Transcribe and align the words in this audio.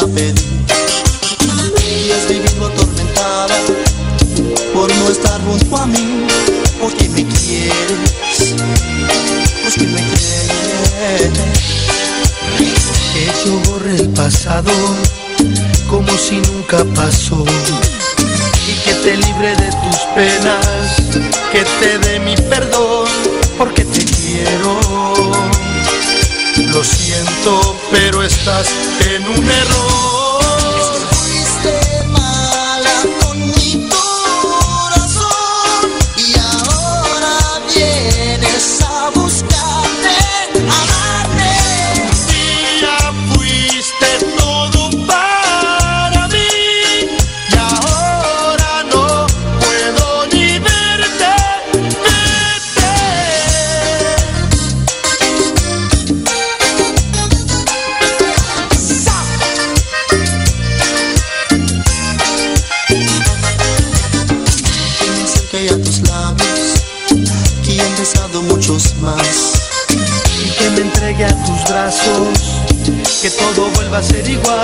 Te 0.00 0.06
ves 0.06 0.06
a 0.06 0.06
pedir. 0.06 0.34
Y 1.86 2.10
has 2.12 2.28
vivido 2.28 2.66
atormentada 2.66 3.56
por 4.72 4.94
no 4.94 5.08
estar 5.08 5.40
junto 5.42 5.76
a 5.76 5.86
mí, 5.86 6.26
porque 6.80 7.08
me 7.10 7.26
quieres, 7.26 8.54
pues 9.62 9.74
que 9.74 9.86
me 9.86 9.96
quieres. 9.96 11.30
Que 13.12 13.26
yo 13.44 13.58
borre 13.70 13.96
el 13.96 14.08
pasado 14.10 14.72
como 15.88 16.16
si 16.16 16.36
nunca 16.36 16.84
pasó 16.94 17.44
y 18.68 18.72
que 18.84 18.94
te 18.94 19.16
libre 19.16 19.56
de 19.56 19.70
tus 19.70 19.98
penas, 20.14 20.96
que 21.52 21.64
te 21.80 21.98
dé 21.98 22.20
mi 22.20 22.36
perdón, 22.36 23.08
porque 23.58 23.84
te 23.84 24.04
quiero. 24.04 24.99
Lo 26.80 26.84
siento, 26.84 27.76
pero 27.90 28.22
estás 28.22 28.74
en 29.04 29.28
un 29.28 29.50
error. 29.50 30.29
Ser 74.02 74.26
igual, 74.28 74.59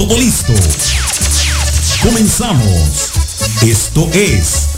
Todo 0.00 0.16
listo. 0.16 0.54
Comenzamos. 2.02 3.12
Esto 3.60 4.08
es 4.14 4.68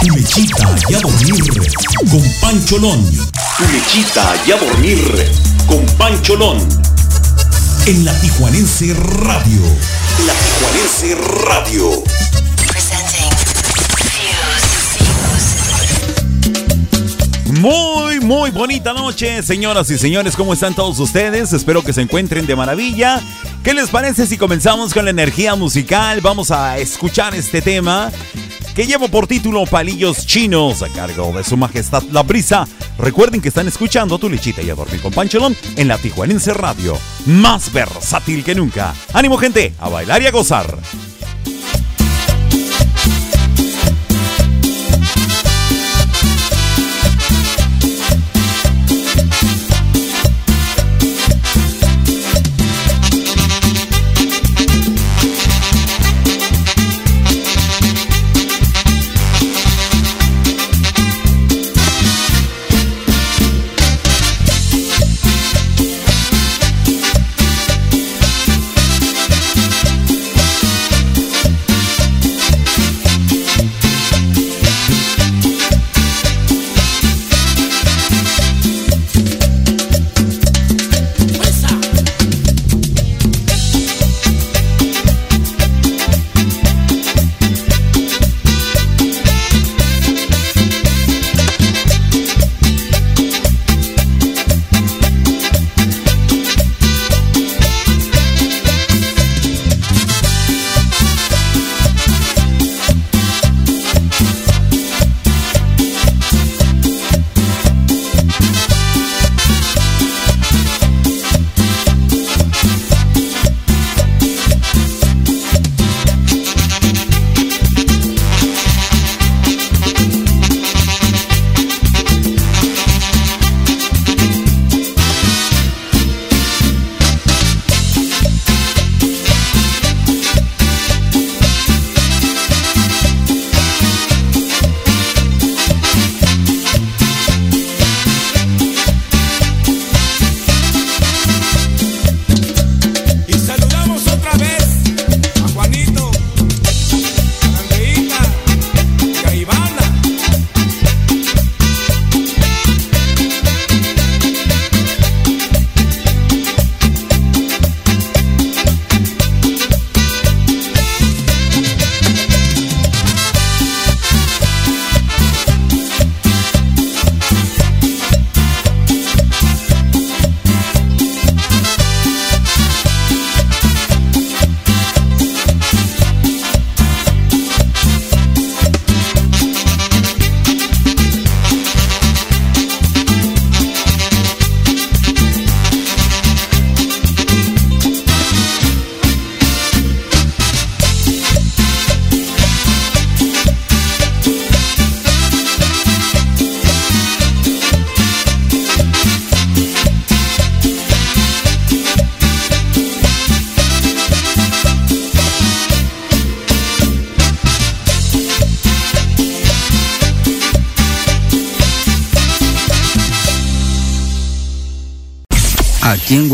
Tu 0.00 0.08
lechita 0.16 0.74
y 0.88 0.94
a 0.94 1.00
dormir 1.00 1.44
con 2.10 2.22
Pancholón. 2.40 3.04
Tu 3.58 3.64
lechita 3.70 4.34
y 4.46 4.52
a 4.52 4.56
dormir 4.56 5.30
con 5.66 5.84
Pancholón. 5.98 6.66
En 7.84 8.06
la 8.06 8.18
Tijuanense 8.22 8.94
Radio. 8.94 9.60
La 10.24 10.32
Tijuanense 10.32 11.14
Radio. 11.44 12.02
Muy, 17.60 18.20
muy 18.20 18.50
bonita 18.50 18.94
noche, 18.94 19.42
señoras 19.42 19.90
y 19.90 19.98
señores. 19.98 20.34
¿Cómo 20.36 20.54
están 20.54 20.74
todos 20.74 20.98
ustedes? 20.98 21.52
Espero 21.52 21.82
que 21.82 21.92
se 21.92 22.00
encuentren 22.00 22.46
de 22.46 22.56
maravilla. 22.56 23.20
¿Qué 23.62 23.74
les 23.74 23.90
parece 23.90 24.26
si 24.26 24.38
comenzamos 24.38 24.94
con 24.94 25.04
la 25.04 25.10
energía 25.10 25.54
musical? 25.54 26.22
Vamos 26.22 26.50
a 26.50 26.78
escuchar 26.78 27.34
este 27.34 27.60
tema 27.60 28.10
que 28.74 28.86
llevo 28.86 29.08
por 29.08 29.26
título 29.26 29.66
Palillos 29.66 30.26
Chinos 30.26 30.82
a 30.82 30.88
cargo 30.88 31.30
de 31.36 31.44
su 31.44 31.58
majestad 31.58 32.02
La 32.04 32.22
Brisa. 32.22 32.66
Recuerden 32.98 33.42
que 33.42 33.48
están 33.48 33.68
escuchando 33.68 34.18
Tu 34.18 34.30
Lechita 34.30 34.62
y 34.62 34.70
a 34.70 34.74
Dormir 34.74 35.02
con 35.02 35.12
Pancholón 35.12 35.54
en 35.76 35.88
la 35.88 35.98
Tijuanense 35.98 36.54
Radio, 36.54 36.96
más 37.26 37.70
versátil 37.70 38.42
que 38.44 38.54
nunca. 38.54 38.94
Ánimo 39.12 39.36
gente, 39.36 39.74
a 39.78 39.90
bailar 39.90 40.22
y 40.22 40.26
a 40.26 40.30
gozar. 40.30 40.78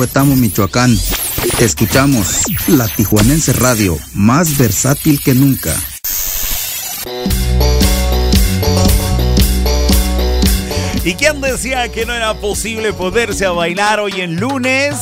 Huetamo, 0.07 0.37
Michoacán. 0.37 0.97
Escuchamos 1.59 2.43
la 2.69 2.87
Tijuanense 2.87 3.53
Radio, 3.53 3.99
más 4.15 4.57
versátil 4.57 5.21
que 5.21 5.35
nunca. 5.35 5.75
¿Y 11.05 11.15
quién 11.15 11.41
decía 11.41 11.91
que 11.91 12.07
no 12.07 12.15
era 12.15 12.35
posible 12.35 12.93
poderse 12.93 13.47
a 13.47 13.51
bailar 13.51 13.99
hoy 13.99 14.21
en 14.21 14.37
lunes? 14.37 14.95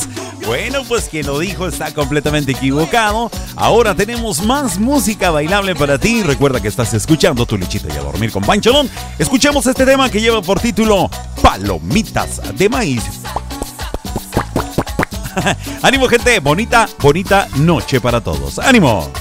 Bueno, 0.47 0.83
pues 0.87 1.07
quien 1.07 1.27
lo 1.27 1.37
dijo 1.37 1.67
está 1.67 1.93
completamente 1.93 2.53
equivocado. 2.53 3.29
Ahora 3.55 3.93
tenemos 3.93 4.41
más 4.41 4.79
música 4.79 5.29
bailable 5.29 5.75
para 5.75 5.99
ti. 5.99 6.23
Recuerda 6.23 6.59
que 6.59 6.67
estás 6.67 6.95
escuchando 6.95 7.45
tu 7.45 7.59
lechita 7.59 7.93
y 7.93 7.97
a 7.97 8.01
dormir 8.01 8.31
con 8.31 8.43
Pancholón. 8.43 8.89
Escuchemos 9.19 9.67
este 9.67 9.85
tema 9.85 10.09
que 10.09 10.19
lleva 10.19 10.41
por 10.41 10.59
título 10.59 11.11
Palomitas 11.43 12.41
de 12.57 12.69
maíz. 12.69 13.03
Ánimo, 15.81 16.07
gente. 16.07 16.39
Bonita, 16.39 16.87
bonita 16.99 17.47
noche 17.55 17.99
para 17.99 18.21
todos. 18.21 18.59
Ánimo. 18.59 19.11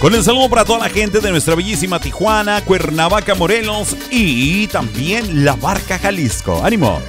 Con 0.00 0.14
el 0.14 0.22
saludo 0.22 0.48
para 0.48 0.64
toda 0.64 0.78
la 0.78 0.88
gente 0.88 1.18
de 1.18 1.32
nuestra 1.32 1.56
bellísima 1.56 1.98
Tijuana, 1.98 2.60
Cuernavaca, 2.64 3.34
Morelos 3.34 3.96
y 4.08 4.68
también 4.68 5.44
La 5.44 5.56
Barca, 5.56 5.98
Jalisco. 5.98 6.64
¡Ánimo! 6.64 7.00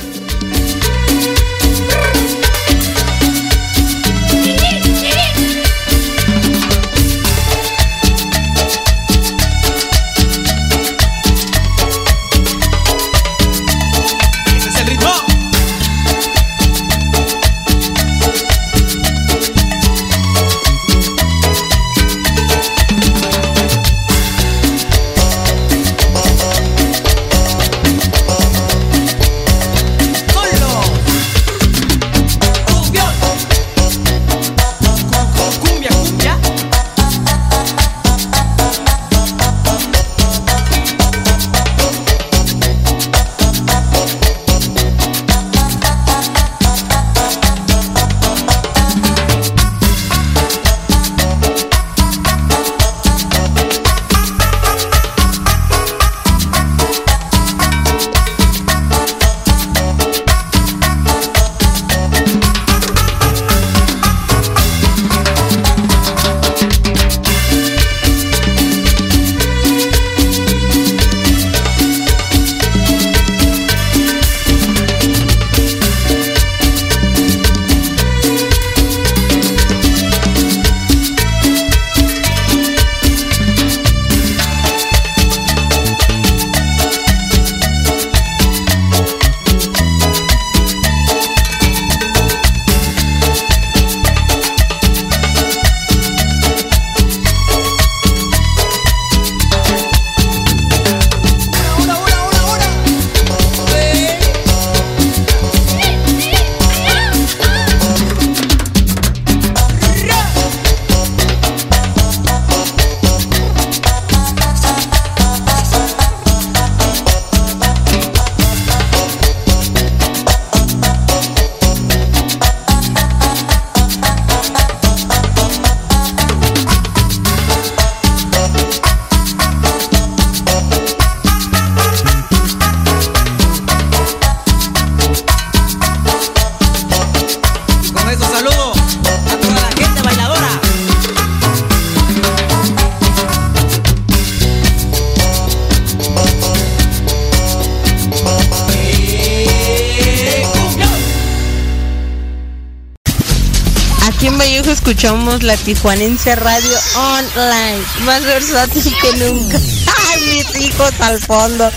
La 155.43 155.57
Tijuanense 155.57 156.35
Radio 156.35 156.77
Online, 156.95 157.83
más 158.05 158.23
versátil 158.23 158.95
que 159.01 159.17
nunca. 159.17 159.57
¡Ay, 160.11 160.21
mis 160.31 160.61
hijos 160.61 160.91
al 160.99 161.19
fondo! 161.19 161.69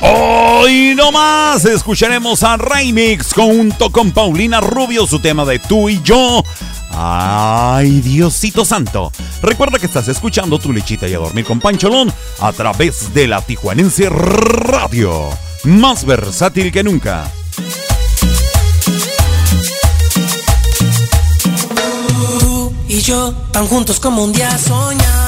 Hoy 0.00 0.94
no 0.96 1.12
más 1.12 1.64
escucharemos 1.64 2.42
a 2.42 2.56
Remix 2.56 3.32
junto 3.32 3.90
con 3.90 4.12
Paulina 4.12 4.60
Rubio 4.60 5.06
su 5.06 5.18
tema 5.20 5.44
de 5.44 5.58
tú 5.58 5.88
y 5.88 6.00
yo. 6.02 6.42
Ay, 6.90 8.00
Diosito 8.00 8.64
Santo. 8.64 9.12
Recuerda 9.42 9.78
que 9.78 9.86
estás 9.86 10.08
escuchando 10.08 10.58
tu 10.58 10.72
lechita 10.72 11.06
y 11.08 11.14
a 11.14 11.18
dormir 11.18 11.44
con 11.44 11.60
Pancholón 11.60 12.12
a 12.40 12.52
través 12.52 13.12
de 13.14 13.28
la 13.28 13.40
Tijuanense 13.42 14.08
Radio. 14.08 15.28
Más 15.64 16.04
versátil 16.04 16.72
que 16.72 16.82
nunca. 16.82 17.30
Y 22.98 23.00
yo 23.00 23.32
tan 23.52 23.66
juntos 23.68 24.00
como 24.00 24.24
un 24.24 24.32
día 24.32 24.58
soñamos. 24.58 25.27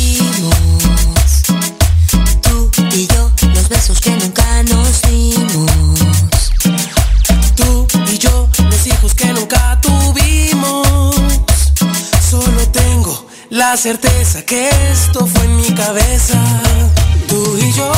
la 13.71 13.77
certeza 13.77 14.41
que 14.41 14.69
esto 14.91 15.25
fue 15.25 15.45
en 15.45 15.55
mi 15.55 15.71
cabeza. 15.73 16.37
Tú 17.29 17.57
y 17.57 17.71
yo, 17.71 17.89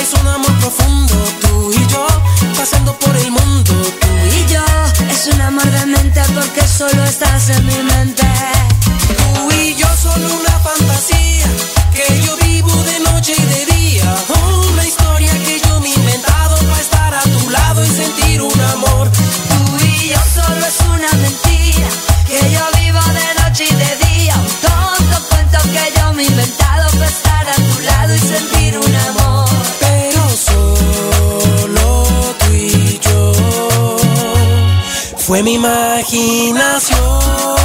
es 0.00 0.18
un 0.18 0.26
amor 0.26 0.52
profundo. 0.58 1.14
Tú 1.42 1.70
y 1.70 1.86
yo, 1.92 2.06
pasando 2.56 2.98
por 2.98 3.14
el 3.14 3.30
mundo. 3.30 3.74
Tú 4.00 4.08
Y 4.38 4.50
yo, 4.50 4.64
es 5.10 5.26
un 5.34 5.40
amor 5.42 5.70
de 5.70 5.84
mente 5.84 6.22
porque 6.34 6.66
solo 6.66 7.04
estás 7.04 7.50
en 7.50 7.66
mi 7.66 7.82
mente. 7.82 8.24
Mi 35.48 35.54
imaginación. 35.54 37.57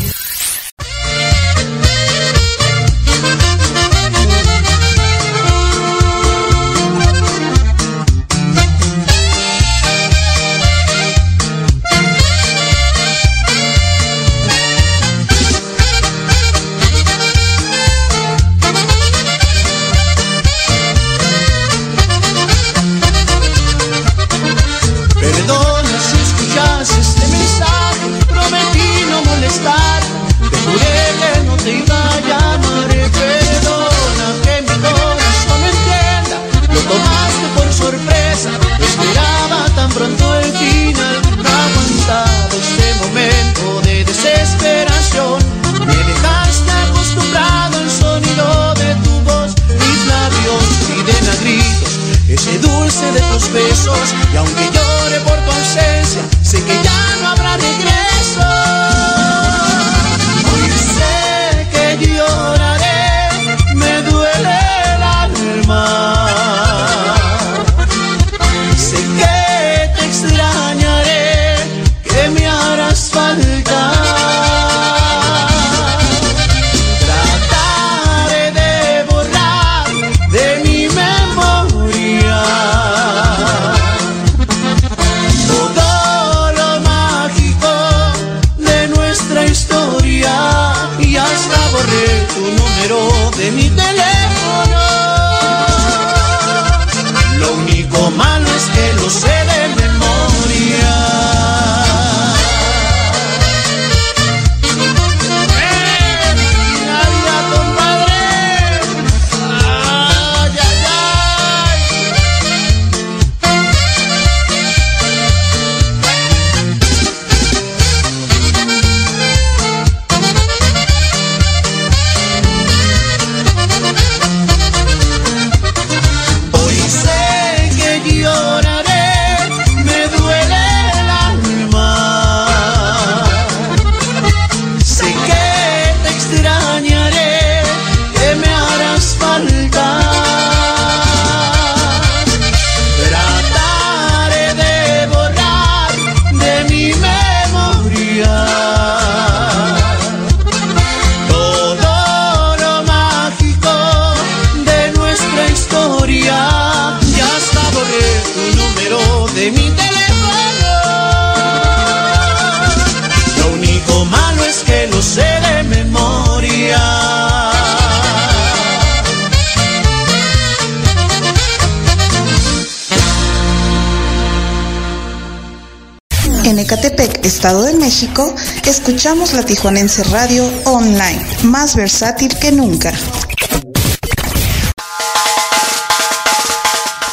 Escuchamos 178.73 179.35
la 179.35 179.43
Tijuanense 179.43 180.03
Radio 180.05 180.51
Online, 180.65 181.21
más 181.43 181.77
versátil 181.77 182.35
que 182.39 182.51
nunca. 182.51 182.91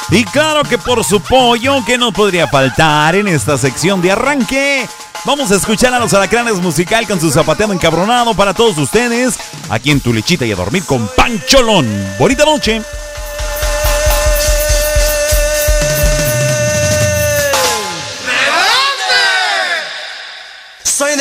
Y 0.10 0.24
claro 0.24 0.64
que 0.64 0.78
por 0.78 1.04
su 1.04 1.20
pollo, 1.20 1.84
que 1.86 1.98
no 1.98 2.14
podría 2.14 2.48
faltar 2.48 3.16
en 3.16 3.28
esta 3.28 3.58
sección 3.58 4.02
de 4.02 4.14
arranque. 4.14 4.88
Vamos 5.26 5.52
a 5.52 5.58
escuchar 5.58 5.94
a 5.94 6.00
los 6.00 6.14
alacranes 6.14 6.56
musical 6.62 7.06
con 7.06 7.20
su 7.20 7.30
zapateado 7.30 7.74
encabronado 7.74 8.34
para 8.36 8.54
todos 8.54 8.78
ustedes. 8.78 9.38
Aquí 9.70 9.92
en 9.92 10.00
tu 10.00 10.14
lechita 10.14 10.46
y 10.46 10.54
a 10.54 10.56
dormir 10.56 10.86
con 10.86 11.10
Pancholón. 11.10 11.86
Bonita 12.18 12.46
noche. 12.46 12.82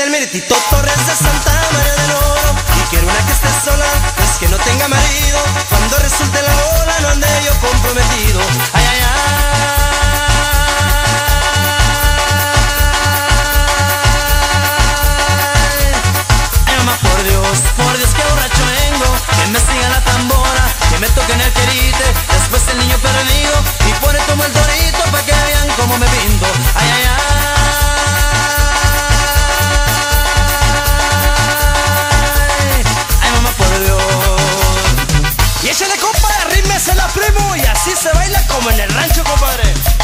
Del 0.09 0.21
Meritito 0.21 0.55
Torres 0.71 1.07
de 1.07 1.15
Santa 1.15 1.53
María 1.71 1.93
del 1.93 2.13
Oro. 2.13 2.57
Y 2.81 2.89
quiero 2.89 3.07
una 3.09 3.27
que 3.27 3.33
esté 3.33 3.49
sola, 3.63 3.85
pues 4.17 4.39
que 4.41 4.49
no 4.49 4.57
tenga 4.57 4.89
marido. 4.89 5.39
Cuando 5.69 5.99
resulte 5.99 6.41
la 6.41 6.55
bola 6.55 7.01
no 7.03 7.09
ande 7.11 7.29
yo 7.45 7.53
comprometido. 7.61 8.41
Ay, 8.73 8.87
ay, 8.89 9.01
ay. 9.05 9.19
Ay, 16.73 16.97
por 17.03 17.23
Dios, 17.25 17.59
por 17.77 17.99
Dios 17.99 18.09
que 18.17 18.23
borracho 18.31 18.65
vengo. 18.65 19.13
Que 19.37 19.47
me 19.53 19.61
siga 19.61 19.91
la 19.91 20.01
tambora, 20.05 20.65
que 20.89 20.99
me 21.01 21.09
toquen 21.11 21.39
el 21.39 21.53
querite. 21.53 22.05
Después 22.33 22.63
el 22.69 22.79
niño 22.79 22.97
perdido 22.97 23.63
y 23.87 23.93
pone 24.01 24.19
como 24.21 24.43
el 24.43 24.53
torito 24.53 25.03
Pa' 25.13 25.23
que 25.23 25.33
vean 25.33 25.69
cómo 25.77 25.99
me 25.99 26.07
pinto 26.07 26.47
ay, 26.75 26.89
ay 26.89 27.05
Ay, 27.05 27.38
así 37.89 38.09
se 38.09 38.13
baila 38.15 38.43
como 38.47 38.71
en 38.71 38.81
el 38.81 38.91
rancho, 38.91 39.25
compadre. 39.25 39.98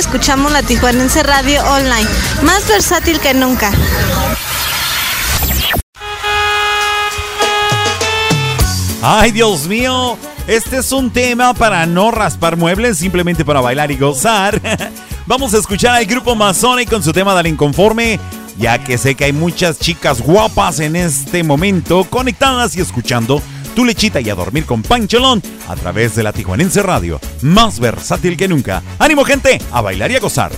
Escuchamos 0.00 0.50
la 0.50 0.62
Tijuanense 0.62 1.22
Radio 1.22 1.62
Online, 1.62 2.08
más 2.42 2.66
versátil 2.66 3.20
que 3.20 3.34
nunca. 3.34 3.70
Ay, 9.02 9.30
Dios 9.30 9.66
mío. 9.68 10.16
Este 10.46 10.78
es 10.78 10.90
un 10.92 11.10
tema 11.10 11.52
para 11.52 11.84
no 11.84 12.10
raspar 12.10 12.56
muebles, 12.56 12.96
simplemente 12.96 13.44
para 13.44 13.60
bailar 13.60 13.90
y 13.90 13.98
gozar. 13.98 14.58
Vamos 15.26 15.52
a 15.52 15.58
escuchar 15.58 15.94
al 15.94 16.06
grupo 16.06 16.34
Mazone 16.34 16.86
con 16.86 17.02
su 17.02 17.12
tema 17.12 17.34
del 17.34 17.48
inconforme, 17.48 18.18
ya 18.58 18.82
que 18.82 18.96
sé 18.96 19.14
que 19.14 19.24
hay 19.24 19.34
muchas 19.34 19.78
chicas 19.78 20.22
guapas 20.22 20.80
en 20.80 20.96
este 20.96 21.44
momento 21.44 22.04
conectadas 22.04 22.74
y 22.74 22.80
escuchando 22.80 23.42
tu 23.74 23.84
lechita 23.84 24.20
y 24.20 24.30
a 24.30 24.34
dormir 24.34 24.66
con 24.66 24.82
Pancholón 24.82 25.42
a 25.68 25.76
través 25.76 26.14
de 26.14 26.22
la 26.22 26.32
Tijuanense 26.32 26.82
Radio, 26.82 27.20
más 27.42 27.80
versátil 27.80 28.36
que 28.36 28.48
nunca. 28.48 28.82
¡Ánimo, 28.98 29.24
gente! 29.24 29.60
A 29.72 29.80
bailar 29.80 30.10
y 30.10 30.16
a 30.16 30.20
gozar. 30.20 30.52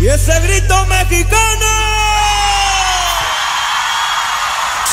Y 0.00 0.06
ese 0.06 0.40
grito 0.40 0.86
mexicano. 0.86 1.81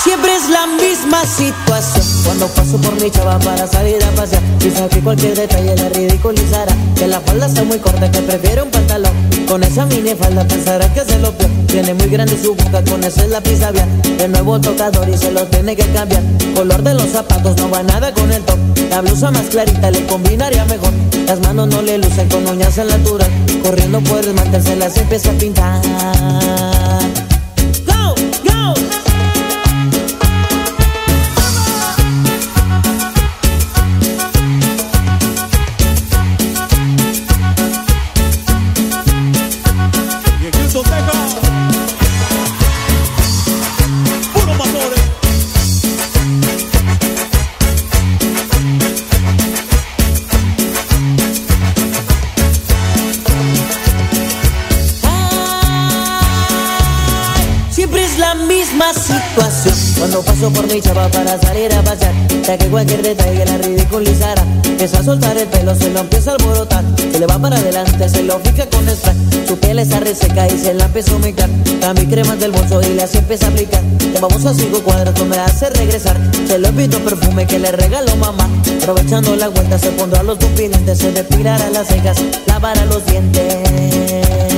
Siempre 0.03 0.33
es 0.33 0.49
la 0.49 0.65
misma 0.65 1.25
situación. 1.25 2.05
Cuando 2.23 2.47
paso 2.47 2.77
por 2.77 3.01
mi 3.01 3.11
chava 3.11 3.37
para 3.39 3.67
salir 3.67 4.01
a 4.01 4.09
pasear 4.11 4.41
Quizá 4.57 4.87
que 4.87 5.01
cualquier 5.01 5.35
detalle 5.35 5.75
la 5.75 5.89
ridiculizará. 5.89 6.73
Que 6.95 7.07
la 7.07 7.19
falda 7.19 7.47
está 7.47 7.63
muy 7.63 7.79
corta, 7.79 8.09
que 8.09 8.19
prefiere 8.19 8.61
un 8.63 8.71
pantalón. 8.71 9.11
Con 9.45 9.61
esa 9.63 9.85
mini 9.85 10.15
falda 10.15 10.47
pensará 10.47 10.93
que 10.93 11.01
se 11.01 11.19
lo 11.19 11.31
peor 11.33 11.49
Tiene 11.67 11.93
muy 11.95 12.07
grande 12.07 12.41
su 12.41 12.55
boca, 12.55 12.81
con 12.83 13.03
ese 13.03 13.27
lápiz 13.27 13.59
labial 13.59 13.89
El 14.19 14.31
nuevo 14.31 14.59
tocador 14.61 15.09
y 15.09 15.17
se 15.17 15.31
lo 15.31 15.45
tiene 15.47 15.75
que 15.75 15.85
cambiar. 15.87 16.23
Color 16.55 16.81
de 16.81 16.93
los 16.93 17.09
zapatos 17.09 17.57
no 17.57 17.69
va 17.69 17.83
nada 17.83 18.13
con 18.13 18.31
el 18.31 18.41
top. 18.43 18.57
La 18.89 19.01
blusa 19.01 19.31
más 19.31 19.47
clarita 19.47 19.91
le 19.91 20.05
combinaría 20.05 20.63
mejor. 20.65 20.93
Las 21.25 21.41
manos 21.41 21.67
no 21.67 21.81
le 21.81 21.97
lucen 21.97 22.29
con 22.29 22.47
uñas 22.47 22.77
en 22.77 22.87
natural 22.87 23.29
Corriendo 23.63 23.99
por 24.01 24.19
el 24.19 24.33
mantel 24.33 24.63
se 24.63 24.75
las 24.77 24.95
empieza 24.97 25.29
a 25.29 25.33
pintar. 25.33 25.81
Go, 27.85 28.15
go 28.45 28.73
Cuando 60.19 60.33
paso 60.33 60.51
por 60.51 60.67
mi 60.73 60.81
chava 60.81 61.07
para 61.07 61.39
salir 61.39 61.73
a 61.73 61.81
pasear. 61.81 62.13
Ya 62.45 62.57
que 62.57 62.67
cualquier 62.67 63.01
detalle 63.01 63.45
la 63.45 63.57
ridiculizará. 63.57 64.43
Empieza 64.65 64.99
a 64.99 65.03
soltar 65.03 65.37
el 65.37 65.47
pelo, 65.47 65.73
se 65.75 65.89
lo 65.91 66.01
empieza 66.01 66.31
a 66.31 66.33
alborotar. 66.33 66.83
Se 66.97 67.19
le 67.19 67.25
va 67.25 67.39
para 67.39 67.55
adelante, 67.55 68.09
se 68.09 68.23
lo 68.23 68.37
fija 68.39 68.65
con 68.69 68.85
spray. 68.89 69.15
Su 69.47 69.57
piel 69.57 69.79
está 69.79 70.01
reseca 70.01 70.47
y 70.47 70.57
se 70.57 70.73
la 70.73 70.85
empieza 70.85 71.13
a 71.13 71.15
humectar. 71.15 71.49
Mi 71.95 72.05
crema 72.05 72.35
del 72.35 72.51
bolso 72.51 72.81
y 72.81 72.95
le 72.95 73.03
así 73.03 73.19
empieza 73.19 73.45
a 73.45 73.49
aplicar. 73.49 73.81
Te 73.97 74.19
vamos 74.19 74.45
a 74.45 74.53
cinco 74.53 74.81
cuadras, 74.81 75.13
tú 75.13 75.23
me 75.23 75.37
hace 75.37 75.69
regresar. 75.69 76.17
Se 76.47 76.59
lo 76.59 76.67
invito 76.67 76.99
perfume 76.99 77.47
que 77.47 77.57
le 77.57 77.71
regaló 77.71 78.13
mamá. 78.17 78.49
Aprovechando 78.81 79.35
la 79.37 79.47
vuelta 79.47 79.79
se 79.79 79.91
pondrá 79.91 80.23
los 80.23 80.37
pupilentes 80.37 80.97
Se 80.97 81.11
depilará 81.11 81.69
las 81.69 81.87
cejas, 81.87 82.17
lavará 82.47 82.83
los 82.85 83.05
dientes 83.05 84.48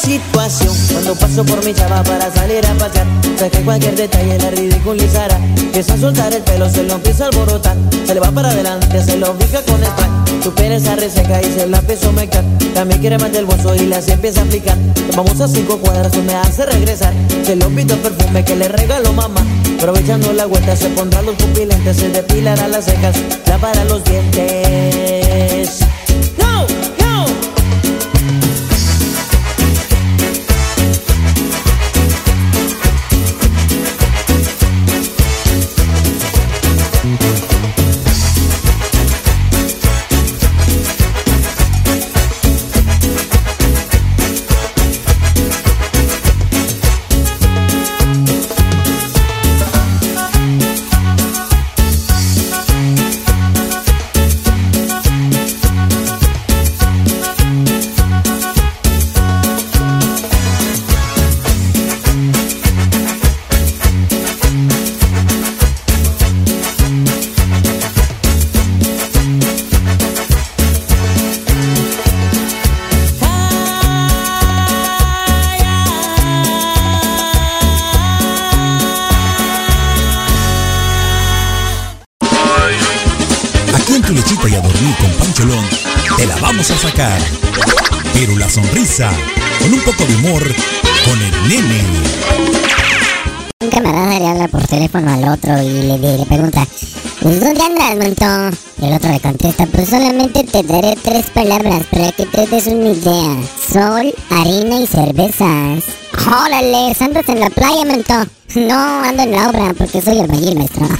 situación. 0.00 0.74
Cuando 0.92 1.14
paso 1.14 1.44
por 1.44 1.64
mi 1.64 1.74
chava 1.74 2.02
para 2.02 2.32
salir 2.32 2.66
a 2.66 2.74
pasear 2.74 3.06
Sé 3.38 3.50
que 3.50 3.60
cualquier 3.60 3.94
detalle 3.94 4.38
la 4.38 4.50
ridiculizará. 4.50 5.36
Empieza 5.56 5.94
a 5.94 5.98
soltar 5.98 6.32
el 6.34 6.42
pelo, 6.42 6.68
se 6.68 6.82
lo 6.82 6.94
empieza 6.94 7.24
a 7.24 7.26
alborotar. 7.28 7.76
Se 8.06 8.14
le 8.14 8.20
va 8.20 8.30
para 8.30 8.50
adelante, 8.50 9.02
se 9.02 9.16
lo 9.16 9.34
fija 9.34 9.62
con 9.62 9.82
spray 9.82 10.42
Su 10.42 10.52
piel 10.54 10.82
reseca 10.96 11.40
y 11.40 11.44
se 11.44 11.66
la 11.66 11.78
empieza 11.78 12.08
a 12.08 12.12
mecar 12.12 12.44
También 12.74 13.00
quiere 13.00 13.18
más 13.18 13.32
del 13.32 13.44
bolso 13.44 13.74
y 13.74 13.86
la 13.86 14.02
se 14.02 14.12
empieza 14.12 14.40
a 14.40 14.44
aplicar. 14.44 14.76
Vamos 15.16 15.40
a 15.40 15.48
cinco 15.48 15.78
cuadras, 15.78 16.14
me 16.16 16.34
hace 16.34 16.66
regresar. 16.66 17.12
Se 17.44 17.56
lo 17.56 17.68
invito 17.68 17.96
perfume 17.96 18.44
que 18.44 18.56
le 18.56 18.68
regaló 18.68 19.12
mamá. 19.12 19.44
Aprovechando 19.76 20.32
la 20.32 20.46
vuelta 20.46 20.76
se 20.76 20.90
pondrá 20.90 21.22
los 21.22 21.34
pupilentes 21.36 21.96
Se 21.96 22.10
depilará 22.10 22.68
las 22.68 22.84
cejas, 22.84 23.16
para 23.60 23.84
los 23.84 24.04
dientes 24.04 25.80
solamente 99.90 100.44
te 100.44 100.62
daré 100.62 100.96
tres 101.02 101.26
palabras 101.30 101.82
para 101.90 102.12
que 102.12 102.24
te 102.24 102.46
des 102.46 102.66
una 102.68 102.90
idea. 102.90 103.36
Sol, 103.72 104.14
harina 104.30 104.80
y 104.80 104.86
cervezas. 104.86 105.84
Órale, 106.26 106.94
¿andas 107.00 107.28
en 107.28 107.40
la 107.40 107.50
playa, 107.50 107.84
montón? 107.84 108.30
No, 108.54 109.02
ando 109.02 109.24
en 109.24 109.32
la 109.32 109.48
obra 109.48 109.74
porque 109.76 110.00
soy 110.00 110.14
el 110.14 110.20
albañil, 110.20 110.58
maestro. 110.58 110.86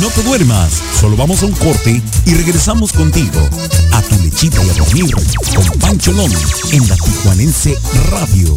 No 0.00 0.08
te 0.10 0.22
duermas, 0.22 0.74
solo 1.00 1.16
vamos 1.16 1.42
a 1.42 1.46
un 1.46 1.52
corte 1.52 2.00
y 2.24 2.34
regresamos 2.34 2.92
contigo 2.92 3.40
a 3.90 4.00
tu 4.02 4.14
lechita 4.22 4.62
y 4.62 4.70
a 4.70 4.74
dormir 4.74 5.12
con 5.56 5.78
Pancho 5.80 6.12
Lón 6.12 6.30
en 6.70 6.88
la 6.88 6.94
Tijuanense 6.94 7.76
Radio. 8.10 8.56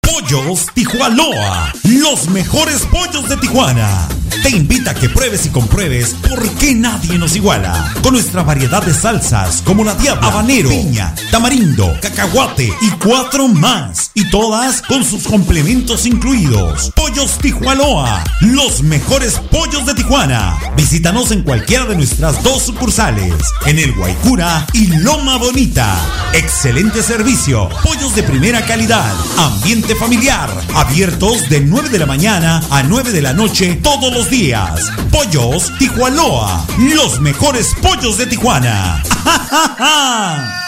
Pollos 0.00 0.68
Tijuanoa, 0.72 1.70
los 1.84 2.30
mejores 2.30 2.86
pollos 2.86 3.28
de 3.28 3.36
Tijuana. 3.36 4.08
Te 4.42 4.50
invita 4.50 4.90
a 4.90 4.94
que 4.94 5.08
pruebes 5.08 5.46
y 5.46 5.50
compruebes 5.50 6.14
por 6.28 6.48
qué 6.56 6.74
nadie 6.74 7.18
nos 7.18 7.36
iguala. 7.36 7.92
Con 8.02 8.14
nuestra 8.14 8.42
variedad 8.42 8.82
de 8.82 8.92
salsas 8.92 9.62
como 9.62 9.84
la 9.84 9.94
diabla, 9.94 10.26
habanero, 10.26 10.68
piña, 10.68 11.14
tamarindo, 11.30 11.94
cacahuate 12.00 12.72
y 12.80 12.90
cuatro 13.02 13.48
más. 13.48 14.10
Y 14.14 14.28
todas 14.30 14.82
con 14.82 15.04
sus 15.04 15.24
complementos 15.24 16.06
incluidos. 16.06 16.92
Pollos 16.94 17.38
Tijuanoa, 17.38 18.22
los 18.40 18.82
mejores 18.82 19.40
pollos 19.50 19.86
de 19.86 19.94
Tijuana. 19.94 20.58
Visítanos 20.76 21.30
en 21.30 21.42
cualquiera 21.42 21.86
de 21.86 21.96
nuestras 21.96 22.42
dos 22.42 22.62
sucursales, 22.62 23.34
en 23.66 23.78
el 23.78 23.92
Guaycura 23.94 24.66
y 24.72 24.86
Loma 24.86 25.36
Bonita. 25.38 25.96
Excelente 26.32 27.02
servicio, 27.02 27.68
pollos 27.82 28.14
de 28.14 28.22
primera 28.22 28.64
calidad, 28.66 29.14
ambiente 29.38 29.94
familiar, 29.94 30.50
abiertos 30.74 31.48
de 31.48 31.60
9 31.60 31.88
de 31.88 31.98
la 31.98 32.06
mañana 32.06 32.62
a 32.70 32.82
9 32.82 33.12
de 33.12 33.22
la 33.22 33.32
noche 33.32 33.78
todos 33.82 34.12
los 34.12 34.23
días. 34.30 34.90
Pollos 35.10 35.72
Tijuanoa, 35.78 36.66
los 36.94 37.20
mejores 37.20 37.74
pollos 37.82 38.18
de 38.18 38.26
Tijuana. 38.26 39.02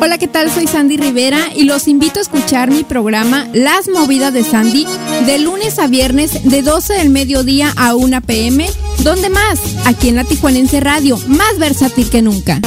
Hola, 0.00 0.18
¿qué 0.18 0.28
tal? 0.28 0.50
Soy 0.50 0.66
Sandy 0.66 0.96
Rivera 0.96 1.48
y 1.54 1.64
los 1.64 1.88
invito 1.88 2.18
a 2.20 2.22
escuchar 2.22 2.70
mi 2.70 2.84
programa 2.84 3.48
Las 3.52 3.88
Movidas 3.88 4.32
de 4.32 4.44
Sandy 4.44 4.86
de 5.26 5.38
lunes 5.38 5.78
a 5.78 5.86
viernes 5.86 6.44
de 6.44 6.62
12 6.62 6.94
del 6.94 7.10
mediodía 7.10 7.72
a 7.76 7.94
1 7.94 8.20
pm. 8.22 8.70
¿Dónde 8.98 9.30
más? 9.30 9.60
Aquí 9.84 10.08
en 10.08 10.16
la 10.16 10.24
Tijuanense 10.24 10.80
Radio, 10.80 11.18
más 11.26 11.58
versátil 11.58 12.08
que 12.10 12.22
nunca. 12.22 12.60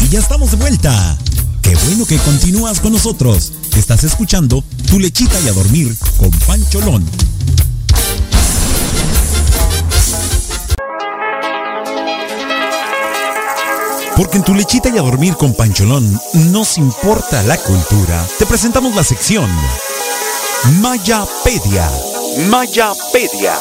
Y 0.00 0.08
ya 0.08 0.18
estamos 0.18 0.50
de 0.50 0.56
vuelta 0.56 1.18
Qué 1.64 1.74
bueno 1.86 2.04
que 2.04 2.18
continúas 2.18 2.78
con 2.78 2.92
nosotros. 2.92 3.50
Estás 3.74 4.04
escuchando 4.04 4.62
Tu 4.86 4.98
lechita 4.98 5.40
y 5.40 5.48
a 5.48 5.52
dormir 5.52 5.96
con 6.18 6.30
Pancholón. 6.30 7.02
Porque 14.14 14.36
en 14.36 14.44
Tu 14.44 14.54
lechita 14.54 14.90
y 14.90 14.98
a 14.98 15.02
dormir 15.02 15.36
con 15.36 15.54
Pancholón 15.54 16.20
nos 16.34 16.76
importa 16.76 17.42
la 17.44 17.56
cultura. 17.56 18.22
Te 18.38 18.44
presentamos 18.44 18.94
la 18.94 19.02
sección 19.02 19.48
Mayapedia. 20.82 21.90
Mayapedia. 22.50 23.54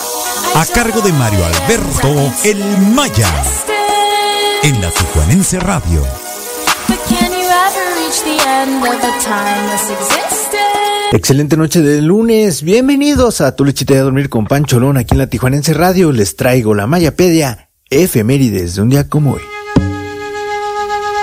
A 0.55 0.65
cargo 0.65 0.99
de 0.99 1.13
Mario 1.13 1.45
Alberto 1.45 2.33
El 2.43 2.59
Maya. 2.79 3.29
En 4.61 4.81
la 4.81 4.91
Tijuanense 4.91 5.57
Radio. 5.61 6.22
Excelente 11.11 11.57
noche 11.57 11.81
de 11.81 12.01
lunes, 12.01 12.63
bienvenidos 12.63 13.41
a 13.41 13.55
Tu 13.55 13.65
Lechita 13.65 13.99
Dormir 13.99 14.29
con 14.29 14.45
Pancholón 14.45 14.97
aquí 14.97 15.13
en 15.13 15.19
la 15.19 15.27
Tijuanense 15.27 15.73
Radio, 15.73 16.11
les 16.11 16.35
traigo 16.35 16.73
la 16.73 16.87
Mayapedia, 16.87 17.69
efemérides 17.89 18.75
de 18.75 18.81
un 18.81 18.89
día 18.89 19.07
como 19.07 19.33
hoy. 19.33 19.41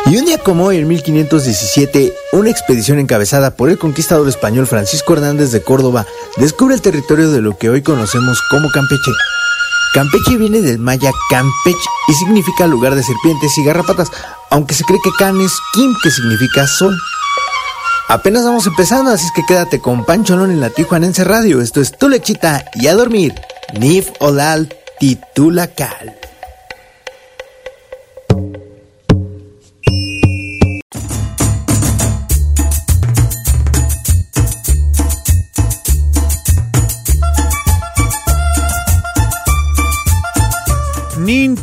Y 0.07 0.17
un 0.17 0.25
día 0.25 0.39
como 0.39 0.65
hoy, 0.65 0.79
en 0.79 0.89
1517, 0.89 2.13
una 2.33 2.51
expedición 2.51 2.99
encabezada 2.99 3.57
por 3.57 3.71
el 3.71 3.79
conquistador 3.79 4.29
español 4.29 4.67
Francisco 4.67 5.13
Hernández 5.13 5.53
de 5.53 5.63
Córdoba 5.63 6.07
descubre 6.37 6.75
el 6.75 6.83
territorio 6.83 7.31
de 7.31 7.41
lo 7.41 7.57
que 7.57 7.71
hoy 7.71 7.83
conocemos 7.83 8.41
como 8.51 8.71
Campeche. 8.71 9.13
Campeche 9.93 10.37
viene 10.37 10.61
del 10.61 10.79
maya 10.79 11.11
Campech 11.31 11.77
y 12.09 12.15
significa 12.15 12.67
lugar 12.67 12.95
de 12.95 13.03
serpientes 13.03 13.59
y 13.59 13.65
garrapatas, 13.65 14.11
aunque 14.51 14.75
se 14.75 14.85
cree 14.85 15.01
que 15.03 15.11
Can 15.19 15.41
es 15.41 15.53
Kim, 15.75 15.93
que 16.03 16.11
significa 16.11 16.67
sol. 16.67 16.97
Apenas 18.09 18.45
vamos 18.45 18.67
empezando, 18.67 19.11
así 19.11 19.27
es 19.27 19.33
que 19.33 19.47
quédate 19.47 19.81
con 19.81 20.05
Pancholón 20.05 20.51
en 20.51 20.61
la 20.61 20.71
Tijuanense 20.71 21.25
Radio. 21.25 21.61
Esto 21.61 21.81
es 21.81 21.97
Tu 21.97 22.09
Lechita 22.09 22.65
y 22.75 22.87
a 22.87 22.95
dormir. 22.95 23.35
Nif 23.79 24.11
Olal 24.19 24.75
Titulacal. 24.99 26.17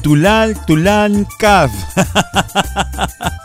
Tulal 0.08 0.56
Tulan 0.64 1.28
Kav. 1.36 1.68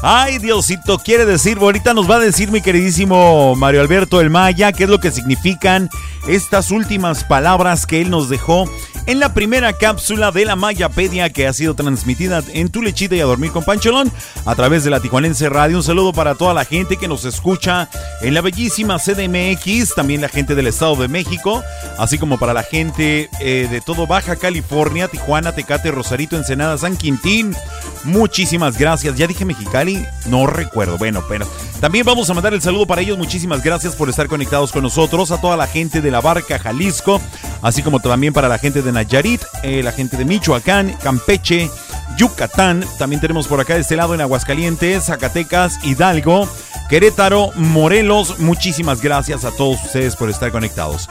Ay, 0.00 0.38
Diosito, 0.38 0.98
quiere 0.98 1.26
decir, 1.26 1.58
ahorita 1.58 1.92
nos 1.92 2.08
va 2.08 2.16
a 2.16 2.20
decir 2.20 2.52
mi 2.52 2.60
queridísimo 2.60 3.56
Mario 3.56 3.80
Alberto 3.80 4.20
El 4.20 4.30
Maya 4.30 4.70
qué 4.72 4.84
es 4.84 4.90
lo 4.90 5.00
que 5.00 5.10
significan 5.10 5.90
estas 6.28 6.70
últimas 6.70 7.24
palabras 7.24 7.84
que 7.84 8.00
él 8.00 8.10
nos 8.10 8.28
dejó 8.28 8.70
en 9.06 9.18
la 9.18 9.32
primera 9.32 9.72
cápsula 9.72 10.30
de 10.30 10.44
la 10.44 10.54
Mayapedia 10.54 11.30
que 11.30 11.46
ha 11.46 11.52
sido 11.54 11.74
transmitida 11.74 12.44
en 12.52 12.68
Tu 12.68 12.82
Lechita 12.82 13.16
y 13.16 13.20
a 13.20 13.24
Dormir 13.24 13.50
con 13.50 13.64
Pancholón 13.64 14.12
a 14.44 14.54
través 14.54 14.84
de 14.84 14.90
la 14.90 15.00
Tijuanense 15.00 15.48
Radio. 15.48 15.78
Un 15.78 15.82
saludo 15.82 16.12
para 16.12 16.34
toda 16.34 16.52
la 16.52 16.66
gente 16.66 16.98
que 16.98 17.08
nos 17.08 17.24
escucha 17.24 17.88
en 18.20 18.34
la 18.34 18.42
bellísima 18.42 18.98
CDMX, 18.98 19.94
también 19.94 20.20
la 20.20 20.28
gente 20.28 20.54
del 20.54 20.66
Estado 20.66 20.94
de 20.96 21.08
México, 21.08 21.64
así 21.96 22.18
como 22.18 22.38
para 22.38 22.52
la 22.52 22.62
gente 22.62 23.30
eh, 23.40 23.66
de 23.70 23.80
todo 23.80 24.06
Baja 24.06 24.36
California, 24.36 25.08
Tijuana, 25.08 25.54
Tecate, 25.54 25.90
Rosarito, 25.90 26.36
Ensenada, 26.36 26.76
San 26.76 26.98
Quintín. 26.98 27.56
Muchísimas 28.04 28.76
gracias. 28.76 29.16
Ya 29.16 29.26
dije 29.26 29.46
Mexicali, 29.46 29.87
no 30.26 30.46
recuerdo. 30.46 30.98
Bueno, 30.98 31.22
pero 31.28 31.46
también 31.80 32.04
vamos 32.04 32.28
a 32.30 32.34
mandar 32.34 32.54
el 32.54 32.62
saludo 32.62 32.86
para 32.86 33.00
ellos. 33.00 33.18
Muchísimas 33.18 33.62
gracias 33.62 33.94
por 33.94 34.08
estar 34.08 34.26
conectados 34.28 34.72
con 34.72 34.82
nosotros, 34.82 35.30
a 35.30 35.40
toda 35.40 35.56
la 35.56 35.66
gente 35.66 36.00
de 36.00 36.10
la 36.10 36.20
Barca, 36.20 36.58
Jalisco, 36.58 37.20
así 37.62 37.82
como 37.82 38.00
también 38.00 38.32
para 38.32 38.48
la 38.48 38.58
gente 38.58 38.82
de 38.82 38.92
Nayarit, 38.92 39.42
eh, 39.62 39.82
la 39.82 39.92
gente 39.92 40.16
de 40.16 40.24
Michoacán, 40.24 40.92
Campeche, 41.02 41.70
Yucatán. 42.16 42.84
También 42.98 43.20
tenemos 43.20 43.46
por 43.46 43.60
acá 43.60 43.74
de 43.74 43.80
este 43.80 43.96
lado 43.96 44.14
en 44.14 44.20
Aguascalientes, 44.20 45.04
Zacatecas, 45.04 45.84
Hidalgo, 45.84 46.48
Querétaro, 46.88 47.52
Morelos. 47.54 48.38
Muchísimas 48.38 49.02
gracias 49.02 49.44
a 49.44 49.50
todos 49.50 49.84
ustedes 49.84 50.16
por 50.16 50.30
estar 50.30 50.50
conectados. 50.50 51.08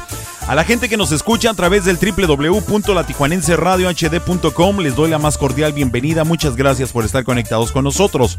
A 0.48 0.56
la 0.56 0.64
gente 0.64 0.88
que 0.88 0.96
nos 0.96 1.12
escucha 1.12 1.50
a 1.50 1.54
través 1.54 1.84
del 1.84 1.98
www.latijuanenseradiohd.com 1.98 4.80
les 4.80 4.96
doy 4.96 5.10
la 5.10 5.20
más 5.20 5.38
cordial 5.38 5.74
bienvenida. 5.74 6.24
Muchas 6.24 6.56
gracias 6.56 6.94
por 6.94 7.04
estar 7.04 7.26
conectados 7.26 7.74
con 7.74 7.84
nosotros. 7.84 8.38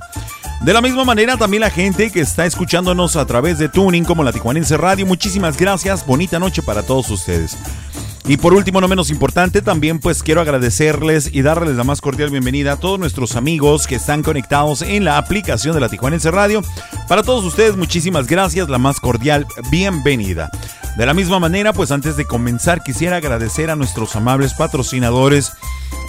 De 0.62 0.72
la 0.72 0.80
misma 0.80 1.04
manera, 1.04 1.36
también 1.36 1.60
la 1.60 1.70
gente 1.70 2.10
que 2.10 2.20
está 2.20 2.46
escuchándonos 2.46 3.16
a 3.16 3.26
través 3.26 3.58
de 3.58 3.68
Tuning 3.68 4.04
como 4.04 4.24
la 4.24 4.32
Tijuanense 4.32 4.78
Radio. 4.78 5.04
Muchísimas 5.04 5.58
gracias. 5.58 6.06
Bonita 6.06 6.38
noche 6.38 6.62
para 6.62 6.82
todos 6.82 7.10
ustedes. 7.10 7.58
Y 8.28 8.36
por 8.36 8.52
último, 8.52 8.82
no 8.82 8.88
menos 8.88 9.08
importante, 9.08 9.62
también 9.62 10.00
pues 10.00 10.22
quiero 10.22 10.42
agradecerles 10.42 11.30
y 11.32 11.40
darles 11.40 11.76
la 11.76 11.84
más 11.84 12.02
cordial 12.02 12.28
bienvenida 12.28 12.72
a 12.72 12.76
todos 12.76 13.00
nuestros 13.00 13.36
amigos 13.36 13.86
que 13.86 13.94
están 13.94 14.22
conectados 14.22 14.82
en 14.82 15.06
la 15.06 15.16
aplicación 15.16 15.74
de 15.74 15.80
la 15.80 15.88
Tijuanense 15.88 16.30
Radio. 16.30 16.62
Para 17.08 17.22
todos 17.22 17.42
ustedes, 17.42 17.78
muchísimas 17.78 18.26
gracias, 18.26 18.68
la 18.68 18.76
más 18.76 19.00
cordial 19.00 19.46
bienvenida. 19.70 20.50
De 20.98 21.06
la 21.06 21.14
misma 21.14 21.38
manera, 21.38 21.72
pues 21.72 21.92
antes 21.92 22.16
de 22.16 22.24
comenzar, 22.24 22.82
quisiera 22.82 23.18
agradecer 23.18 23.70
a 23.70 23.76
nuestros 23.76 24.16
amables 24.16 24.54
patrocinadores 24.54 25.52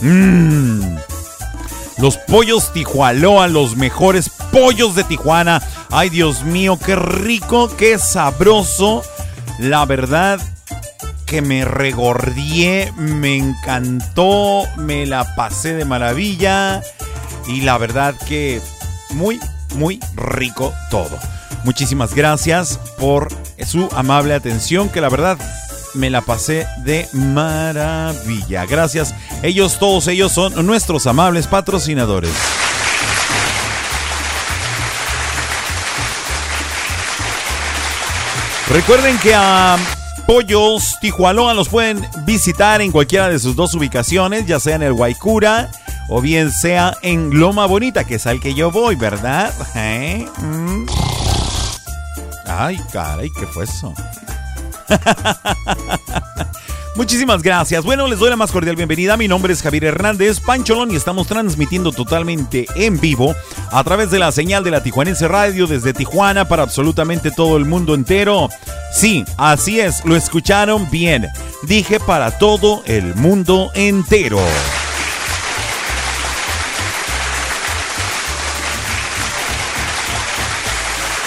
Mmm, 0.00 0.96
los 1.98 2.16
pollos 2.16 2.72
Tijualoa, 2.72 3.46
los 3.46 3.76
mejores 3.76 4.30
pollos 4.50 4.94
de 4.94 5.04
Tijuana. 5.04 5.62
Ay, 5.90 6.08
Dios 6.08 6.42
mío, 6.42 6.78
qué 6.84 6.96
rico, 6.96 7.70
qué 7.76 7.98
sabroso. 7.98 9.02
La 9.58 9.84
verdad, 9.84 10.40
que 11.26 11.42
me 11.42 11.64
regordié, 11.64 12.92
me 12.96 13.36
encantó, 13.36 14.62
me 14.76 15.06
la 15.06 15.34
pasé 15.34 15.74
de 15.74 15.84
maravilla 15.84 16.82
y 17.48 17.62
la 17.62 17.76
verdad 17.78 18.14
que 18.26 18.60
muy, 19.10 19.40
muy 19.74 20.00
rico 20.14 20.72
todo. 20.90 21.18
Muchísimas 21.64 22.14
gracias 22.14 22.78
por 22.98 23.28
su 23.66 23.88
amable 23.96 24.34
atención, 24.34 24.88
que 24.88 25.00
la 25.00 25.08
verdad 25.08 25.36
me 25.94 26.10
la 26.10 26.20
pasé 26.20 26.66
de 26.84 27.08
maravilla. 27.12 28.64
Gracias. 28.66 29.14
Ellos, 29.42 29.78
todos 29.78 30.06
ellos 30.06 30.30
son 30.30 30.64
nuestros 30.64 31.06
amables 31.06 31.48
patrocinadores. 31.48 32.30
Recuerden 38.68 39.16
que 39.18 39.32
a 39.34 39.76
Pollos 40.26 40.96
Tijualoa 41.00 41.54
los 41.54 41.68
pueden 41.68 42.04
visitar 42.24 42.80
en 42.80 42.90
cualquiera 42.90 43.28
de 43.28 43.38
sus 43.38 43.54
dos 43.54 43.74
ubicaciones, 43.74 44.46
ya 44.46 44.58
sea 44.58 44.74
en 44.74 44.82
el 44.82 44.92
Guaycura 44.92 45.70
o 46.08 46.20
bien 46.20 46.50
sea 46.50 46.96
en 47.02 47.38
Loma 47.38 47.66
Bonita, 47.66 48.04
que 48.04 48.16
es 48.16 48.26
al 48.26 48.40
que 48.40 48.54
yo 48.54 48.70
voy, 48.70 48.96
¿verdad? 48.96 49.54
¿Eh? 49.76 50.26
Mm. 50.38 50.86
Ay, 52.46 52.80
caray, 52.92 53.30
¿qué 53.38 53.46
fue 53.46 53.64
eso? 53.64 53.94
Muchísimas 56.96 57.42
gracias. 57.42 57.84
Bueno, 57.84 58.08
les 58.08 58.18
doy 58.18 58.30
la 58.30 58.36
más 58.36 58.50
cordial 58.50 58.74
bienvenida. 58.74 59.18
Mi 59.18 59.28
nombre 59.28 59.52
es 59.52 59.60
Javier 59.60 59.84
Hernández 59.84 60.40
Pancholón 60.40 60.90
y 60.90 60.96
estamos 60.96 61.26
transmitiendo 61.26 61.92
totalmente 61.92 62.66
en 62.74 62.98
vivo 62.98 63.34
a 63.70 63.84
través 63.84 64.10
de 64.10 64.18
la 64.18 64.32
señal 64.32 64.64
de 64.64 64.70
la 64.70 64.82
Tijuanense 64.82 65.28
Radio 65.28 65.66
desde 65.66 65.92
Tijuana 65.92 66.48
para 66.48 66.62
absolutamente 66.62 67.30
todo 67.30 67.58
el 67.58 67.66
mundo 67.66 67.94
entero. 67.94 68.48
Sí, 68.94 69.26
así 69.36 69.78
es, 69.78 70.06
lo 70.06 70.16
escucharon 70.16 70.90
bien. 70.90 71.28
Dije 71.64 72.00
para 72.00 72.38
todo 72.38 72.82
el 72.86 73.14
mundo 73.14 73.70
entero. 73.74 74.40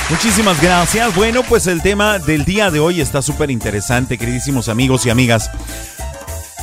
Muchísimas 0.09 0.59
gracias. 0.59 1.13
Bueno, 1.15 1.43
pues 1.43 1.67
el 1.67 1.83
tema 1.83 2.17
del 2.17 2.43
día 2.43 2.71
de 2.71 2.79
hoy 2.79 2.99
está 2.99 3.21
súper 3.21 3.51
interesante, 3.51 4.17
queridísimos 4.17 4.67
amigos 4.67 5.05
y 5.05 5.11
amigas. 5.11 5.51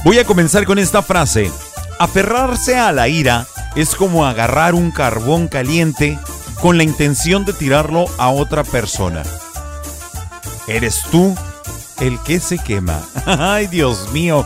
Voy 0.05 0.19
a 0.19 0.25
comenzar 0.25 0.65
con 0.65 0.81
esta 0.81 1.01
frase. 1.01 1.53
Aferrarse 2.01 2.77
a 2.77 2.91
la 2.91 3.09
ira 3.09 3.47
es 3.77 3.95
como 3.95 4.27
agarrar 4.27 4.75
un 4.75 4.91
carbón 4.91 5.47
caliente 5.47 6.19
con 6.61 6.77
la 6.77 6.83
intención 6.83 7.45
de 7.45 7.53
tirarlo 7.53 8.07
a 8.19 8.31
otra 8.31 8.65
persona. 8.65 9.23
Eres 10.67 11.03
tú 11.13 11.35
el 12.01 12.19
que 12.23 12.41
se 12.41 12.59
quema. 12.59 13.01
Ay, 13.27 13.69
Dios 13.69 14.13
mío. 14.13 14.45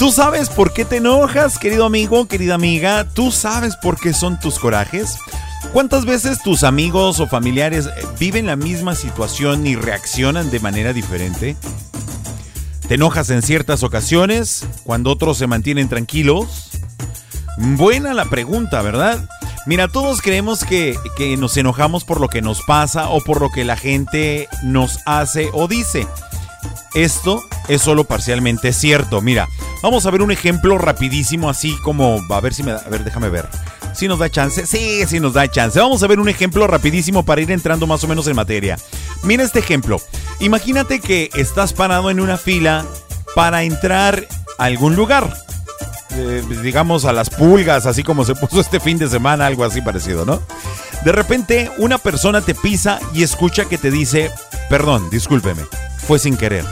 ¿Tú 0.00 0.10
sabes 0.10 0.48
por 0.48 0.72
qué 0.72 0.84
te 0.84 0.96
enojas, 0.96 1.58
querido 1.58 1.84
amigo, 1.84 2.26
querida 2.26 2.54
amiga? 2.54 3.04
¿Tú 3.04 3.30
sabes 3.30 3.76
por 3.76 4.00
qué 4.00 4.12
son 4.12 4.40
tus 4.40 4.58
corajes? 4.58 5.16
¿Cuántas 5.72 6.04
veces 6.04 6.42
tus 6.42 6.64
amigos 6.64 7.18
o 7.18 7.26
familiares 7.26 7.86
eh, 7.86 7.90
viven 8.20 8.44
la 8.44 8.56
misma 8.56 8.94
situación 8.94 9.66
y 9.66 9.74
reaccionan 9.74 10.50
de 10.50 10.60
manera 10.60 10.92
diferente? 10.92 11.56
¿Te 12.88 12.96
enojas 12.96 13.30
en 13.30 13.40
ciertas 13.40 13.82
ocasiones 13.82 14.66
cuando 14.84 15.10
otros 15.10 15.38
se 15.38 15.46
mantienen 15.46 15.88
tranquilos? 15.88 16.68
Buena 17.56 18.12
la 18.12 18.26
pregunta, 18.26 18.82
¿verdad? 18.82 19.26
Mira, 19.64 19.88
todos 19.88 20.20
creemos 20.20 20.62
que, 20.62 20.94
que, 21.16 21.38
nos 21.38 21.56
enojamos 21.56 22.04
por 22.04 22.20
lo 22.20 22.28
que 22.28 22.42
nos 22.42 22.60
pasa 22.62 23.08
o 23.08 23.22
por 23.22 23.40
lo 23.40 23.50
que 23.50 23.64
la 23.64 23.76
gente 23.76 24.48
nos 24.62 24.98
hace 25.06 25.48
o 25.54 25.68
dice. 25.68 26.06
Esto 26.94 27.42
es 27.68 27.82
solo 27.82 28.04
parcialmente 28.04 28.72
cierto. 28.72 29.20
Mira, 29.20 29.48
vamos 29.82 30.04
a 30.06 30.10
ver 30.10 30.22
un 30.22 30.30
ejemplo 30.30 30.78
rapidísimo 30.78 31.48
así 31.48 31.76
como... 31.82 32.20
A 32.30 32.40
ver 32.40 32.54
si 32.54 32.62
me... 32.62 32.72
A 32.72 32.88
ver, 32.90 33.04
déjame 33.04 33.28
ver. 33.28 33.48
Si 33.94 34.08
nos 34.08 34.18
da 34.18 34.30
chance. 34.30 34.66
Sí, 34.66 35.04
sí 35.06 35.20
nos 35.20 35.34
da 35.34 35.50
chance. 35.50 35.78
Vamos 35.78 36.02
a 36.02 36.06
ver 36.06 36.20
un 36.20 36.28
ejemplo 36.28 36.66
rapidísimo 36.66 37.24
para 37.24 37.40
ir 37.40 37.50
entrando 37.50 37.86
más 37.86 38.02
o 38.04 38.08
menos 38.08 38.26
en 38.26 38.36
materia. 38.36 38.78
Mira 39.22 39.44
este 39.44 39.58
ejemplo. 39.60 40.00
Imagínate 40.40 41.00
que 41.00 41.30
estás 41.34 41.72
parado 41.72 42.10
en 42.10 42.20
una 42.20 42.36
fila 42.36 42.84
para 43.34 43.62
entrar 43.62 44.26
a 44.58 44.64
algún 44.64 44.96
lugar. 44.96 45.34
Eh, 46.14 46.42
digamos 46.62 47.04
a 47.04 47.12
las 47.12 47.30
pulgas, 47.30 47.86
así 47.86 48.02
como 48.02 48.24
se 48.24 48.34
puso 48.36 48.60
este 48.60 48.80
fin 48.80 48.98
de 48.98 49.08
semana, 49.08 49.46
algo 49.46 49.64
así 49.64 49.80
parecido, 49.80 50.24
¿no? 50.24 50.42
De 51.04 51.12
repente 51.12 51.70
una 51.78 51.98
persona 51.98 52.40
te 52.40 52.54
pisa 52.54 53.00
y 53.14 53.22
escucha 53.22 53.64
que 53.64 53.78
te 53.78 53.90
dice, 53.90 54.30
perdón, 54.68 55.08
discúlpeme, 55.10 55.62
fue 56.06 56.18
sin 56.18 56.36
querer. 56.36 56.64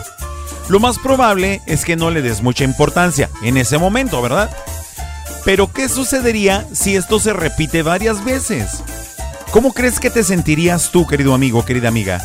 Lo 0.68 0.78
más 0.78 0.98
probable 0.98 1.62
es 1.66 1.84
que 1.84 1.96
no 1.96 2.10
le 2.10 2.22
des 2.22 2.42
mucha 2.42 2.64
importancia 2.64 3.28
en 3.42 3.56
ese 3.56 3.78
momento, 3.78 4.22
¿verdad? 4.22 4.50
Pero 5.44 5.72
¿qué 5.72 5.88
sucedería 5.88 6.66
si 6.72 6.96
esto 6.96 7.18
se 7.18 7.32
repite 7.32 7.82
varias 7.82 8.24
veces? 8.24 8.82
¿Cómo 9.50 9.72
crees 9.72 9.98
que 9.98 10.10
te 10.10 10.22
sentirías 10.22 10.90
tú, 10.90 11.06
querido 11.06 11.34
amigo, 11.34 11.64
querida 11.64 11.88
amiga? 11.88 12.20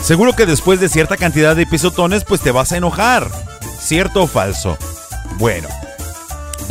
Seguro 0.00 0.34
que 0.34 0.46
después 0.46 0.80
de 0.80 0.88
cierta 0.88 1.16
cantidad 1.16 1.54
de 1.54 1.66
pisotones, 1.66 2.24
pues 2.24 2.40
te 2.40 2.50
vas 2.50 2.72
a 2.72 2.78
enojar. 2.78 3.30
¿Cierto 3.78 4.24
o 4.24 4.26
falso? 4.26 4.76
Bueno, 5.38 5.68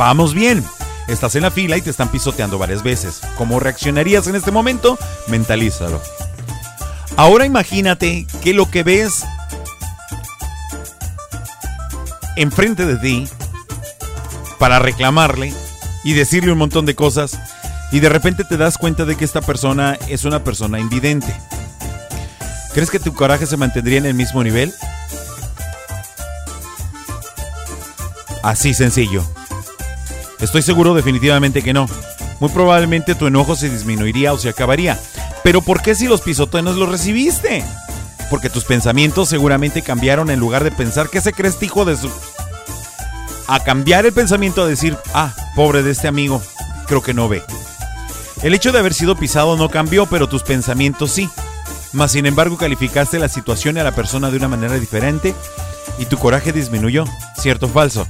vamos 0.02 0.34
bien. 0.34 0.64
Estás 1.06 1.36
en 1.36 1.42
la 1.42 1.52
fila 1.52 1.76
y 1.76 1.80
te 1.80 1.90
están 1.90 2.08
pisoteando 2.08 2.58
varias 2.58 2.82
veces. 2.82 3.20
¿Cómo 3.38 3.60
reaccionarías 3.60 4.26
en 4.26 4.34
este 4.34 4.50
momento? 4.50 4.98
Mentalízalo. 5.28 6.02
Ahora 7.16 7.46
imagínate 7.46 8.26
que 8.42 8.52
lo 8.52 8.68
que 8.68 8.82
ves 8.82 9.24
enfrente 12.34 12.84
de 12.84 12.96
ti 12.96 13.28
para 14.58 14.80
reclamarle 14.80 15.54
y 16.02 16.14
decirle 16.14 16.50
un 16.50 16.58
montón 16.58 16.84
de 16.84 16.96
cosas 16.96 17.38
y 17.92 18.00
de 18.00 18.08
repente 18.08 18.42
te 18.42 18.56
das 18.56 18.78
cuenta 18.78 19.04
de 19.04 19.14
que 19.16 19.24
esta 19.24 19.40
persona 19.40 19.96
es 20.08 20.24
una 20.24 20.42
persona 20.42 20.80
invidente. 20.80 21.32
¿Crees 22.74 22.90
que 22.90 22.98
tu 22.98 23.14
coraje 23.14 23.46
se 23.46 23.56
mantendría 23.56 23.98
en 23.98 24.06
el 24.06 24.14
mismo 24.14 24.42
nivel? 24.42 24.74
Así 28.42 28.74
sencillo. 28.74 29.24
Estoy 30.42 30.60
seguro 30.62 30.92
definitivamente 30.92 31.62
que 31.62 31.72
no. 31.72 31.86
Muy 32.40 32.50
probablemente 32.50 33.14
tu 33.14 33.28
enojo 33.28 33.54
se 33.54 33.70
disminuiría 33.70 34.32
o 34.32 34.38
se 34.38 34.48
acabaría. 34.48 34.98
Pero 35.44 35.62
¿por 35.62 35.80
qué 35.80 35.94
si 35.94 36.08
los 36.08 36.20
pisotones 36.20 36.74
los 36.74 36.88
recibiste? 36.88 37.64
Porque 38.28 38.50
tus 38.50 38.64
pensamientos 38.64 39.28
seguramente 39.28 39.82
cambiaron 39.82 40.30
en 40.30 40.40
lugar 40.40 40.64
de 40.64 40.72
pensar 40.72 41.08
que 41.08 41.18
ese 41.18 41.32
crees 41.32 41.62
hijo 41.62 41.84
de 41.84 41.96
su 41.96 42.10
a 43.46 43.60
cambiar 43.60 44.06
el 44.06 44.12
pensamiento 44.12 44.62
a 44.62 44.66
decir, 44.66 44.96
ah, 45.14 45.34
pobre 45.54 45.82
de 45.82 45.90
este 45.90 46.08
amigo, 46.08 46.42
creo 46.86 47.02
que 47.02 47.14
no 47.14 47.28
ve. 47.28 47.42
El 48.42 48.54
hecho 48.54 48.72
de 48.72 48.78
haber 48.78 48.94
sido 48.94 49.14
pisado 49.14 49.56
no 49.56 49.68
cambió, 49.68 50.06
pero 50.06 50.28
tus 50.28 50.42
pensamientos 50.42 51.12
sí. 51.12 51.28
Mas 51.92 52.12
sin 52.12 52.26
embargo 52.26 52.56
calificaste 52.56 53.18
la 53.18 53.28
situación 53.28 53.76
y 53.76 53.80
a 53.80 53.84
la 53.84 53.94
persona 53.94 54.30
de 54.30 54.38
una 54.38 54.48
manera 54.48 54.74
diferente 54.74 55.34
y 55.98 56.06
tu 56.06 56.16
coraje 56.16 56.52
disminuyó, 56.52 57.04
¿cierto 57.36 57.66
o 57.66 57.68
falso? 57.68 58.08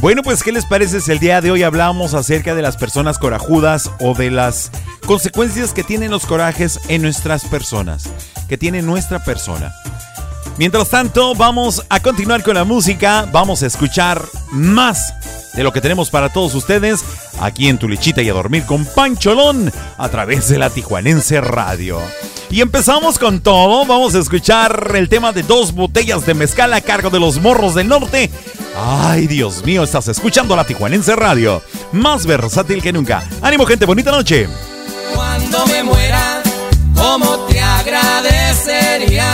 Bueno, 0.00 0.22
pues 0.22 0.44
¿qué 0.44 0.52
les 0.52 0.64
parece 0.64 1.00
si 1.00 1.10
el 1.10 1.18
día 1.18 1.40
de 1.40 1.50
hoy 1.50 1.64
hablamos 1.64 2.14
acerca 2.14 2.54
de 2.54 2.62
las 2.62 2.76
personas 2.76 3.18
corajudas 3.18 3.90
o 3.98 4.14
de 4.14 4.30
las 4.30 4.70
consecuencias 5.06 5.72
que 5.72 5.82
tienen 5.82 6.12
los 6.12 6.24
corajes 6.24 6.78
en 6.86 7.02
nuestras 7.02 7.44
personas, 7.44 8.04
que 8.48 8.56
tiene 8.56 8.80
nuestra 8.80 9.24
persona? 9.24 9.74
Mientras 10.56 10.90
tanto, 10.90 11.34
vamos 11.34 11.84
a 11.88 12.00
continuar 12.00 12.44
con 12.44 12.54
la 12.54 12.62
música, 12.62 13.28
vamos 13.32 13.64
a 13.64 13.66
escuchar 13.66 14.22
más 14.52 15.12
de 15.54 15.62
lo 15.62 15.72
que 15.72 15.80
tenemos 15.80 16.10
para 16.10 16.32
todos 16.32 16.54
ustedes 16.54 17.04
aquí 17.40 17.68
en 17.68 17.78
Tu 17.78 17.88
Lichita 17.88 18.22
y 18.22 18.28
a 18.28 18.32
Dormir 18.32 18.64
con 18.64 18.84
Pancholón 18.84 19.72
a 19.96 20.08
través 20.08 20.48
de 20.48 20.58
la 20.58 20.70
Tijuanense 20.70 21.40
Radio. 21.40 22.00
Y 22.50 22.60
empezamos 22.62 23.18
con 23.18 23.40
todo, 23.40 23.84
vamos 23.84 24.14
a 24.14 24.20
escuchar 24.20 24.92
el 24.94 25.08
tema 25.08 25.32
de 25.32 25.42
dos 25.42 25.72
botellas 25.74 26.24
de 26.24 26.34
mezcal 26.34 26.72
a 26.72 26.80
cargo 26.80 27.10
de 27.10 27.20
los 27.20 27.40
morros 27.40 27.74
del 27.74 27.88
norte. 27.88 28.30
Ay, 28.76 29.26
Dios 29.26 29.64
mío, 29.64 29.82
estás 29.82 30.08
escuchando 30.08 30.56
la 30.56 30.64
Tijuanense 30.64 31.14
Radio, 31.16 31.62
más 31.92 32.24
versátil 32.24 32.80
que 32.80 32.92
nunca. 32.92 33.22
Ánimo 33.42 33.66
gente, 33.66 33.84
bonita 33.84 34.10
noche. 34.10 34.48
Cuando 35.14 35.66
me 35.66 35.82
muera, 35.82 36.42
¿cómo 36.94 37.46
te 37.46 37.60
agradecería? 37.60 39.26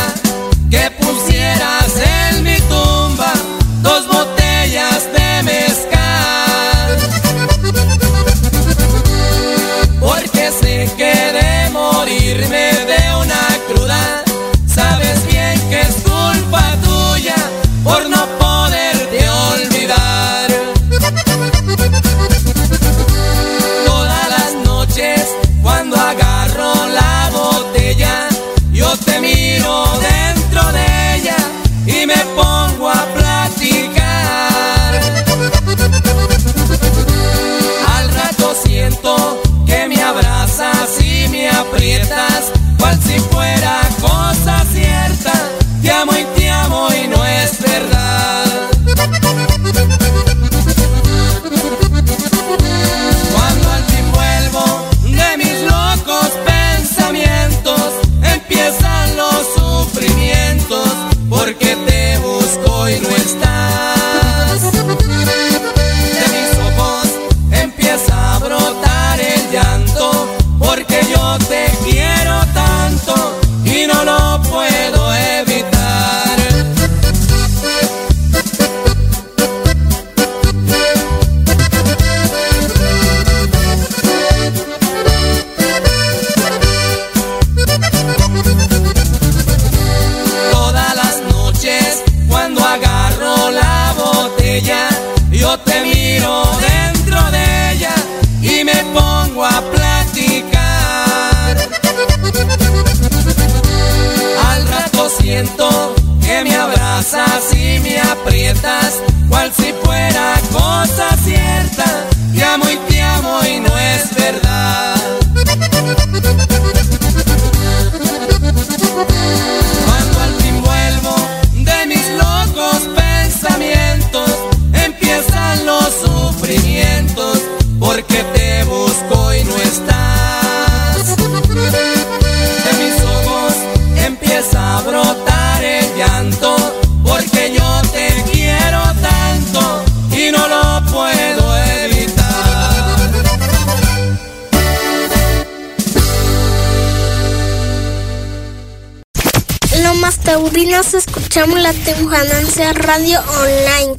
nos 150.67 150.95
escuchamos 150.95 151.61
la 151.61 151.73
Temujananza 151.73 152.73
Radio 152.73 153.21
Online, 153.21 153.95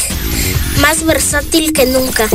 más 0.80 1.04
versátil 1.06 1.74
que 1.74 1.86
nunca. 1.86 2.28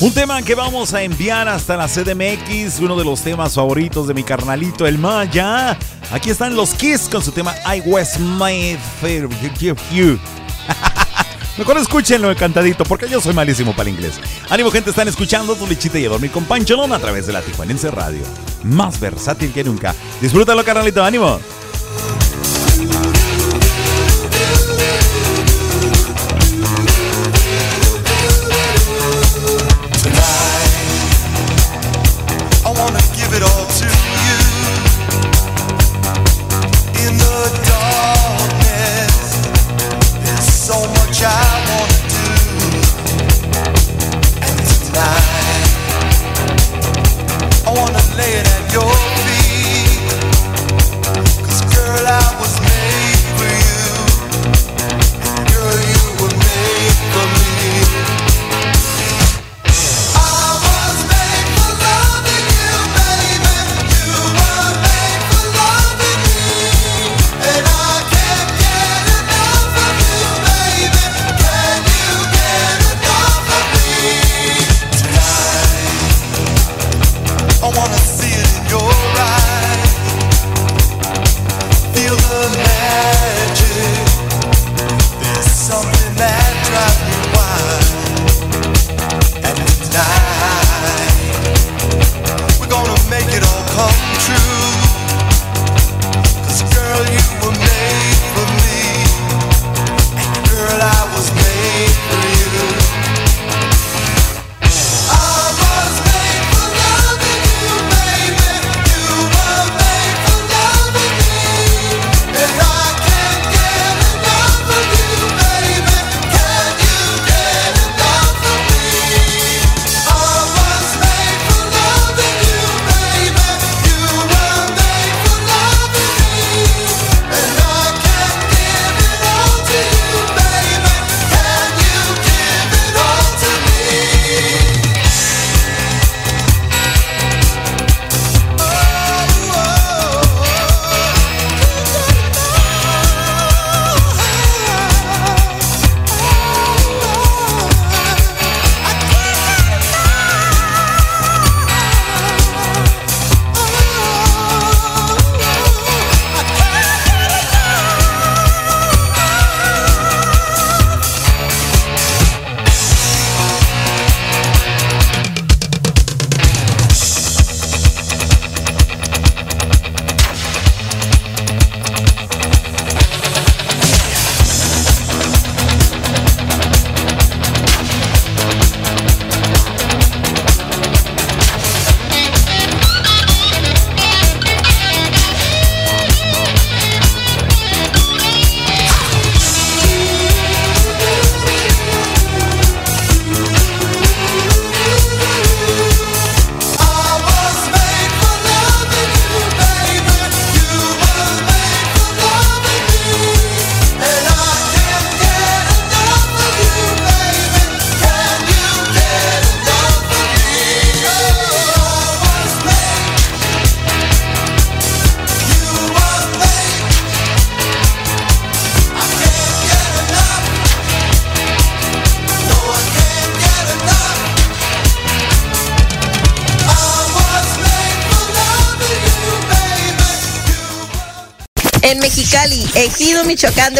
Un 0.00 0.12
tema 0.12 0.42
que 0.42 0.54
vamos 0.54 0.94
a 0.94 1.02
enviar 1.02 1.48
hasta 1.48 1.76
la 1.76 1.88
CDMX, 1.88 2.78
uno 2.80 2.96
de 2.96 3.04
los 3.04 3.20
temas 3.20 3.54
favoritos 3.54 4.06
de 4.06 4.14
mi 4.14 4.22
carnalito 4.22 4.86
el 4.86 4.96
Maya. 4.96 5.76
Aquí 6.12 6.30
están 6.30 6.54
los 6.54 6.74
Kiss 6.74 7.08
con 7.10 7.22
su 7.22 7.32
tema 7.32 7.54
I 7.74 7.80
Was 7.84 8.18
Made 8.18 8.78
for 9.00 9.28
Mejor 11.58 11.76
escúchenlo 11.78 12.30
encantadito 12.30 12.84
porque 12.84 13.08
yo 13.08 13.20
soy 13.20 13.34
malísimo 13.34 13.74
para 13.74 13.88
el 13.88 13.96
inglés. 13.96 14.20
Ánimo, 14.48 14.70
gente, 14.70 14.90
están 14.90 15.08
escuchando 15.08 15.56
tu 15.56 15.66
lechita 15.66 15.98
y 15.98 16.06
a 16.06 16.08
dormir 16.08 16.30
con 16.30 16.44
Pancholón 16.44 16.92
a 16.92 17.00
través 17.00 17.26
de 17.26 17.32
la 17.32 17.42
Tijuanense 17.42 17.90
Radio. 17.90 18.22
Más 18.62 19.00
versátil 19.00 19.52
que 19.52 19.64
nunca. 19.64 19.92
Disfrútalo, 20.20 20.64
carnalito, 20.64 21.02
ánimo. 21.02 21.40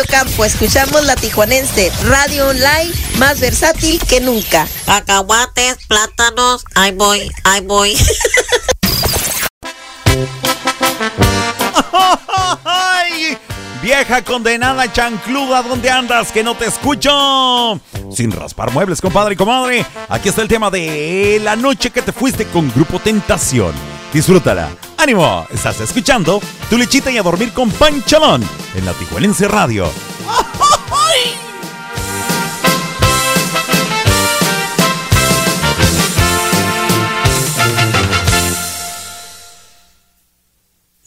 campo 0.05 0.45
escuchamos 0.45 1.05
la 1.05 1.17
tijuanense, 1.17 1.91
radio 2.05 2.49
online 2.49 2.93
más 3.19 3.41
versátil 3.41 3.99
que 4.07 4.21
nunca. 4.21 4.69
Acahuates, 4.87 5.79
plátanos, 5.87 6.65
ahí 6.75 6.93
voy, 6.93 7.31
ahí 7.45 7.61
voy. 7.63 7.97
Vieja 13.83 14.23
condenada 14.23 14.93
chancluda, 14.93 15.63
¿dónde 15.63 15.89
andas? 15.91 16.33
Que 16.33 16.43
no 16.43 16.57
te 16.57 16.67
escucho. 16.67 17.81
Sin 18.13 18.33
raspar 18.33 18.73
muebles, 18.73 19.01
compadre 19.01 19.35
y 19.35 19.37
comadre. 19.37 19.87
Aquí 20.09 20.29
está 20.29 20.43
el 20.43 20.49
tema 20.49 20.71
de 20.71 21.41
la 21.43 21.57
noche 21.57 21.91
que 21.91 22.03
te 22.03 22.13
fuiste 22.13 22.47
con 22.47 22.73
Grupo 22.73 22.99
Tentación. 22.99 23.73
Disfrútala. 24.13 24.69
¡Ánimo! 24.97 25.47
Estás 25.51 25.81
escuchando 25.81 26.41
tu 26.69 26.77
lechita 26.77 27.11
y 27.11 27.19
a 27.19 27.23
dormir 27.23 27.53
con 27.53 27.71
Panchalón 27.71 28.45
en 28.75 28.85
la 28.85 28.93
Tijuanense 28.93 29.49
Radio. 29.49 29.91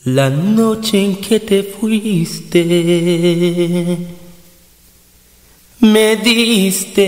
La 0.03 0.29
noche 0.29 1.03
en 1.03 1.17
que 1.21 1.39
te 1.39 1.61
fuiste, 1.63 2.65
me 5.79 6.15
diste 6.17 7.03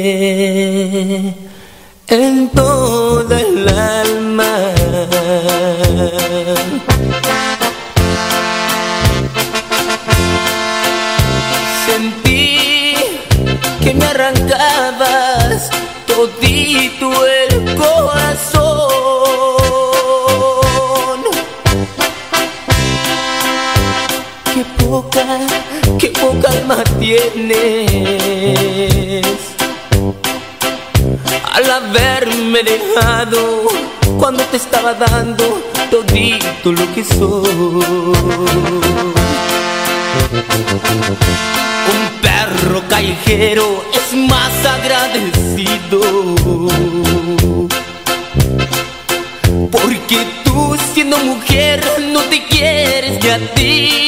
en 2.07 2.49
toda 2.49 3.41
el 3.41 3.67
alma. 3.67 4.73
Arrancabas 14.24 15.69
todito 16.07 17.11
el 17.26 17.76
corazón. 17.76 18.84
Qué 24.53 24.63
poca, 24.78 25.26
qué 25.99 26.09
poca 26.09 26.49
alma 26.51 26.84
tienes 26.99 27.26
al 31.53 31.69
haberme 31.69 32.63
dejado 32.63 33.67
cuando 34.17 34.43
te 34.45 34.57
estaba 34.57 34.93
dando 34.93 35.61
todito 35.91 36.71
lo 36.71 36.93
que 36.93 37.03
soy. 37.03 38.24
Un 41.91 42.21
perro 42.21 42.81
callejero 42.88 43.84
es 43.93 44.13
más 44.17 44.65
agradecido 44.65 46.01
porque 49.71 50.25
tú 50.43 50.77
siendo 50.93 51.17
mujer 51.17 51.84
no 52.11 52.21
te 52.21 52.45
quieres 52.45 53.23
ni 53.23 53.29
a 53.29 53.39
ti. 53.55 54.03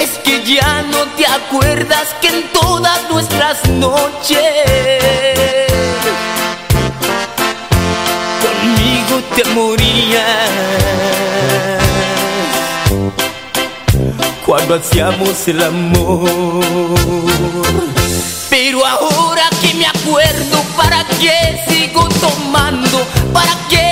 Es 0.00 0.10
que 0.24 0.42
ya 0.44 0.82
no 0.82 1.04
te 1.16 1.26
acuerdas 1.26 2.08
que 2.20 2.28
en 2.28 2.42
todas 2.52 2.98
nuestras 3.10 3.68
noches 3.68 4.40
conmigo 8.42 9.22
te 9.36 9.44
morías 9.50 11.09
cuando 14.50 14.74
hacíamos 14.74 15.46
el 15.46 15.62
amor. 15.62 16.64
Pero 18.50 18.84
ahora 18.84 19.44
que 19.62 19.74
me 19.74 19.86
acuerdo, 19.86 20.60
¿para 20.76 21.06
qué 21.20 21.62
sigo 21.68 22.08
tomando? 22.20 23.06
¿Para 23.32 23.52
qué 23.68 23.89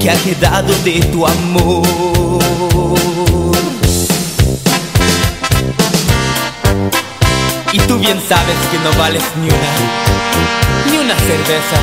que 0.00 0.10
ha 0.10 0.16
quedado 0.16 0.72
de 0.82 1.00
tu 1.12 1.26
amor. 1.26 1.86
Y 7.72 7.78
tú 7.80 7.98
bien 7.98 8.20
sabes 8.26 8.56
que 8.70 8.78
no 8.78 8.92
vales 8.98 9.22
ni 9.40 9.48
una, 9.48 9.72
ni 10.90 10.96
una 10.98 11.14
cerveza. 11.16 11.76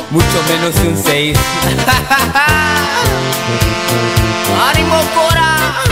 Mucho 0.10 0.42
menos 0.48 0.74
un 0.86 0.96
seis. 1.02 1.38
¡Ánimo, 4.70 4.96
Cora! 5.14 5.87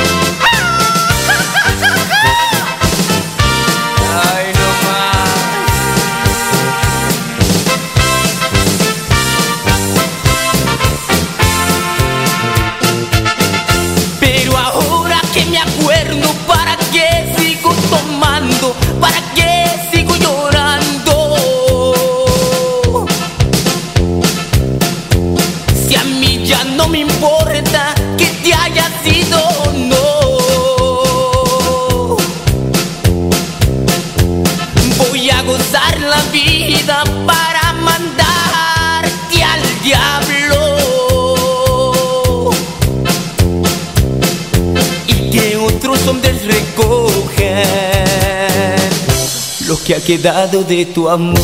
Que 49.87 49.95
ha 49.95 50.01
quedado 50.01 50.65
de 50.65 50.87
tu 50.87 51.09
amor. 51.09 51.39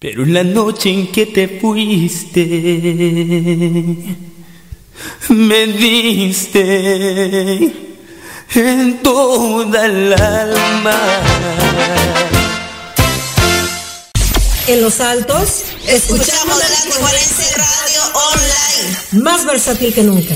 Pero 0.00 0.24
en 0.24 0.34
la 0.34 0.42
noche 0.42 0.90
en 0.90 1.12
que 1.12 1.26
te 1.26 1.60
fuiste, 1.60 2.44
me 5.28 5.66
diste 5.68 6.60
en 8.56 9.02
toda 9.04 9.86
el 9.86 10.12
alma. 10.14 11.00
En 14.66 14.82
los 14.82 14.98
altos, 15.00 15.62
escuchamos 15.86 16.58
la 16.58 16.66
Radio 17.56 18.02
Online. 18.32 19.22
Más 19.22 19.46
versátil 19.46 19.94
que 19.94 20.02
nunca. 20.02 20.34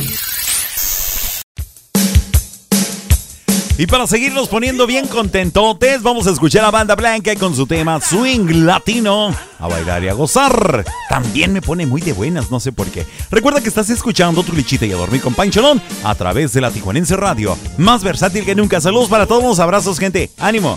Y 3.78 3.86
para 3.86 4.08
seguirnos 4.08 4.48
poniendo 4.48 4.88
bien 4.88 5.06
contentotes, 5.06 6.02
vamos 6.02 6.26
a 6.26 6.32
escuchar 6.32 6.64
a 6.64 6.72
Banda 6.72 6.96
Blanca 6.96 7.36
con 7.36 7.54
su 7.54 7.64
tema 7.64 8.00
Swing 8.00 8.66
Latino. 8.66 9.32
A 9.60 9.68
bailar 9.68 10.02
y 10.02 10.08
a 10.08 10.14
gozar. 10.14 10.84
También 11.08 11.52
me 11.52 11.62
pone 11.62 11.86
muy 11.86 12.00
de 12.00 12.12
buenas, 12.12 12.50
no 12.50 12.58
sé 12.58 12.72
por 12.72 12.88
qué. 12.88 13.06
Recuerda 13.30 13.60
que 13.60 13.68
estás 13.68 13.88
escuchando 13.88 14.42
tu 14.42 14.52
lichita 14.52 14.84
y 14.84 14.90
a 14.90 14.96
dormir 14.96 15.20
con 15.20 15.32
Pancholón 15.32 15.80
a 16.02 16.12
través 16.16 16.52
de 16.54 16.60
la 16.60 16.72
Tijuanense 16.72 17.16
Radio. 17.16 17.56
Más 17.76 18.02
versátil 18.02 18.44
que 18.44 18.56
nunca. 18.56 18.80
Saludos 18.80 19.08
para 19.08 19.26
todos, 19.26 19.60
abrazos, 19.60 20.00
gente. 20.00 20.32
¡Ánimo! 20.38 20.76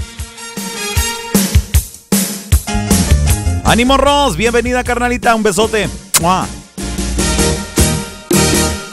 ¡Ánimo, 3.63 3.97
Ross! 3.97 4.37
Bienvenida, 4.37 4.83
carnalita. 4.83 5.33
Un 5.33 5.41
besote. 5.41 5.89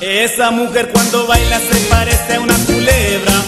Esa 0.00 0.50
mujer 0.50 0.92
cuando 0.94 1.26
baila 1.26 1.60
se 1.60 1.78
parece 1.90 2.36
a 2.36 2.40
una 2.40 2.54
culebra. 2.64 3.47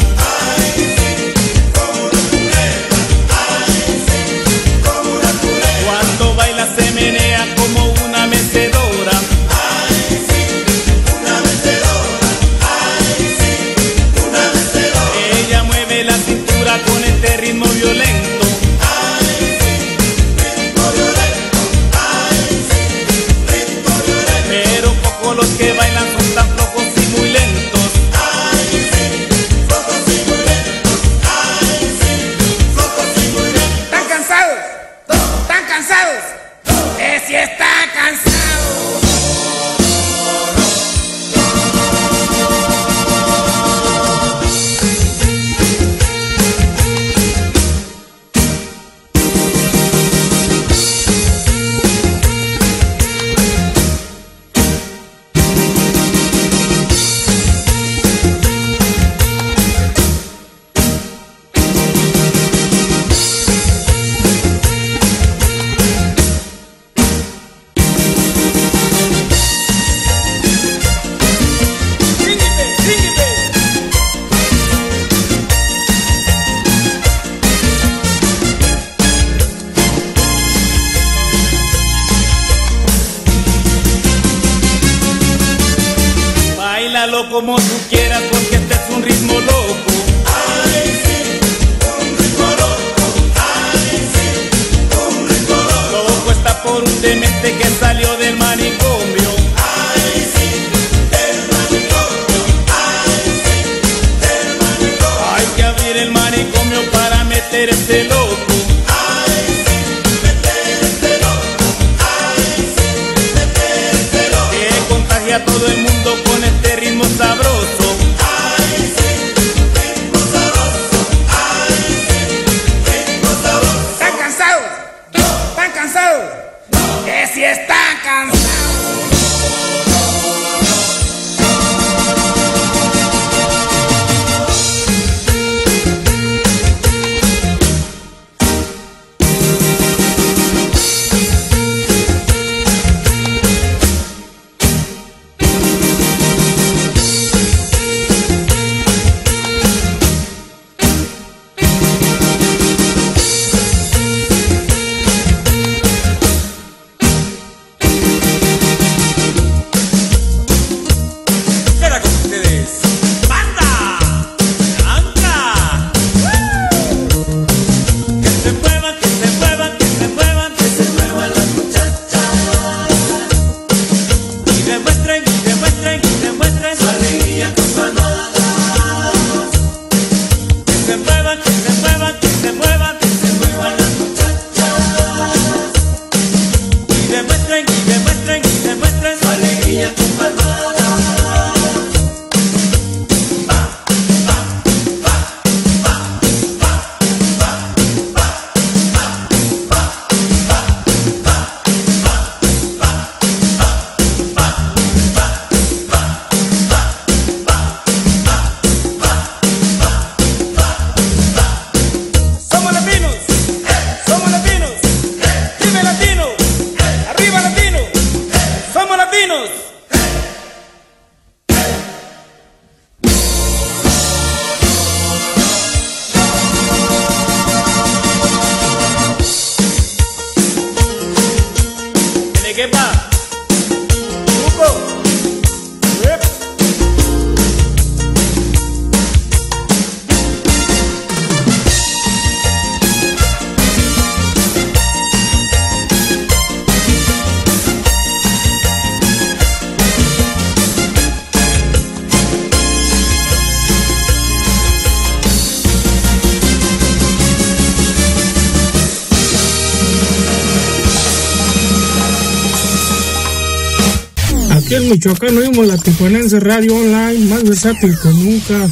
Michoacán 264.90 265.38
oímos 265.38 265.68
la 265.68 265.78
Tijuanense 265.78 266.40
Radio 266.40 266.74
Online, 266.74 267.26
más 267.26 267.44
versátil 267.44 267.96
que 268.02 268.08
nunca. 268.08 268.68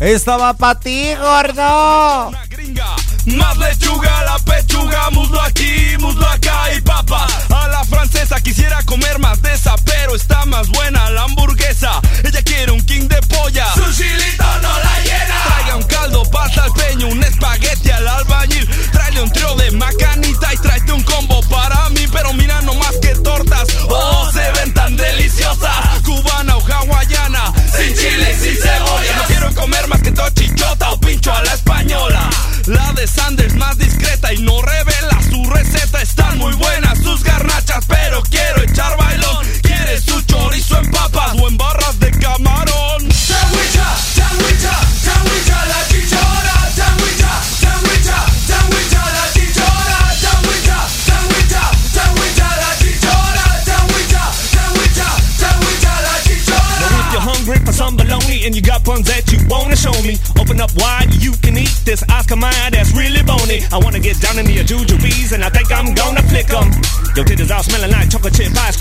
Esta 0.00 0.38
va 0.38 0.54
para 0.54 0.80
ti, 0.80 1.08
gordo. 1.20 2.32
Más 3.26 3.58
lechuga 3.58 4.13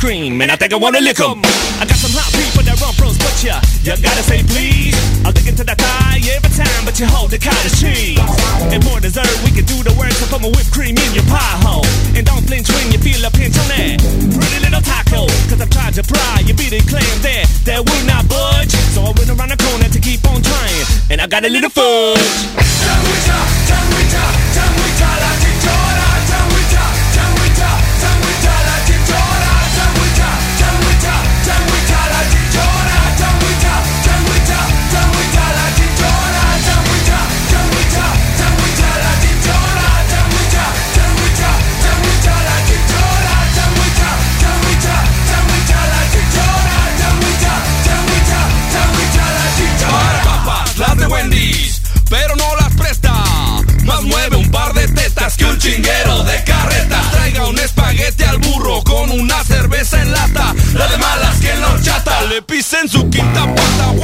cream, 0.03 0.41
and 0.41 0.51
I 0.51 0.57
think 0.57 0.73
I 0.73 0.75
wanna 0.75 0.99
lick 0.99 1.19
'em. 1.21 1.39
I 1.79 1.85
got 1.87 1.95
some 1.95 2.11
hot 2.11 2.27
people 2.35 2.61
that 2.67 2.75
run 2.83 2.93
pros, 2.99 3.15
but 3.23 3.35
ya, 3.39 3.55
you 3.87 3.95
gotta 4.03 4.23
say 4.23 4.43
please. 4.43 4.99
I'll 5.23 5.31
dig 5.31 5.47
into 5.47 5.63
that 5.63 5.79
thigh 5.79 6.19
every 6.35 6.51
time, 6.51 6.83
but 6.83 6.99
you 6.99 7.07
hold 7.07 7.31
the 7.31 7.39
cottage 7.39 7.79
cheese. 7.79 8.19
And 8.73 8.83
more 8.83 8.99
dessert, 8.99 9.31
we 9.45 9.51
can 9.55 9.63
do 9.63 9.79
the 9.87 9.93
work, 9.95 10.11
to 10.19 10.25
put 10.27 10.41
my 10.43 10.51
whipped 10.51 10.73
cream 10.75 10.95
in 10.99 11.11
your 11.15 11.23
pie 11.31 11.57
hole. 11.63 11.87
And 12.15 12.25
don't 12.27 12.43
flinch 12.43 12.67
when 12.75 12.91
you 12.91 12.99
feel 12.99 13.23
a 13.23 13.31
pinch 13.31 13.55
on 13.55 13.67
that 13.71 14.03
pretty 14.35 14.59
little 14.65 14.83
taco. 14.91 15.21
Cause 15.47 15.61
I've 15.63 15.71
tried 15.71 15.93
to 15.95 16.03
pry, 16.03 16.43
you 16.47 16.53
be 16.53 16.67
the 16.67 16.81
claim 16.91 17.15
there 17.21 17.45
that 17.63 17.79
will 17.87 18.03
not 18.03 18.27
budge. 18.27 18.75
So 18.93 18.99
I 19.07 19.11
went 19.15 19.29
around 19.31 19.51
the 19.55 19.59
corner 19.65 19.87
to 19.87 19.99
keep 20.03 20.19
on 20.27 20.41
trying, 20.43 20.85
and 21.11 21.21
I 21.23 21.27
got 21.27 21.45
a 21.47 21.49
little 21.55 21.71
fudge. 21.71 23.62
Lata, 60.13 60.53
la 60.73 60.87
de 60.87 60.97
malas 60.97 61.39
que 61.39 61.53
no 61.55 61.81
chata, 61.81 62.21
le 62.23 62.41
pisen 62.41 62.87
su 62.87 63.09
quinta 63.09 63.45
pata, 63.55 64.02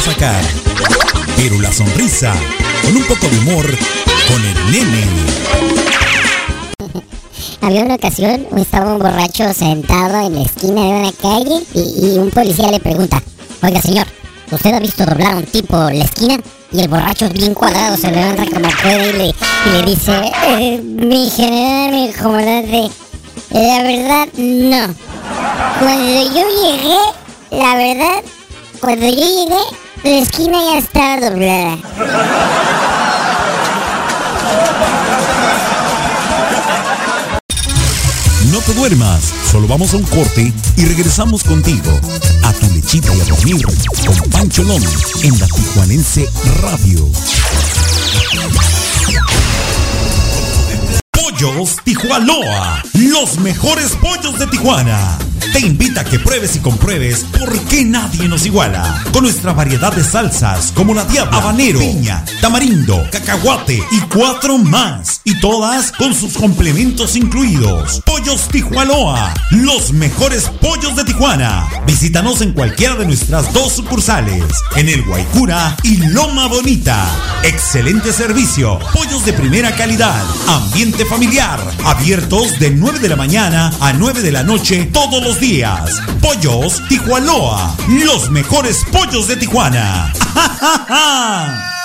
sacar. 0.00 0.42
Pero 1.36 1.60
la 1.60 1.72
sonrisa, 1.72 2.34
con 2.82 2.96
un 2.96 3.04
poco 3.04 3.28
de 3.28 3.38
humor, 3.38 3.66
con 4.28 4.44
el 4.44 4.72
nene. 4.72 5.04
Había 7.60 7.82
una 7.82 7.96
ocasión, 7.96 8.46
estaba 8.56 8.94
un 8.94 8.98
borracho 9.00 9.52
sentado 9.52 10.26
en 10.26 10.36
la 10.36 10.42
esquina 10.42 10.80
de 10.82 10.88
una 10.88 11.12
calle 11.12 11.62
y, 11.74 12.18
un 12.18 12.30
policía 12.30 12.70
le 12.70 12.80
pregunta, 12.80 13.22
oiga 13.62 13.82
señor, 13.82 14.06
¿usted 14.50 14.74
ha 14.74 14.80
visto 14.80 15.04
doblar 15.04 15.34
a 15.34 15.36
un 15.38 15.44
tipo 15.44 15.76
la 15.76 16.04
esquina? 16.04 16.38
Y 16.70 16.80
el 16.80 16.88
borracho 16.88 17.28
bien 17.30 17.54
cuadrado 17.54 17.96
se 17.96 18.10
levanta 18.10 18.44
como 18.46 18.68
puede 18.82 19.10
y 19.10 19.12
le, 19.12 19.26
y 19.28 19.72
le 19.72 19.82
dice, 19.90 20.12
"Eh, 20.48 20.80
mi 20.82 21.30
general, 21.30 21.92
mi 21.92 22.12
comandante, 22.12 22.90
la 23.50 23.82
verdad 23.82 24.28
no. 24.36 24.94
Cuando 25.80 26.22
yo 26.22 26.44
llegué, 26.62 26.98
la 27.50 27.74
verdad, 27.74 28.22
cuando 28.80 29.06
yo 29.06 29.14
llegué, 29.16 29.62
la 30.02 30.18
esquina 30.18 30.58
ya 30.72 30.78
estaba 30.78 31.30
doblada. 31.30 31.78
No 38.52 38.60
te 38.60 38.74
duermas, 38.74 39.22
solo 39.50 39.68
vamos 39.68 39.92
a 39.92 39.98
un 39.98 40.04
corte 40.04 40.52
y 40.76 40.84
regresamos 40.84 41.44
contigo 41.44 41.90
a 42.42 42.52
tu 42.52 42.66
lechita 42.72 43.14
y 43.14 43.20
a 43.20 43.24
dormir 43.24 43.66
con 44.06 44.30
Pancholón 44.30 44.82
en 45.22 45.38
la 45.38 45.46
Tijuanense 45.46 46.28
Radio. 46.62 47.08
Pollos 51.38 51.76
Tijuanoa, 51.84 52.82
los 52.94 53.38
mejores 53.38 53.92
pollos 54.00 54.40
de 54.40 54.48
Tijuana. 54.48 55.18
Te 55.52 55.60
invita 55.60 56.00
a 56.00 56.04
que 56.04 56.18
pruebes 56.18 56.56
y 56.56 56.58
compruebes 56.58 57.24
por 57.38 57.56
qué 57.66 57.84
nadie 57.84 58.28
nos 58.28 58.44
iguala. 58.44 59.04
Con 59.12 59.22
nuestra 59.22 59.52
variedad 59.52 59.92
de 59.92 60.02
salsas 60.02 60.72
como 60.72 60.94
la 60.94 61.04
diabla, 61.04 61.38
habanero, 61.38 61.78
piña, 61.78 62.24
tamarindo, 62.40 63.06
cacahuate 63.12 63.80
y 63.92 64.00
cuatro 64.12 64.58
más. 64.58 65.17
Y 65.28 65.38
todas 65.40 65.92
con 65.92 66.14
sus 66.14 66.38
complementos 66.38 67.14
incluidos. 67.14 68.00
Pollos 68.06 68.48
Tijuanoa, 68.48 69.34
los 69.50 69.92
mejores 69.92 70.48
pollos 70.62 70.96
de 70.96 71.04
Tijuana. 71.04 71.68
Visítanos 71.86 72.40
en 72.40 72.54
cualquiera 72.54 72.94
de 72.94 73.04
nuestras 73.04 73.52
dos 73.52 73.74
sucursales, 73.74 74.42
en 74.74 74.88
el 74.88 75.04
Guaycura 75.04 75.76
y 75.82 75.98
Loma 75.98 76.46
Bonita. 76.46 77.04
Excelente 77.42 78.10
servicio, 78.14 78.78
pollos 78.94 79.26
de 79.26 79.34
primera 79.34 79.70
calidad, 79.76 80.24
ambiente 80.46 81.04
familiar, 81.04 81.60
abiertos 81.84 82.58
de 82.58 82.70
9 82.70 82.98
de 82.98 83.10
la 83.10 83.16
mañana 83.16 83.70
a 83.80 83.92
9 83.92 84.22
de 84.22 84.32
la 84.32 84.44
noche 84.44 84.88
todos 84.94 85.22
los 85.22 85.38
días. 85.38 86.00
Pollos 86.22 86.82
Tijuanoa, 86.88 87.76
los 87.86 88.30
mejores 88.30 88.82
pollos 88.90 89.28
de 89.28 89.36
Tijuana. 89.36 90.10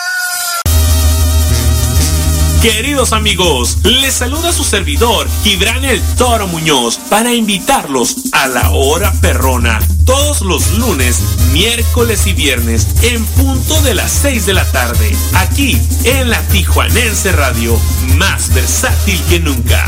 Queridos 2.63 3.11
amigos, 3.11 3.79
les 3.83 4.13
saluda 4.13 4.53
su 4.53 4.63
servidor, 4.63 5.27
Gibran 5.43 5.83
el 5.83 6.01
Toro 6.17 6.47
Muñoz, 6.47 6.97
para 7.09 7.33
invitarlos 7.33 8.31
a 8.31 8.47
la 8.47 8.71
hora 8.71 9.11
perrona, 9.19 9.79
todos 10.05 10.39
los 10.39 10.71
lunes, 10.77 11.21
miércoles 11.51 12.25
y 12.25 12.31
viernes, 12.31 12.87
en 13.03 13.25
punto 13.25 13.81
de 13.81 13.95
las 13.95 14.13
6 14.13 14.45
de 14.45 14.53
la 14.53 14.63
tarde, 14.71 15.11
aquí 15.35 15.77
en 16.05 16.29
la 16.29 16.39
Tijuanense 16.53 17.33
Radio, 17.33 17.77
más 18.15 18.53
versátil 18.53 19.19
que 19.27 19.41
nunca. 19.41 19.85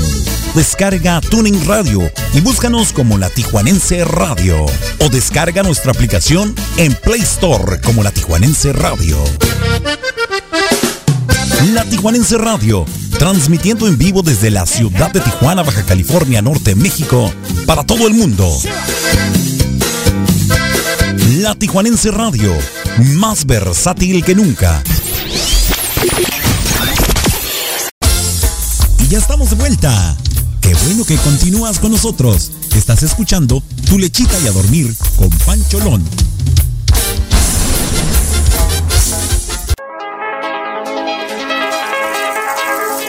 Descarga 0.56 1.20
Tuning 1.20 1.64
Radio 1.64 2.10
y 2.34 2.40
búscanos 2.40 2.92
como 2.92 3.16
La 3.16 3.30
Tijuanense 3.30 4.04
Radio. 4.04 4.66
O 4.98 5.08
descarga 5.08 5.62
nuestra 5.62 5.92
aplicación 5.92 6.52
en 6.76 6.92
Play 6.96 7.20
Store 7.20 7.80
como 7.82 8.02
La 8.02 8.10
Tijuanense 8.10 8.72
Radio. 8.72 9.16
La 11.72 11.84
Tijuanense 11.84 12.36
Radio, 12.36 12.84
transmitiendo 13.16 13.86
en 13.86 13.98
vivo 13.98 14.22
desde 14.22 14.50
la 14.50 14.66
ciudad 14.66 15.12
de 15.12 15.20
Tijuana, 15.20 15.62
Baja 15.62 15.84
California, 15.84 16.42
Norte, 16.42 16.74
México, 16.74 17.32
para 17.64 17.84
todo 17.84 18.08
el 18.08 18.14
mundo. 18.14 18.50
La 21.38 21.54
Tijuanense 21.54 22.10
Radio, 22.10 22.52
más 22.98 23.46
versátil 23.46 24.24
que 24.24 24.34
nunca. 24.34 24.82
Y 28.98 29.08
ya 29.08 29.18
estamos 29.18 29.50
de 29.50 29.56
vuelta. 29.56 30.16
Qué 30.60 30.74
bueno 30.86 31.04
que 31.04 31.16
continúas 31.16 31.78
con 31.78 31.92
nosotros. 31.92 32.50
Estás 32.74 33.02
escuchando 33.02 33.62
Tu 33.88 33.98
lechita 33.98 34.38
y 34.40 34.48
a 34.48 34.52
dormir 34.52 34.94
con 35.16 35.30
Pancholón. 35.30 36.04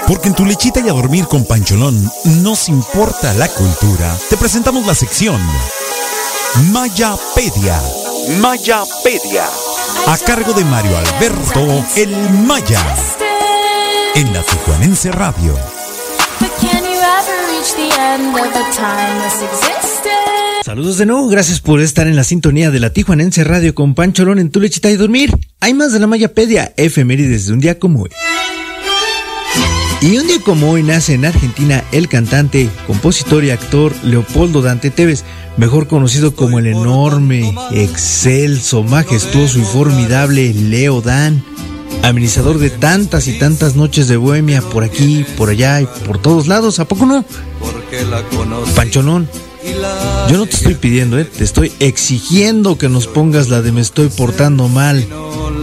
Porque 0.08 0.30
en 0.30 0.36
tu 0.36 0.46
lechita 0.46 0.80
y 0.80 0.88
a 0.88 0.94
dormir 0.94 1.26
con 1.26 1.46
Pancholón 1.46 2.10
nos 2.26 2.70
importa 2.70 3.34
la 3.34 3.50
cultura. 3.50 4.18
Te 4.30 4.38
presentamos 4.38 4.86
la 4.86 4.96
sección 4.96 5.42
Mayapedia. 6.56 7.80
Mayapedia. 8.40 9.46
A 10.08 10.18
cargo 10.18 10.54
de 10.54 10.64
Mario 10.66 10.98
Alberto 10.98 11.86
El 11.96 12.10
Maya. 12.46 12.82
En 14.16 14.34
la 14.34 14.42
Tijuanense 14.42 15.12
Radio. 15.12 15.54
But 16.40 16.52
can 16.60 16.84
you 16.84 16.98
ever 16.98 17.38
reach 17.52 17.76
the 17.76 17.90
end 18.00 18.34
of 18.34 18.48
a 18.48 18.72
timeless 18.72 19.42
existence? 19.44 20.10
Saludos 20.64 20.98
de 20.98 21.06
nuevo, 21.06 21.28
gracias 21.28 21.60
por 21.62 21.80
estar 21.82 22.08
en 22.08 22.16
la 22.16 22.24
sintonía 22.24 22.72
de 22.72 22.80
la 22.80 22.92
Tijuanense 22.92 23.44
Radio 23.44 23.76
con 23.76 23.94
Pancholón 23.94 24.40
en 24.40 24.50
tu 24.50 24.60
lechita 24.60 24.90
y 24.90 24.96
dormir. 24.96 25.38
Hay 25.60 25.74
más 25.74 25.94
de 25.94 26.00
la 26.00 26.08
Mayapedia, 26.08 26.74
efemérides 26.78 27.48
de 27.48 27.54
un 27.54 27.60
día 27.60 27.78
como 27.78 28.04
hoy. 28.04 28.12
Y 30.00 30.16
un 30.18 30.28
día 30.28 30.40
como 30.44 30.70
hoy 30.70 30.84
nace 30.84 31.16
en 31.16 31.26
Argentina 31.26 31.84
el 31.92 32.08
cantante, 32.08 32.70
compositor 32.86 33.44
y 33.44 33.50
actor 33.50 33.94
Leopoldo 34.04 34.62
Dante 34.62 34.92
Tevez, 34.92 35.24
mejor 35.58 35.88
conocido 35.88 36.36
como 36.36 36.60
el 36.60 36.68
enorme, 36.68 37.56
excelso, 37.72 38.84
majestuoso 38.84 39.58
y 39.58 39.64
formidable 39.64 40.54
Leo 40.54 41.02
Dan, 41.02 41.44
amenizador 42.04 42.60
de 42.60 42.70
tantas 42.70 43.28
y 43.28 43.40
tantas 43.40 43.76
noches 43.76 44.08
de 44.08 44.18
bohemia 44.18 44.62
por 44.62 44.84
aquí, 44.84 45.26
por 45.36 45.50
allá 45.50 45.82
y 45.82 45.88
por 46.06 46.20
todos 46.20 46.46
lados, 46.46 46.80
¿a 46.80 46.86
poco 46.86 47.08
no? 47.08 47.26
Pancholón, 48.76 49.28
yo 50.30 50.38
no 50.38 50.46
te 50.46 50.58
estoy 50.58 50.76
pidiendo, 50.76 51.18
¿eh? 51.18 51.26
te 51.26 51.44
estoy 51.44 51.72
exigiendo 51.80 52.78
que 52.78 52.88
nos 52.88 53.08
pongas 53.08 53.50
la 53.50 53.64
de 53.64 53.72
me 53.72 53.82
estoy 53.82 54.10
portando 54.10 54.68
mal 54.68 55.08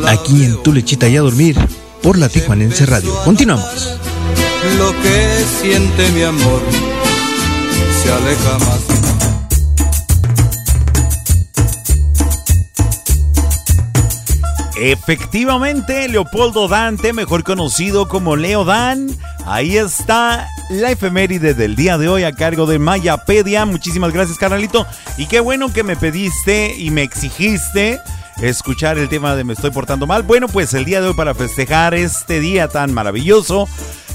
aquí 0.09 0.45
en 0.45 0.61
tu 0.65 0.73
lechita 0.73 1.09
y 1.09 1.17
a 1.17 1.21
dormir 1.21 1.57
por 2.03 2.19
la 2.19 2.29
Tijuanense 2.29 2.85
Radio. 2.85 3.15
Continuamos. 3.25 4.01
Lo 4.79 4.93
que 5.03 5.45
siente 5.61 6.11
mi 6.13 6.23
amor 6.23 6.61
se 8.03 8.13
aleja 8.13 8.59
más. 8.59 8.95
Efectivamente, 14.77 16.09
Leopoldo 16.09 16.67
Dante, 16.67 17.13
mejor 17.13 17.45
conocido 17.45 18.09
como 18.09 18.37
Leo 18.37 18.65
Dan. 18.65 19.09
Ahí 19.47 19.77
está 19.77 20.49
la 20.69 20.91
efeméride 20.91 21.55
del 21.55 21.77
día 21.77 21.97
de 21.97 22.09
hoy 22.09 22.25
a 22.25 22.33
cargo 22.33 22.67
de 22.67 22.79
Mayapedia. 22.79 23.67
Muchísimas 23.67 24.13
gracias, 24.13 24.37
carnalito. 24.37 24.87
Y 25.17 25.27
qué 25.27 25.41
bueno 25.41 25.73
que 25.73 25.85
me 25.85 25.97
pediste 25.97 26.75
y 26.77 26.91
me 26.91 27.03
exigiste 27.03 28.01
escuchar 28.41 28.99
el 28.99 29.09
tema 29.09 29.37
de 29.37 29.45
Me 29.45 29.53
estoy 29.53 29.71
portando 29.71 30.07
mal. 30.07 30.23
Bueno, 30.23 30.49
pues 30.49 30.75
el 30.75 30.85
día 30.85 31.01
de 31.01 31.09
hoy 31.09 31.15
para 31.15 31.35
festejar 31.35 31.95
este 31.95 32.41
día 32.41 32.69
tan 32.69 32.93
maravilloso, 32.93 33.69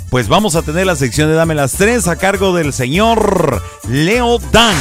pues 0.09 0.27
vamos 0.27 0.55
a 0.55 0.61
tener 0.61 0.85
la 0.85 0.95
sección 0.95 1.29
de 1.29 1.35
Dame 1.35 1.55
las 1.55 1.73
tres 1.73 2.07
a 2.07 2.15
cargo 2.15 2.53
del 2.55 2.73
señor 2.73 3.61
Leo 3.87 4.39
Dan. 4.51 4.75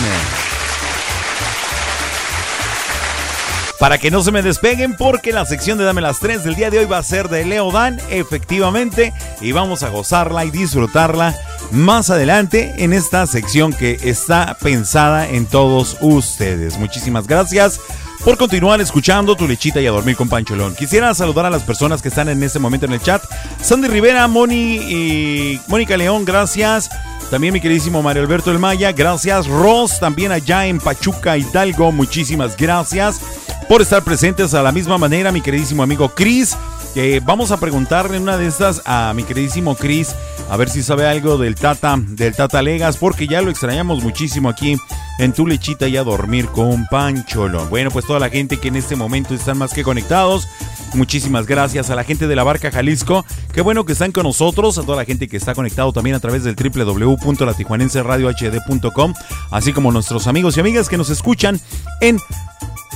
Para 3.79 3.99
que 3.99 4.11
no 4.11 4.23
se 4.23 4.33
me 4.33 4.43
despeguen 4.43 4.97
porque 4.97 5.33
la 5.33 5.45
sección 5.45 5.79
de 5.79 5.85
Dame 5.85 6.01
las 6.01 6.19
3 6.19 6.43
del 6.43 6.57
día 6.57 6.69
de 6.69 6.81
hoy 6.81 6.87
va 6.87 6.99
a 6.99 7.03
ser 7.05 7.29
de 7.29 7.45
Leo 7.45 7.71
Dan, 7.71 8.01
efectivamente, 8.11 9.13
y 9.41 9.53
vamos 9.53 9.85
a 9.85 9.89
gozarla 9.89 10.45
y 10.45 10.51
disfrutarla 10.51 11.37
más 11.71 12.11
adelante 12.11 12.75
en 12.79 12.93
esta 12.93 13.25
sección 13.29 13.73
que 13.73 13.99
está 14.03 14.57
pensada 14.61 15.29
en 15.29 15.47
todos 15.47 15.97
ustedes. 16.01 16.77
Muchísimas 16.77 17.29
gracias 17.29 17.79
por 18.25 18.37
continuar 18.37 18.81
escuchando 18.81 19.37
tu 19.37 19.47
lechita 19.47 19.81
y 19.81 19.87
a 19.87 19.91
dormir 19.91 20.17
con 20.17 20.29
Pancholón. 20.29 20.75
Quisiera 20.75 21.15
saludar 21.15 21.47
a 21.47 21.51
las 21.51 21.63
personas 21.63 22.03
que 22.03 22.09
están 22.09 22.29
en 22.29 22.43
este 22.43 22.59
momento 22.59 22.87
en 22.87 22.93
el 22.93 23.01
chat. 23.01 23.23
Sandy 23.61 23.89
Rivera, 23.89 24.27
Moni 24.29 24.77
y 24.77 25.61
Mónica 25.69 25.97
León, 25.97 26.25
gracias. 26.25 26.91
También 27.31 27.53
mi 27.53 27.61
queridísimo 27.61 28.03
Mario 28.03 28.23
Alberto 28.23 28.51
El 28.51 28.59
Maya, 28.59 28.93
gracias. 28.93 29.47
Ross, 29.47 30.01
también 30.01 30.33
allá 30.33 30.67
en 30.67 30.79
Pachuca, 30.79 31.37
Hidalgo, 31.37 31.93
muchísimas 31.93 32.57
gracias 32.57 33.21
por 33.69 33.83
estar 33.83 34.03
presentes 34.03 34.55
a 34.55 34.63
la 34.63 34.73
misma 34.73 34.97
manera, 34.97 35.31
mi 35.31 35.43
queridísimo 35.43 35.83
amigo 35.83 36.09
Chris. 36.09 36.57
Que 36.99 37.21
vamos 37.21 37.53
a 37.53 37.61
preguntarle 37.61 38.19
una 38.19 38.37
de 38.37 38.49
estas 38.49 38.83
a 38.85 39.13
mi 39.15 39.23
queridísimo 39.23 39.77
Chris 39.77 40.17
a 40.51 40.57
ver 40.57 40.69
si 40.69 40.83
sabe 40.83 41.07
algo 41.07 41.39
del 41.39 41.55
Tata, 41.55 41.95
del 41.97 42.35
Tata 42.35 42.61
Legas, 42.61 42.97
porque 42.97 43.29
ya 43.29 43.41
lo 43.41 43.53
extrañamos 43.53 44.03
muchísimo 44.03 44.49
aquí 44.49 44.77
en 45.21 45.33
tu 45.33 45.47
lechita 45.47 45.87
y 45.87 45.97
a 45.97 46.03
dormir 46.03 46.49
con 46.49 46.87
Pancholo. 46.87 47.67
Bueno, 47.67 47.93
pues 47.93 48.05
toda 48.05 48.19
la 48.19 48.31
gente 48.31 48.57
que 48.57 48.67
en 48.67 48.75
este 48.75 48.97
momento 48.97 49.33
están 49.33 49.59
más 49.59 49.73
que 49.73 49.85
conectados, 49.85 50.49
muchísimas 50.95 51.47
gracias 51.47 51.89
a 51.89 51.95
la 51.95 52.03
gente 52.03 52.27
de 52.27 52.35
la 52.35 52.43
Barca 52.43 52.73
Jalisco, 52.73 53.25
qué 53.53 53.61
bueno 53.61 53.85
que 53.85 53.93
están 53.93 54.11
con 54.11 54.25
nosotros, 54.25 54.77
a 54.77 54.83
toda 54.83 54.97
la 54.97 55.05
gente 55.05 55.29
que 55.29 55.37
está 55.37 55.55
conectado 55.55 55.93
también 55.93 56.17
a 56.17 56.21
través 56.21 56.43
del 56.43 56.57
www.latijuanenseradiohd.com, 56.57 59.15
así 59.53 59.73
como 59.73 59.93
nuestros 59.93 60.27
amigos 60.27 60.57
y 60.57 60.61
amigas 60.61 60.89
que 60.89 60.99
nos 60.99 61.11
escuchan 61.11 61.61
en 62.01 62.19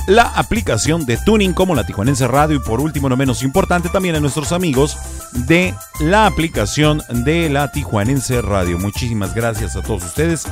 la 0.07 0.23
aplicación 0.23 1.05
de 1.05 1.17
Tuning 1.17 1.53
como 1.53 1.75
la 1.75 1.85
Tijuanense 1.85 2.27
Radio 2.27 2.57
y 2.57 2.59
por 2.59 2.81
último 2.81 3.09
no 3.09 3.15
menos 3.15 3.43
importante 3.43 3.89
también 3.89 4.15
a 4.15 4.19
nuestros 4.19 4.51
amigos 4.51 4.97
de 5.31 5.73
la 5.99 6.25
aplicación 6.25 7.01
de 7.09 7.49
la 7.49 7.71
Tijuanense 7.71 8.41
Radio. 8.41 8.77
Muchísimas 8.77 9.33
gracias 9.33 9.75
a 9.75 9.81
todos 9.81 10.03
ustedes. 10.03 10.45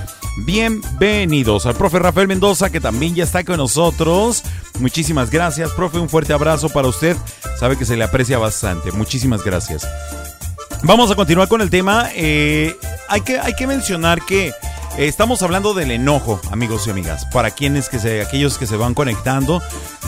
Bienvenidos 0.45 1.65
al 1.65 1.75
profe 1.75 1.99
Rafael 1.99 2.27
Mendoza 2.27 2.69
que 2.69 2.79
también 2.79 3.15
ya 3.15 3.23
está 3.23 3.43
con 3.43 3.57
nosotros. 3.57 4.43
Muchísimas 4.79 5.29
gracias, 5.29 5.71
profe. 5.71 5.99
Un 5.99 6.09
fuerte 6.09 6.33
abrazo 6.33 6.69
para 6.69 6.87
usted. 6.87 7.17
Sabe 7.59 7.77
que 7.77 7.85
se 7.85 7.97
le 7.97 8.03
aprecia 8.03 8.37
bastante. 8.37 8.91
Muchísimas 8.91 9.43
gracias. 9.43 9.87
Vamos 10.83 11.11
a 11.11 11.15
continuar 11.15 11.47
con 11.47 11.61
el 11.61 11.69
tema. 11.69 12.09
Eh, 12.15 12.75
hay, 13.07 13.21
que, 13.21 13.39
hay 13.39 13.53
que 13.53 13.67
mencionar 13.67 14.25
que 14.25 14.53
estamos 14.97 15.41
hablando 15.41 15.73
del 15.73 15.91
enojo, 15.91 16.39
amigos 16.51 16.87
y 16.87 16.89
amigas. 16.91 17.25
Para 17.25 17.51
quienes 17.51 17.89
que 17.89 17.99
se, 17.99 18.21
aquellos 18.21 18.57
que 18.57 18.67
se 18.67 18.75
van 18.77 18.93
conectando, 18.93 19.61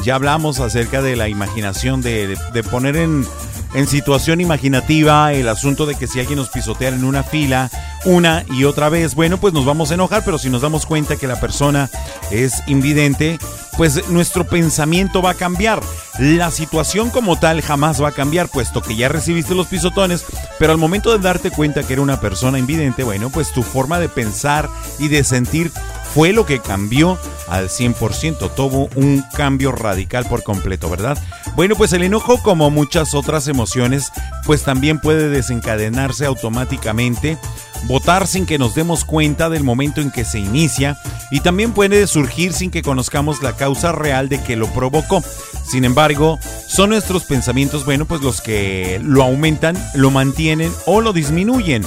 ya 0.04 0.16
hablamos 0.16 0.60
acerca 0.60 1.02
de 1.02 1.16
la 1.16 1.30
imaginación, 1.30 2.02
de, 2.02 2.28
de- 2.28 2.38
de 2.54 2.64
poner 2.64 2.96
en, 2.98 3.26
en 3.74 3.88
situación 3.88 4.42
imaginativa 4.42 5.34
el 5.34 5.48
asunto 5.48 5.86
de 5.86 5.96
que 5.96 6.08
si 6.08 6.20
alguien 6.20 6.38
nos 6.38 6.50
pisotea 6.50 6.90
en 6.90 7.04
una 7.04 7.24
fila 7.24 7.70
una 8.06 8.44
y 8.52 8.66
otra 8.66 8.90
vez, 8.90 9.16
bueno, 9.16 9.38
pues 9.38 9.54
nos 9.54 9.66
vamos 9.66 9.92
a 9.92 9.94
enojar, 9.94 10.24
pero 10.26 10.38
si 10.38 10.50
nos 10.50 10.62
damos 10.62 10.86
cuenta 10.86 11.16
que 11.16 11.26
la 11.28 11.40
persona 11.40 11.90
es 12.32 12.62
invidente, 12.68 13.40
pues 13.78 14.10
nuestro 14.10 14.46
pensamiento 14.46 15.22
va 15.22 15.32
a 15.32 15.36
cambiar. 15.36 15.82
La 16.20 16.52
situación 16.52 17.10
como 17.10 17.40
tal 17.40 17.62
jamás 17.62 18.02
va 18.02 18.10
a 18.10 18.14
cambiar, 18.14 18.50
puesto 18.50 18.82
que 18.82 18.96
ya 18.96 19.10
recibiste 19.10 19.56
los 19.56 19.68
pisotones, 19.68 20.26
pero 20.60 20.72
al 20.72 20.78
momento 20.78 21.12
de 21.12 21.20
darte 21.20 21.50
cuenta 21.50 21.84
que 21.84 21.94
era 21.94 22.02
una 22.02 22.20
persona 22.20 22.60
invidente, 22.60 23.04
bueno, 23.04 23.30
pues 23.30 23.52
tu 23.52 23.64
forma 23.64 24.00
de 24.00 24.10
pensar 24.10 24.70
y 25.00 25.08
de 25.08 25.24
sentir 25.24 25.72
fue 26.14 26.32
lo 26.32 26.45
que 26.45 26.59
cambió 26.59 27.18
al 27.47 27.70
100%. 27.70 28.53
Tuvo 28.55 28.89
un 28.95 29.24
cambio 29.34 29.72
radical 29.72 30.26
por 30.26 30.43
completo, 30.43 30.89
¿verdad? 30.89 31.18
Bueno, 31.55 31.76
pues 31.76 31.93
el 31.93 32.03
enojo, 32.03 32.41
como 32.41 32.70
muchas 32.70 33.14
otras 33.14 33.47
emociones, 33.47 34.11
pues 34.45 34.64
también 34.64 34.99
puede 34.99 35.30
desencadenarse 35.30 36.26
automáticamente, 36.26 37.38
votar 37.86 38.28
sin 38.28 38.45
que 38.45 38.59
nos 38.59 38.76
demos 38.76 39.05
cuenta 39.05 39.49
del 39.49 39.64
momento 39.64 40.01
en 40.01 40.11
que 40.11 40.26
se 40.26 40.39
inicia 40.39 40.97
y 41.32 41.39
también 41.39 41.74
puede 41.74 42.05
surgir 42.07 42.53
sin 42.53 42.72
que 42.72 42.82
conozcamos 42.82 43.41
la 43.41 43.55
causa 43.55 43.91
real 43.91 44.30
de 44.30 44.41
que 44.41 44.55
lo 44.55 44.68
provocó. 44.68 45.24
Sin 45.66 45.86
embargo, 45.86 46.39
son 46.68 46.91
nuestros 46.91 47.24
pensamientos, 47.24 47.86
bueno, 47.86 48.05
pues 48.05 48.22
los 48.22 48.41
que 48.41 48.99
lo 49.03 49.24
aumentan, 49.24 49.78
lo 49.95 50.11
mantienen 50.11 50.72
o 50.86 51.01
lo 51.01 51.14
disminuyen 51.14 51.84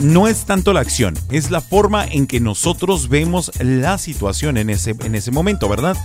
no 0.00 0.28
es 0.28 0.44
tanto 0.44 0.72
la 0.72 0.80
acción, 0.80 1.14
es 1.30 1.50
la 1.50 1.60
forma 1.60 2.04
en 2.04 2.26
que 2.26 2.40
nosotros 2.40 3.08
vemos 3.08 3.50
la 3.60 3.98
situación 3.98 4.56
en 4.56 4.70
ese, 4.70 4.96
en 5.00 5.14
ese 5.14 5.30
momento, 5.30 5.68
¿verdad? 5.68 5.96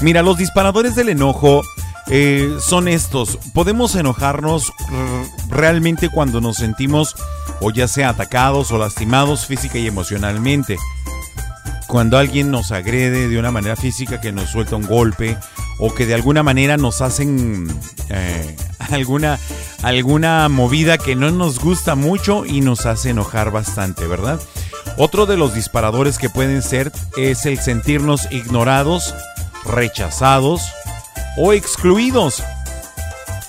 Mira, 0.00 0.22
los 0.22 0.38
disparadores 0.38 0.94
del 0.94 1.08
enojo 1.08 1.62
eh, 2.10 2.56
son 2.60 2.88
estos. 2.88 3.38
Podemos 3.52 3.94
enojarnos 3.94 4.72
realmente 5.48 6.08
cuando 6.08 6.40
nos 6.40 6.56
sentimos 6.56 7.14
o 7.60 7.70
ya 7.70 7.86
sea 7.88 8.10
atacados 8.10 8.72
o 8.72 8.78
lastimados 8.78 9.46
física 9.46 9.78
y 9.78 9.86
emocionalmente. 9.86 10.76
Cuando 11.86 12.18
alguien 12.18 12.50
nos 12.50 12.70
agrede 12.70 13.28
de 13.28 13.38
una 13.38 13.50
manera 13.50 13.76
física, 13.76 14.20
que 14.20 14.32
nos 14.32 14.50
suelta 14.50 14.76
un 14.76 14.86
golpe 14.86 15.36
o 15.78 15.94
que 15.94 16.06
de 16.06 16.14
alguna 16.14 16.42
manera 16.42 16.76
nos 16.76 17.00
hacen 17.00 17.66
eh, 18.10 18.56
alguna, 18.94 19.38
alguna 19.82 20.48
movida 20.48 20.98
que 20.98 21.14
no 21.14 21.30
nos 21.30 21.58
gusta 21.58 21.94
mucho 21.94 22.44
y 22.44 22.60
nos 22.60 22.86
hace 22.86 23.10
enojar 23.10 23.50
bastante, 23.50 24.06
¿verdad? 24.06 24.40
Otro 24.96 25.26
de 25.26 25.36
los 25.36 25.54
disparadores 25.54 26.18
que 26.18 26.30
pueden 26.30 26.62
ser 26.62 26.90
es 27.16 27.46
el 27.46 27.58
sentirnos 27.58 28.30
ignorados, 28.32 29.14
rechazados 29.64 30.62
o 31.36 31.52
excluidos. 31.52 32.42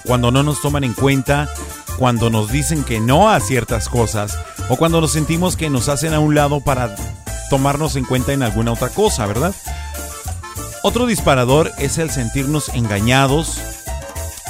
Cuando 0.06 0.32
no 0.32 0.44
nos 0.44 0.62
toman 0.62 0.84
en 0.84 0.94
cuenta, 0.94 1.50
cuando 1.98 2.30
nos 2.30 2.52
dicen 2.52 2.84
que 2.84 3.00
no 3.00 3.30
a 3.30 3.40
ciertas 3.40 3.90
cosas 3.90 4.38
o 4.70 4.78
cuando 4.78 5.02
nos 5.02 5.12
sentimos 5.12 5.58
que 5.58 5.70
nos 5.70 5.90
hacen 5.90 6.14
a 6.14 6.20
un 6.20 6.36
lado 6.36 6.62
para 6.62 6.96
tomarnos 7.50 7.96
en 7.96 8.06
cuenta 8.06 8.32
en 8.32 8.44
alguna 8.44 8.72
otra 8.72 8.90
cosa, 8.90 9.26
¿verdad? 9.26 9.54
Otro 10.82 11.08
disparador 11.08 11.72
es 11.78 11.98
el 11.98 12.10
sentirnos 12.10 12.70
engañados, 12.70 13.60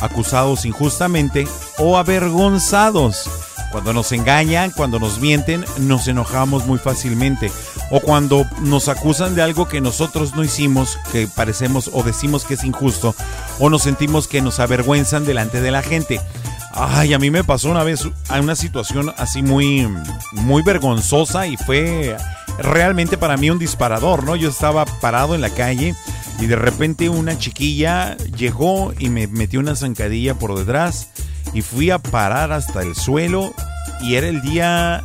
acusados 0.02 0.66
injustamente 0.66 1.48
o 1.78 1.98
avergonzados. 1.98 3.30
Cuando 3.72 3.94
nos 3.94 4.12
engañan, 4.12 4.72
cuando 4.72 5.00
nos 5.00 5.20
mienten, 5.20 5.64
nos 5.78 6.08
enojamos 6.08 6.66
muy 6.66 6.80
fácilmente. 6.80 7.52
O 7.92 8.00
cuando 8.00 8.46
nos 8.62 8.88
acusan 8.90 9.36
de 9.36 9.44
algo 9.44 9.68
que 9.68 9.80
nosotros 9.80 10.36
no 10.36 10.44
hicimos, 10.44 10.98
que 11.12 11.28
parecemos 11.28 11.90
o 11.94 12.02
decimos 12.02 12.46
que 12.46 12.56
es 12.56 12.64
injusto, 12.64 13.16
o 13.60 13.70
nos 13.70 13.84
sentimos 13.84 14.28
que 14.28 14.42
nos 14.42 14.60
avergüenzan 14.60 15.26
delante 15.26 15.62
de 15.62 15.72
la 15.72 15.84
gente. 15.84 16.20
Ay, 16.72 17.14
a 17.14 17.20
mí 17.20 17.30
me 17.30 17.44
pasó 17.44 17.70
una 17.70 17.84
vez 17.84 18.08
una 18.30 18.56
situación 18.56 19.14
así 19.18 19.44
muy, 19.44 19.88
muy 20.32 20.64
vergonzosa 20.64 21.46
y 21.46 21.58
fue 21.58 22.16
realmente 22.58 23.18
para 23.18 23.38
mí 23.38 23.50
un 23.50 23.60
disparador, 23.60 24.24
¿no? 24.24 24.36
Yo 24.36 24.50
estaba 24.50 24.86
parado 24.86 25.36
en 25.36 25.42
la 25.42 25.50
calle 25.50 25.96
y 26.40 26.48
de 26.48 26.56
repente 26.56 27.10
una 27.10 27.38
chiquilla 27.38 28.16
llegó 28.18 28.94
y 28.98 29.10
me 29.10 29.28
metió 29.28 29.60
una 29.60 29.76
zancadilla 29.76 30.36
por 30.36 30.58
detrás 30.58 31.10
y 31.54 31.62
fui 31.62 31.92
a 31.92 32.00
parar 32.00 32.52
hasta 32.52 32.82
el 32.82 32.96
suelo 32.96 33.54
y 34.02 34.16
era 34.16 34.28
el 34.28 34.42
día 34.42 35.04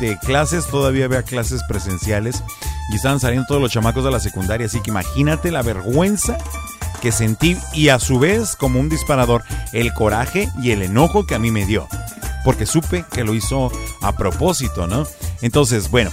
de 0.00 0.18
clases, 0.18 0.66
todavía 0.66 1.04
había 1.04 1.22
clases 1.22 1.62
presenciales 1.68 2.42
y 2.90 2.96
estaban 2.96 3.20
saliendo 3.20 3.46
todos 3.46 3.60
los 3.60 3.70
chamacos 3.70 4.04
de 4.04 4.10
la 4.10 4.20
secundaria, 4.20 4.66
así 4.66 4.80
que 4.80 4.90
imagínate 4.90 5.50
la 5.50 5.62
vergüenza 5.62 6.38
que 7.00 7.12
sentí 7.12 7.56
y 7.74 7.88
a 7.88 7.98
su 7.98 8.18
vez 8.18 8.56
como 8.56 8.80
un 8.80 8.88
disparador 8.88 9.42
el 9.72 9.92
coraje 9.92 10.48
y 10.62 10.70
el 10.70 10.82
enojo 10.82 11.26
que 11.26 11.34
a 11.34 11.38
mí 11.38 11.50
me 11.50 11.66
dio, 11.66 11.86
porque 12.44 12.66
supe 12.66 13.04
que 13.12 13.24
lo 13.24 13.34
hizo 13.34 13.70
a 14.00 14.12
propósito, 14.12 14.86
¿no? 14.86 15.06
Entonces, 15.42 15.90
bueno, 15.90 16.10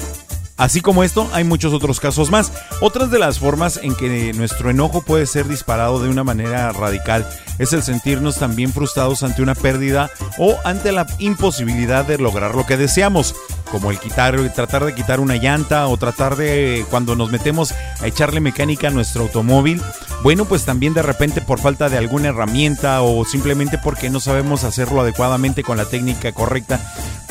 Así 0.62 0.80
como 0.80 1.04
esto, 1.04 1.28
hay 1.34 1.44
muchos 1.44 1.74
otros 1.74 2.00
casos 2.00 2.30
más. 2.30 2.54
Otras 2.82 3.10
de 3.10 3.18
las 3.18 3.40
formas 3.40 3.80
en 3.82 3.96
que 3.96 4.32
nuestro 4.34 4.70
enojo 4.70 5.02
puede 5.02 5.26
ser 5.26 5.48
disparado 5.48 6.00
de 6.00 6.08
una 6.08 6.24
manera 6.24 6.72
radical 6.72 7.28
es 7.58 7.74
el 7.74 7.82
sentirnos 7.82 8.38
también 8.38 8.72
frustrados 8.72 9.24
ante 9.24 9.42
una 9.42 9.56
pérdida 9.56 10.12
o 10.38 10.60
ante 10.64 10.92
la 10.92 11.08
imposibilidad 11.18 12.06
de 12.06 12.20
lograr 12.20 12.54
lo 12.54 12.68
que 12.68 12.78
deseamos, 12.78 13.34
como 13.72 13.90
el 13.90 13.98
quitar, 13.98 14.38
tratar 14.54 14.86
de 14.86 14.94
quitar 14.94 15.20
una 15.20 15.38
llanta 15.38 15.88
o 15.88 15.98
tratar 15.98 16.36
de 16.36 16.86
cuando 16.92 17.16
nos 17.16 17.32
metemos 17.32 17.74
a 18.00 18.06
echarle 18.06 18.40
mecánica 18.40 18.90
a 18.90 18.92
nuestro 18.92 19.24
automóvil. 19.24 19.82
Bueno, 20.22 20.46
pues 20.46 20.64
también 20.64 20.94
de 20.94 21.02
repente 21.02 21.42
por 21.42 21.60
falta 21.60 21.90
de 21.90 21.98
alguna 21.98 22.28
herramienta 22.28 23.02
o 23.02 23.26
simplemente 23.26 23.80
porque 23.80 24.12
no 24.12 24.20
sabemos 24.20 24.64
hacerlo 24.64 25.02
adecuadamente 25.02 25.64
con 25.64 25.78
la 25.78 25.86
técnica 25.86 26.32
correcta, 26.34 26.80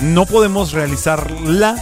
no 0.00 0.26
podemos 0.26 0.72
realizarla 0.72 1.76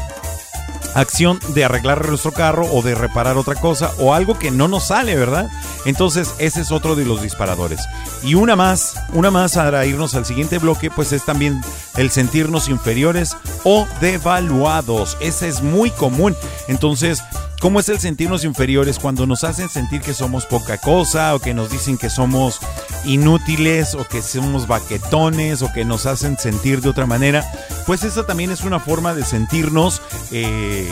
acción 0.95 1.39
de 1.55 1.65
arreglar 1.65 2.07
nuestro 2.09 2.33
carro 2.33 2.67
o 2.73 2.83
de 2.83 2.95
reparar 2.95 3.37
otra 3.37 3.55
cosa 3.55 3.93
o 3.99 4.15
algo 4.15 4.39
que 4.39 4.51
no 4.51 4.69
nos 4.69 4.89
sale, 4.89 5.17
¿verdad? 5.17 5.49
Entonces 5.85 6.35
ese 6.39 6.61
es 6.61 6.73
otro 6.73 6.95
de 6.95 7.05
los 7.05 7.23
disparadores. 7.23 7.81
Y 8.23 8.35
una 8.35 8.57
más, 8.57 8.95
una 9.13 9.31
más 9.31 9.55
para 9.55 9.87
irnos 9.87 10.15
al 10.15 10.25
siguiente 10.25 10.59
bloque, 10.59 10.91
pues 10.91 11.13
es 11.13 11.25
también 11.25 11.61
el 11.97 12.11
sentirnos 12.11 12.69
inferiores 12.69 13.37
o 13.65 13.87
devaluados. 14.01 15.17
Ese 15.21 15.49
es 15.49 15.63
muy 15.63 15.91
común. 15.91 16.37
Entonces, 16.69 17.23
¿Cómo 17.61 17.81
es 17.81 17.89
el 17.89 17.99
sentirnos 17.99 18.45
inferiores 18.45 19.01
cuando 19.01 19.27
nos 19.27 19.43
hacen 19.43 19.69
sentir 19.69 20.01
que 20.01 20.15
somos 20.15 20.47
poca 20.47 20.79
cosa 20.79 21.35
o 21.35 21.41
que 21.41 21.55
nos 21.55 21.71
dicen 21.71 21.99
que 21.99 22.09
somos 22.09 22.61
inútiles 23.05 23.95
o 23.95 24.07
que 24.07 24.23
somos 24.23 24.67
baquetones 24.67 25.63
o 25.63 25.73
que 25.73 25.85
nos 25.85 26.07
hacen 26.07 26.39
sentir 26.39 26.81
de 26.81 26.89
otra 26.89 27.07
manera? 27.07 27.45
Pues 27.87 28.05
esa 28.05 28.27
también 28.27 28.51
es 28.51 28.63
una 28.63 28.81
forma 28.81 29.15
de 29.15 29.25
sentirnos 29.25 30.03
eh, 30.31 30.87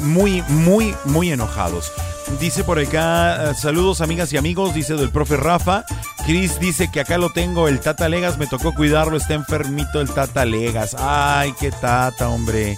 muy, 0.00 0.42
muy, 0.48 0.94
muy 1.04 1.30
enojados. 1.30 1.92
Dice 2.40 2.64
por 2.64 2.78
acá, 2.78 3.50
eh, 3.50 3.54
saludos 3.54 4.00
amigas 4.00 4.32
y 4.32 4.36
amigos, 4.36 4.74
dice 4.74 4.94
del 4.94 5.10
profe 5.10 5.36
Rafa. 5.36 5.84
Chris 6.26 6.58
dice 6.58 6.90
que 6.90 7.00
acá 7.00 7.18
lo 7.18 7.30
tengo, 7.30 7.68
el 7.68 7.80
Tata 7.80 8.08
Legas, 8.08 8.38
me 8.38 8.46
tocó 8.46 8.74
cuidarlo, 8.74 9.16
está 9.16 9.34
enfermito 9.34 10.00
el 10.00 10.10
Tata 10.10 10.44
Legas. 10.44 10.96
Ay, 10.98 11.54
qué 11.60 11.70
Tata, 11.70 12.28
hombre. 12.28 12.76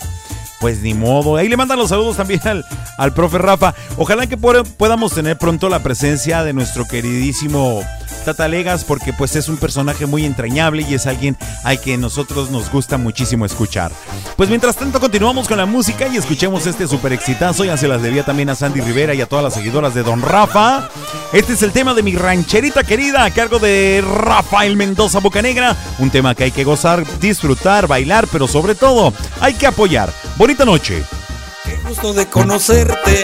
Pues 0.60 0.80
ni 0.80 0.94
modo. 0.94 1.36
Ahí 1.36 1.48
le 1.48 1.56
mandan 1.56 1.78
los 1.78 1.90
saludos 1.90 2.16
también 2.16 2.40
al, 2.44 2.64
al 2.98 3.12
profe 3.12 3.38
Rafa. 3.38 3.74
Ojalá 3.96 4.26
que 4.26 4.36
podamos 4.36 5.12
tener 5.12 5.38
pronto 5.38 5.68
la 5.68 5.82
presencia 5.82 6.42
de 6.42 6.52
nuestro 6.52 6.86
queridísimo 6.86 7.82
Tata 8.26 8.48
Legas, 8.48 8.82
porque 8.82 9.12
pues 9.12 9.36
es 9.36 9.48
un 9.48 9.56
personaje 9.56 10.04
muy 10.04 10.24
entrañable 10.24 10.84
y 10.88 10.94
es 10.94 11.06
alguien 11.06 11.36
al 11.62 11.80
que 11.80 11.96
nosotros 11.96 12.50
nos 12.50 12.72
gusta 12.72 12.98
muchísimo 12.98 13.46
escuchar. 13.46 13.92
Pues 14.36 14.48
mientras 14.48 14.74
tanto 14.74 14.98
continuamos 14.98 15.46
con 15.46 15.58
la 15.58 15.64
música 15.64 16.08
y 16.08 16.16
escuchemos 16.16 16.66
este 16.66 16.88
super 16.88 17.12
exitazo. 17.12 17.64
Ya 17.64 17.76
se 17.76 17.86
las 17.86 18.02
debía 18.02 18.24
también 18.24 18.50
a 18.50 18.56
Sandy 18.56 18.80
Rivera 18.80 19.14
y 19.14 19.20
a 19.20 19.26
todas 19.26 19.44
las 19.44 19.54
seguidoras 19.54 19.94
de 19.94 20.02
Don 20.02 20.22
Rafa. 20.22 20.88
Este 21.32 21.52
es 21.52 21.62
el 21.62 21.70
tema 21.70 21.94
de 21.94 22.02
mi 22.02 22.16
rancherita 22.16 22.82
querida 22.82 23.24
a 23.24 23.30
cargo 23.30 23.60
de 23.60 24.02
Rafael 24.04 24.76
Mendoza 24.76 25.20
Bocanegra. 25.20 25.76
Un 26.00 26.10
tema 26.10 26.34
que 26.34 26.42
hay 26.42 26.50
que 26.50 26.64
gozar, 26.64 27.04
disfrutar, 27.20 27.86
bailar, 27.86 28.26
pero 28.32 28.48
sobre 28.48 28.74
todo 28.74 29.12
hay 29.40 29.54
que 29.54 29.68
apoyar. 29.68 30.12
Bonita 30.36 30.64
noche. 30.64 31.04
Gusto 31.88 32.12
de 32.12 32.26
conocerte. 32.26 33.22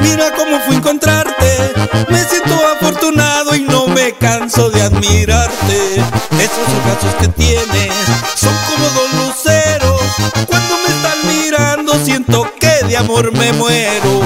Mira 0.00 0.32
cómo 0.36 0.58
fui 0.66 0.74
a 0.74 0.78
encontrarte. 0.78 1.72
Me 2.08 2.24
siento 2.24 2.54
afortunado 2.74 3.54
y 3.54 3.62
no 3.62 3.86
me 3.86 4.12
canso 4.12 4.70
de 4.70 4.82
admirarte. 4.82 5.96
Esos 5.96 6.68
ojazos 6.80 7.14
que 7.20 7.28
tienes 7.28 7.92
son 8.34 8.54
como 8.68 8.84
dos 8.90 9.12
luceros. 9.26 10.00
Cuando 10.46 10.74
me 10.78 10.94
están 10.96 11.18
mirando 11.28 12.04
siento 12.04 12.50
que 12.58 12.86
de 12.86 12.96
amor 12.96 13.32
me 13.32 13.52
muero. 13.52 14.20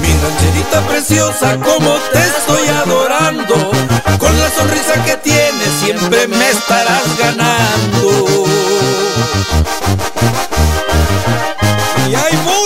Mi 0.00 0.12
rancherita 0.22 0.80
preciosa, 0.86 1.56
como 1.56 1.96
te 2.12 2.20
estoy 2.20 2.68
adorando. 2.68 3.70
Con 4.18 4.38
la 4.38 4.50
sonrisa 4.50 5.02
que 5.04 5.16
tienes 5.16 5.70
siempre 5.80 6.28
me 6.28 6.50
estarás 6.50 7.18
ganando. 7.18 8.39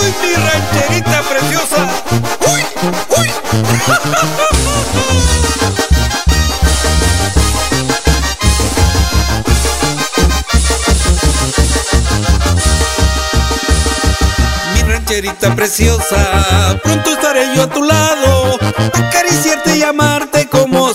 Voy, 0.05 0.15
mi 0.23 0.35
rancherita 0.35 1.23
preciosa. 1.23 1.89
¡Uy! 2.53 2.63
¡Uy! 3.17 3.31
Mi 14.75 14.83
rancherita 14.93 15.55
preciosa, 15.55 16.79
pronto 16.83 17.11
estaré 17.11 17.55
yo 17.55 17.63
a 17.63 17.69
tu 17.69 17.83
lado, 17.83 18.59
acariciarte 18.93 19.77
y 19.77 19.83
amarte 19.83 20.34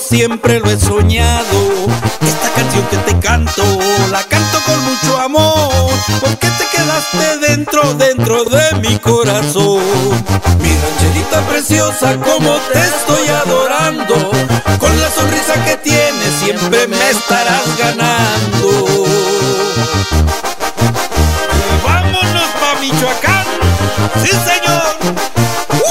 siempre 0.09 0.59
lo 0.59 0.71
he 0.71 0.79
soñado. 0.79 1.87
Esta 2.21 2.49
canción 2.55 2.83
que 2.87 2.97
te 2.97 3.19
canto, 3.19 3.63
la 4.11 4.23
canto 4.23 4.57
con 4.65 4.83
mucho 4.83 5.19
amor, 5.19 5.91
porque 6.19 6.47
te 6.47 6.65
quedaste 6.75 7.47
dentro, 7.47 7.93
dentro 7.93 8.43
de 8.45 8.75
mi 8.81 8.97
corazón. 8.97 9.83
Mi 10.61 10.75
rancherita 10.75 11.41
preciosa, 11.47 12.15
como 12.17 12.55
te 12.73 12.79
estoy 12.79 13.27
adorando, 13.27 14.31
con 14.79 14.99
la 14.99 15.11
sonrisa 15.11 15.63
que 15.63 15.77
tienes 15.77 16.33
siempre 16.43 16.87
me 16.87 17.09
estarás 17.11 17.77
ganando. 17.77 19.05
Vámonos 21.83 22.49
pa' 22.59 22.79
Michoacán, 22.81 23.45
sí 24.23 24.29
señor. 24.29 24.97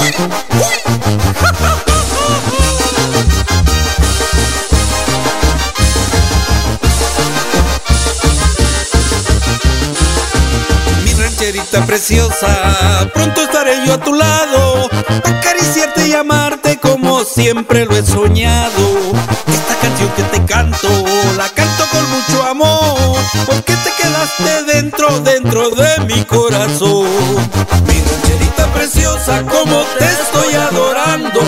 Uy, 0.01 0.58
preciosa, 11.77 13.09
pronto 13.13 13.41
estaré 13.41 13.85
yo 13.85 13.93
a 13.93 13.97
tu 13.99 14.13
lado, 14.13 14.89
acariciarte 15.23 16.07
y 16.07 16.13
amarte 16.13 16.79
como 16.79 17.23
siempre 17.23 17.85
lo 17.85 17.95
he 17.95 18.03
soñado. 18.03 19.13
Esta 19.47 19.75
canción 19.79 20.09
que 20.15 20.23
te 20.23 20.45
canto, 20.45 20.89
la 21.37 21.47
canto 21.49 21.83
con 21.91 22.09
mucho 22.09 22.43
amor, 22.43 23.19
porque 23.45 23.75
te 23.75 23.91
quedaste 24.01 24.73
dentro, 24.73 25.19
dentro 25.19 25.69
de 25.69 25.99
mi 26.05 26.23
corazón. 26.23 27.07
Mi 27.85 28.01
rancherita 28.01 28.65
preciosa, 28.73 29.43
como 29.43 29.83
te 29.99 30.05
estoy 30.05 30.55
adorando, 30.55 31.39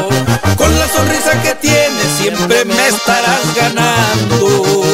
con 0.55 0.79
la 0.79 0.87
sonrisa 0.87 1.41
que 1.41 1.55
tienes 1.55 2.07
siempre 2.17 2.63
me 2.65 2.87
estarás 2.87 3.55
ganando. 3.55 4.90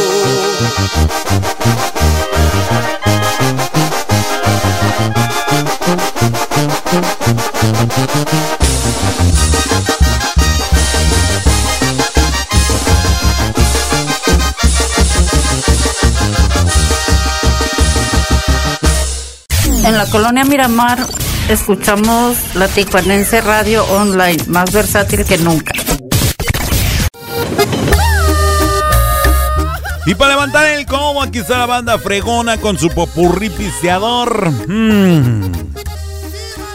Colonia 20.38 20.52
Miramar 20.52 21.00
escuchamos 21.50 22.38
la 22.54 22.68
Tijuanense 22.68 23.42
Radio 23.42 23.84
Online, 23.86 24.38
más 24.46 24.72
versátil 24.72 25.26
que 25.26 25.40
nunca. 25.40 25.74
Y 30.06 30.14
para 30.14 30.34
levantar 30.34 30.68
el 30.68 30.86
como, 30.86 31.24
aquí 31.24 31.40
está 31.40 31.58
la 31.58 31.66
banda 31.66 31.98
fregona 31.98 32.58
con 32.58 32.78
su 32.78 32.90
popurrí 32.90 33.50
piseador. 33.50 34.52
Mm. 34.68 35.52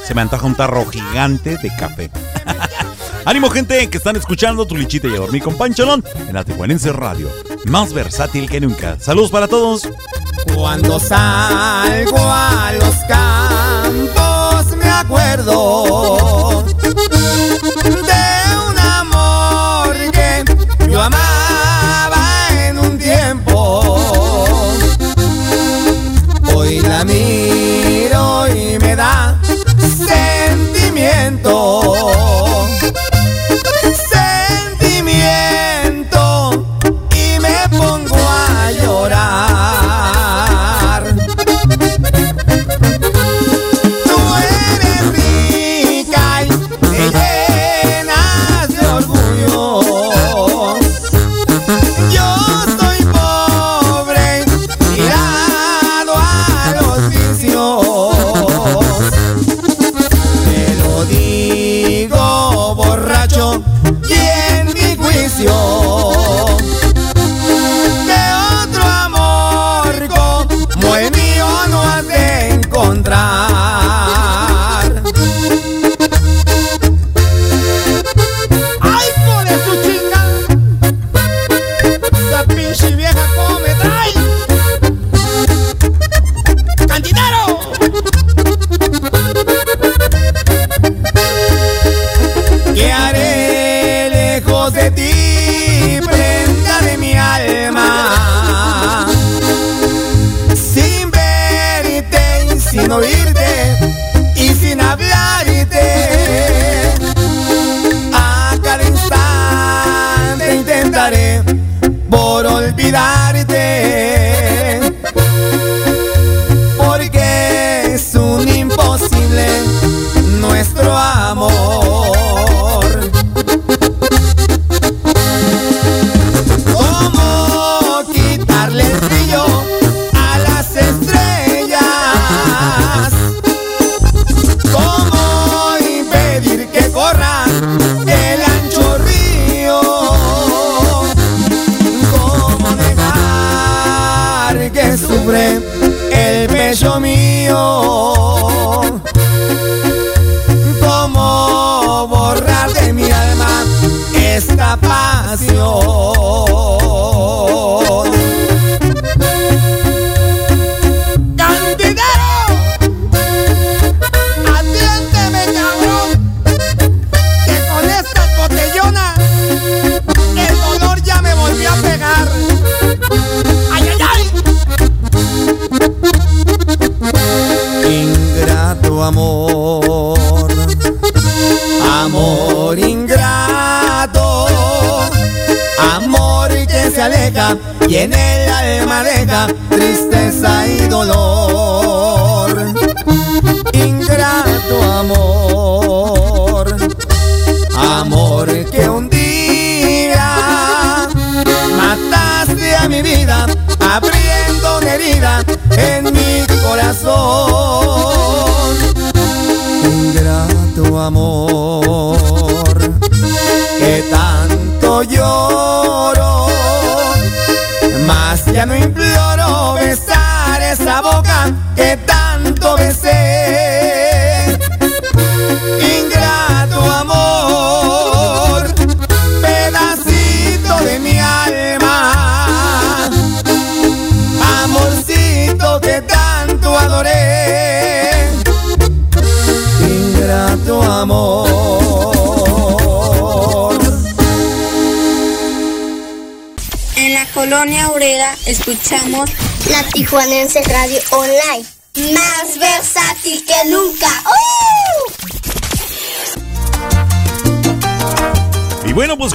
Se 0.09 0.13
me 0.13 0.23
antoja 0.23 0.45
un 0.45 0.57
tarro 0.57 0.85
gigante 0.87 1.57
de 1.57 1.77
café. 1.77 2.11
Ánimo, 3.25 3.49
gente, 3.49 3.89
que 3.89 3.99
están 3.99 4.17
escuchando 4.17 4.67
tu 4.67 4.77
lichita 4.77 5.07
y 5.07 5.15
a 5.15 5.19
dormir 5.19 5.41
con 5.41 5.57
Pancholón 5.57 6.03
en 6.27 6.35
la 6.35 6.43
Tijuanense 6.43 6.93
Radio. 6.93 7.31
Más 7.67 7.93
versátil 7.93 8.51
que 8.51 8.61
nunca. 8.61 8.99
Saludos 8.99 9.31
para 9.31 9.47
todos. 9.47 9.89
Cuando 10.53 10.99
salgo 10.99 12.19
a 12.19 12.73
los 12.73 13.07
recuerdo. 15.13 16.42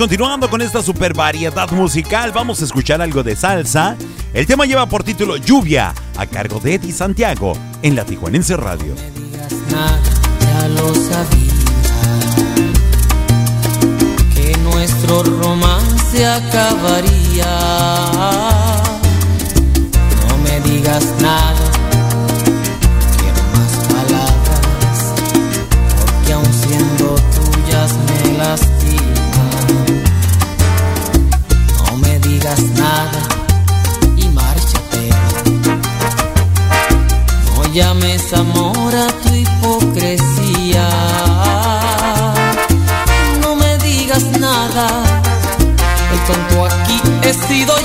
continuando 0.07 0.49
con 0.49 0.61
esta 0.61 0.81
super 0.81 1.13
variedad 1.13 1.69
musical, 1.71 2.31
vamos 2.31 2.61
a 2.61 2.63
escuchar 2.63 3.01
algo 3.01 3.23
de 3.23 3.35
salsa. 3.35 3.97
El 4.33 4.47
tema 4.47 4.65
lleva 4.65 4.85
por 4.85 5.03
título 5.03 5.35
Lluvia, 5.35 5.93
a 6.15 6.25
cargo 6.25 6.61
de 6.61 6.75
Eddie 6.75 6.93
Santiago, 6.93 7.57
en 7.81 7.93
la 7.97 8.05
Tijuanense 8.05 8.55
Radio. 8.55 8.95
No 8.95 9.01
me 9.01 9.19
digas 9.19 9.51
nada, 9.69 9.99
ya 10.39 10.67
lo 10.69 10.95
sabía, 10.95 11.51
que 14.33 14.57
nuestro 14.59 15.23
romance 15.23 16.25
acabaría. 16.25 17.59
No 20.25 20.37
me 20.37 20.61
digas 20.61 21.03
nada 21.19 21.56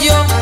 yo. 0.01 0.41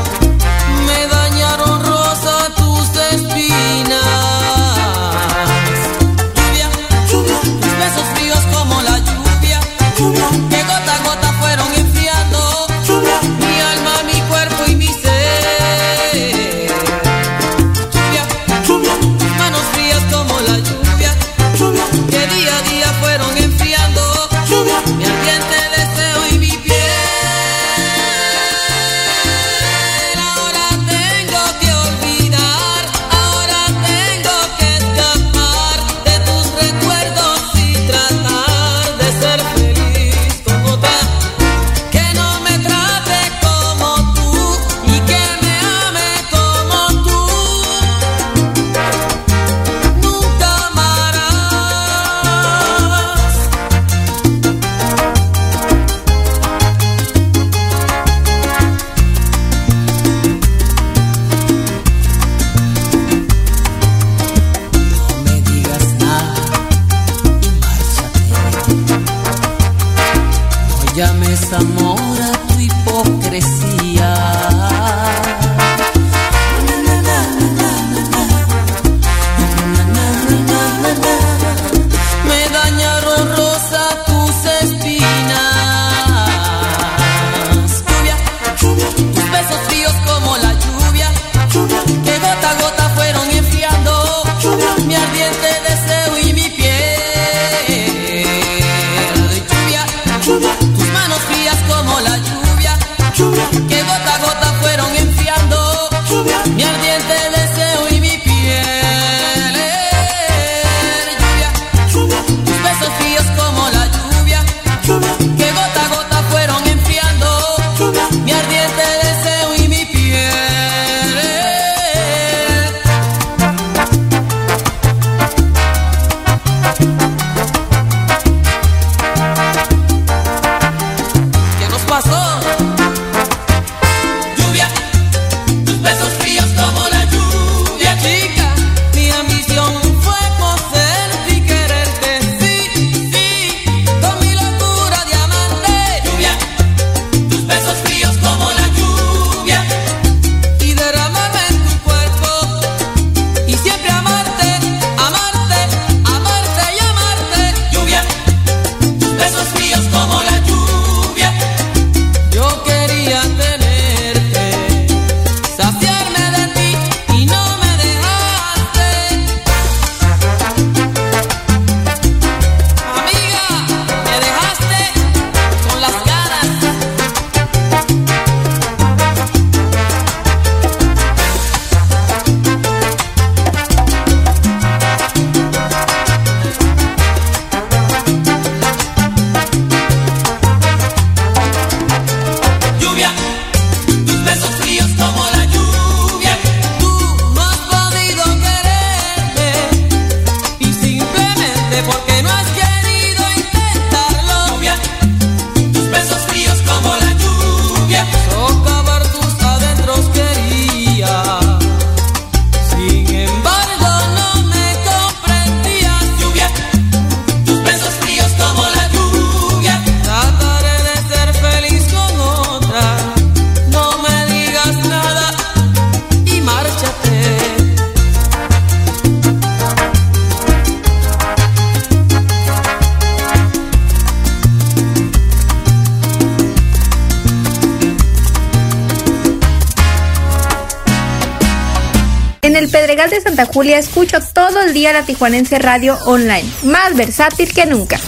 escucho 243.81 244.19
todo 244.33 244.61
el 244.61 244.73
día 244.73 244.93
la 244.93 245.05
Tijuanense 245.05 245.59
Radio 245.59 245.99
Online, 246.05 246.49
más 246.65 246.95
versátil 246.95 247.53
que 247.53 247.67
nunca. 247.67 247.99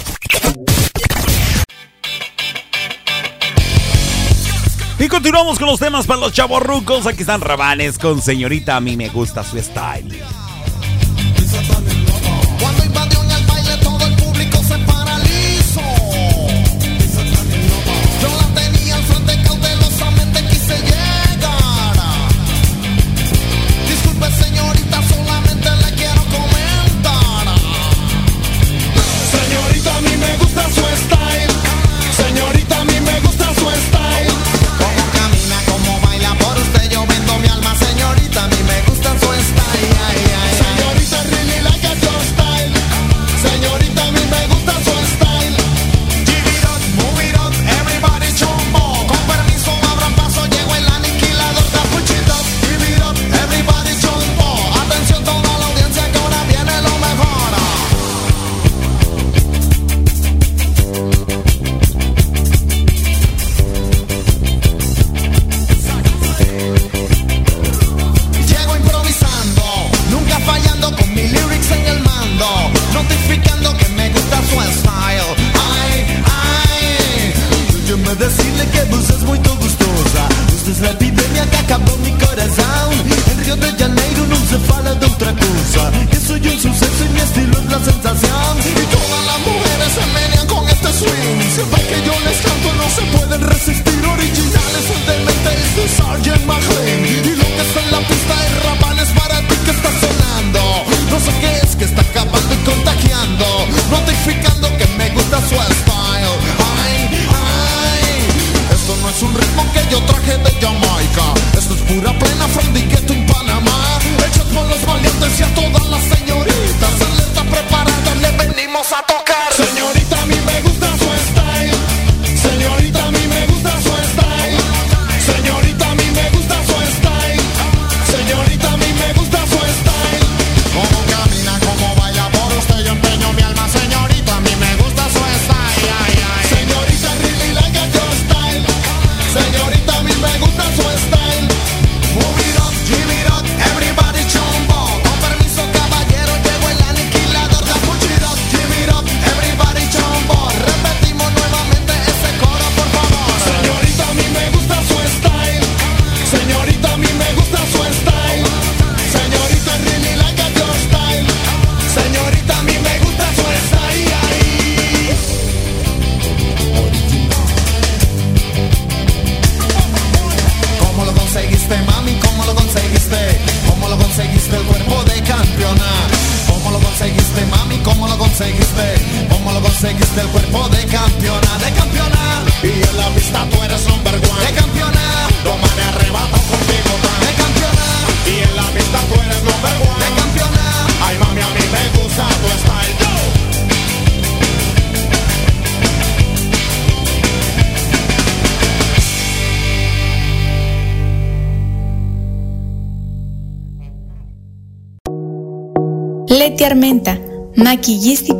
Y 4.98 5.08
continuamos 5.08 5.58
con 5.58 5.66
los 5.66 5.80
temas 5.80 6.06
para 6.06 6.20
los 6.20 6.32
chavos 6.32 6.62
rucos. 6.62 7.06
Aquí 7.06 7.22
están 7.22 7.40
Rabanes 7.40 7.98
con 7.98 8.22
señorita, 8.22 8.76
a 8.76 8.80
mí 8.80 8.96
me 8.96 9.08
gusta 9.08 9.42
su 9.42 9.58
style. 9.58 10.22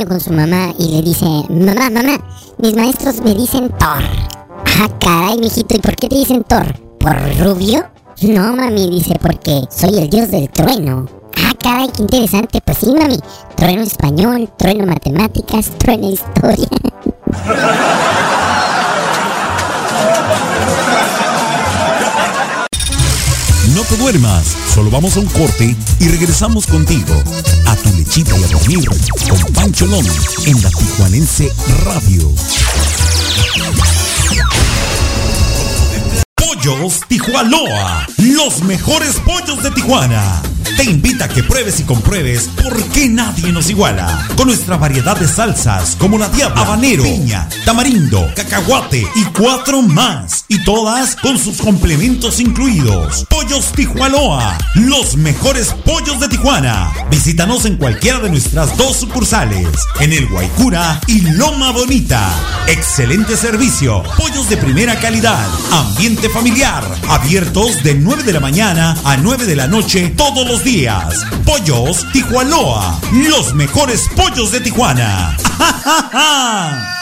Con 0.08 0.20
su 0.20 0.32
mamá 0.32 0.74
y 0.78 0.88
le 0.88 1.02
dice, 1.02 1.26
mamá, 1.50 1.90
mamá, 1.90 2.18
mis 2.58 2.74
maestros 2.74 3.20
me 3.20 3.34
dicen 3.34 3.68
Thor. 3.78 4.02
Ah, 4.80 4.88
caray, 4.98 5.38
mijito, 5.38 5.76
¿y 5.76 5.80
por 5.80 5.96
qué 5.96 6.08
te 6.08 6.16
dicen 6.16 6.44
Thor? 6.44 6.78
¿Por 6.98 7.16
rubio? 7.38 7.84
No, 8.22 8.52
mami, 8.54 8.90
dice, 8.90 9.16
porque 9.20 9.62
soy 9.70 9.98
el 9.98 10.10
dios 10.10 10.30
del 10.30 10.48
trueno. 10.50 11.06
Ah, 11.36 11.52
caray, 11.60 11.88
qué 11.94 12.02
interesante. 12.02 12.60
Pues 12.60 12.78
sí, 12.78 12.92
mami. 12.92 13.18
Trueno 13.56 13.82
español, 13.82 14.50
trueno 14.56 14.86
matemáticas, 14.86 15.70
trueno 15.78 16.10
historia. 16.10 16.67
Duermas, 24.12 24.56
solo 24.74 24.90
vamos 24.90 25.18
a 25.18 25.20
un 25.20 25.26
corte 25.26 25.76
y 26.00 26.08
regresamos 26.08 26.66
contigo 26.66 27.22
a 27.66 27.76
tu 27.76 27.90
lechita 27.94 28.38
y 28.38 28.44
a 28.44 28.46
dormir 28.46 28.88
con 29.28 29.52
Pancholón 29.52 30.06
en 30.46 30.62
la 30.62 30.70
Tijuanense 30.70 31.52
Radio. 31.84 32.32
Pollos 36.34 37.00
Tijuanoa, 37.06 38.06
los 38.16 38.62
mejores 38.62 39.16
pollos 39.16 39.62
de 39.62 39.70
Tijuana. 39.72 40.40
Te 40.78 40.84
invita 40.84 41.26
a 41.26 41.28
que 41.28 41.42
pruebes 41.42 41.78
y 41.80 41.82
compruebes 41.82 42.48
por 42.62 42.82
qué 42.90 43.10
nadie 43.10 43.52
nos 43.52 43.68
iguala. 43.68 44.26
Con 44.36 44.46
nuestra 44.48 44.78
variedad 44.78 45.18
de 45.18 45.28
salsas 45.28 45.96
como 45.96 46.16
la 46.16 46.30
diabla, 46.30 46.62
habanero, 46.62 47.02
piña, 47.02 47.46
tamarindo, 47.66 48.26
cacahuate 48.34 49.06
y 49.16 49.24
cuatro 49.38 49.82
más. 49.82 50.37
Y 50.50 50.64
todas 50.64 51.14
con 51.16 51.38
sus 51.38 51.58
complementos 51.58 52.40
incluidos. 52.40 53.26
Pollos 53.28 53.70
Tijuanoa, 53.72 54.56
los 54.76 55.14
mejores 55.14 55.74
pollos 55.84 56.18
de 56.20 56.28
Tijuana. 56.28 56.90
Visítanos 57.10 57.66
en 57.66 57.76
cualquiera 57.76 58.18
de 58.18 58.30
nuestras 58.30 58.74
dos 58.78 58.96
sucursales, 58.96 59.68
en 60.00 60.14
el 60.14 60.26
Guaycura 60.26 61.02
y 61.06 61.20
Loma 61.20 61.70
Bonita. 61.72 62.30
Excelente 62.66 63.36
servicio, 63.36 64.02
pollos 64.16 64.48
de 64.48 64.56
primera 64.56 64.98
calidad, 64.98 65.46
ambiente 65.70 66.30
familiar, 66.30 66.82
abiertos 67.10 67.82
de 67.82 67.94
9 67.94 68.22
de 68.22 68.32
la 68.32 68.40
mañana 68.40 68.96
a 69.04 69.18
9 69.18 69.44
de 69.44 69.56
la 69.56 69.66
noche 69.66 70.14
todos 70.16 70.48
los 70.48 70.64
días. 70.64 71.26
Pollos 71.44 72.06
Tijuanoa, 72.14 72.98
los 73.12 73.54
mejores 73.54 74.08
pollos 74.16 74.50
de 74.50 74.60
Tijuana. 74.60 75.36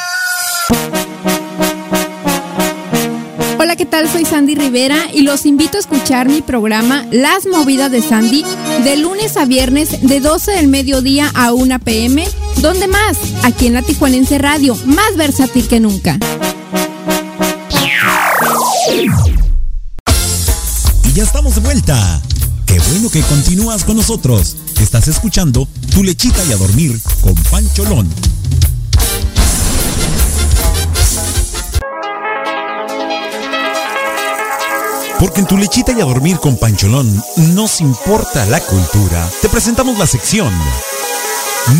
Hola, 3.58 3.74
¿qué 3.74 3.86
tal? 3.86 4.06
Soy 4.10 4.26
Sandy 4.26 4.54
Rivera 4.54 5.10
y 5.14 5.22
los 5.22 5.46
invito 5.46 5.78
a 5.78 5.80
escuchar 5.80 6.28
mi 6.28 6.42
programa 6.42 7.06
Las 7.10 7.46
Movidas 7.46 7.90
de 7.90 8.02
Sandy 8.02 8.44
de 8.84 8.96
lunes 8.98 9.38
a 9.38 9.46
viernes 9.46 10.02
de 10.02 10.20
12 10.20 10.52
del 10.52 10.68
mediodía 10.68 11.30
a 11.34 11.54
1 11.54 11.78
pm. 11.78 12.28
¿Dónde 12.60 12.86
más? 12.86 13.16
Aquí 13.44 13.66
en 13.66 13.72
la 13.72 13.80
Tijuanense 13.80 14.36
Radio, 14.36 14.76
más 14.84 15.16
versátil 15.16 15.66
que 15.68 15.80
nunca. 15.80 16.18
Y 21.04 21.12
ya 21.14 21.22
estamos 21.22 21.54
de 21.54 21.60
vuelta. 21.62 22.20
Qué 22.66 22.78
bueno 22.90 23.08
que 23.08 23.22
continúas 23.22 23.84
con 23.84 23.96
nosotros. 23.96 24.56
Estás 24.82 25.08
escuchando 25.08 25.66
Tu 25.94 26.04
lechita 26.04 26.44
y 26.44 26.52
a 26.52 26.56
dormir 26.56 27.00
con 27.22 27.34
Pancholón. 27.50 28.06
Porque 35.18 35.40
en 35.40 35.46
Tu 35.46 35.56
lechita 35.56 35.92
y 35.92 36.00
a 36.00 36.04
dormir 36.04 36.38
con 36.38 36.58
Pancholón 36.58 37.22
nos 37.54 37.80
importa 37.80 38.44
la 38.46 38.60
cultura. 38.60 39.28
Te 39.40 39.48
presentamos 39.48 39.98
la 39.98 40.06
sección 40.06 40.52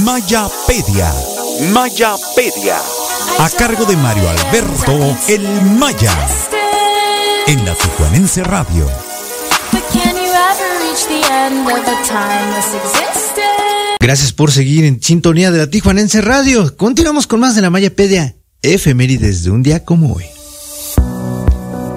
Mayapedia. 0.04 1.12
Mayapedia. 1.72 2.78
A 3.38 3.50
cargo 3.50 3.84
de 3.84 3.96
Mario 3.96 4.28
Alberto 4.28 5.16
El 5.28 5.42
Maya. 5.62 6.12
En 7.46 7.64
la 7.64 7.74
Tijuanense 7.74 8.42
Radio. 8.42 8.86
Gracias 14.00 14.32
por 14.32 14.50
seguir 14.50 14.84
en 14.84 15.02
sintonía 15.02 15.50
de 15.50 15.58
la 15.58 15.70
Tijuanense 15.70 16.20
Radio. 16.20 16.76
Continuamos 16.76 17.26
con 17.26 17.40
más 17.40 17.54
de 17.54 17.62
la 17.62 17.70
Mayapedia, 17.70 18.36
efemérides 18.62 19.44
de 19.44 19.50
un 19.50 19.62
día 19.62 19.84
como 19.84 20.14
hoy. 20.14 20.35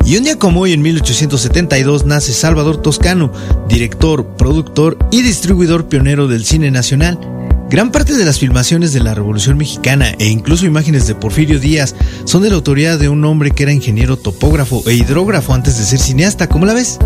Y 0.09 0.17
un 0.17 0.23
día 0.23 0.39
como 0.39 0.61
hoy, 0.61 0.73
en 0.73 0.81
1872, 0.81 2.07
nace 2.07 2.33
Salvador 2.33 2.81
Toscano, 2.81 3.31
director, 3.67 4.25
productor 4.37 4.97
y 5.11 5.21
distribuidor 5.21 5.87
pionero 5.87 6.27
del 6.27 6.45
cine 6.45 6.71
nacional. 6.71 7.19
Gran 7.69 7.91
parte 7.91 8.17
de 8.17 8.25
las 8.25 8.39
filmaciones 8.39 8.91
de 8.91 9.01
la 9.01 9.13
Revolución 9.13 9.55
Mexicana 9.55 10.15
e 10.17 10.29
incluso 10.29 10.65
imágenes 10.65 11.05
de 11.05 11.13
Porfirio 11.13 11.59
Díaz 11.59 11.93
son 12.25 12.41
de 12.41 12.49
la 12.49 12.55
autoría 12.55 12.97
de 12.97 13.07
un 13.07 13.23
hombre 13.23 13.51
que 13.51 13.61
era 13.61 13.71
ingeniero 13.71 14.17
topógrafo 14.17 14.81
e 14.87 14.95
hidrógrafo 14.95 15.53
antes 15.53 15.77
de 15.77 15.85
ser 15.85 15.99
cineasta, 15.99 16.49
¿cómo 16.49 16.65
la 16.65 16.73
ves? 16.73 16.97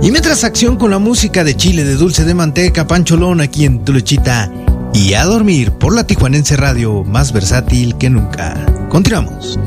Y 0.00 0.10
mientras 0.10 0.44
acción 0.44 0.76
con 0.76 0.90
la 0.90 0.98
música 0.98 1.44
de 1.44 1.58
Chile 1.58 1.84
de 1.84 1.96
dulce 1.96 2.24
de 2.24 2.32
manteca, 2.32 2.86
Pancholón 2.86 3.42
aquí 3.42 3.66
en 3.66 3.84
Tu 3.84 3.92
Lechita 3.92 4.50
y 4.94 5.12
a 5.12 5.26
dormir 5.26 5.72
por 5.72 5.94
la 5.94 6.06
Tijuanense 6.06 6.56
Radio, 6.56 7.04
más 7.04 7.32
versátil 7.32 7.98
que 7.98 8.08
nunca. 8.08 8.64
Continuamos. 8.88 9.58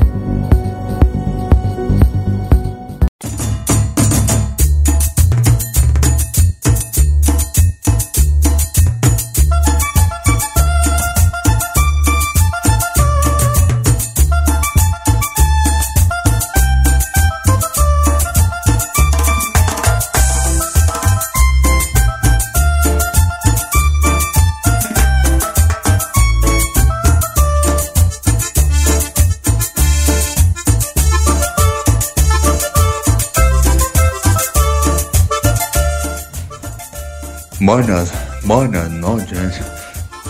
Buenas, 37.80 38.12
buenas 38.44 38.90
noches 38.90 39.58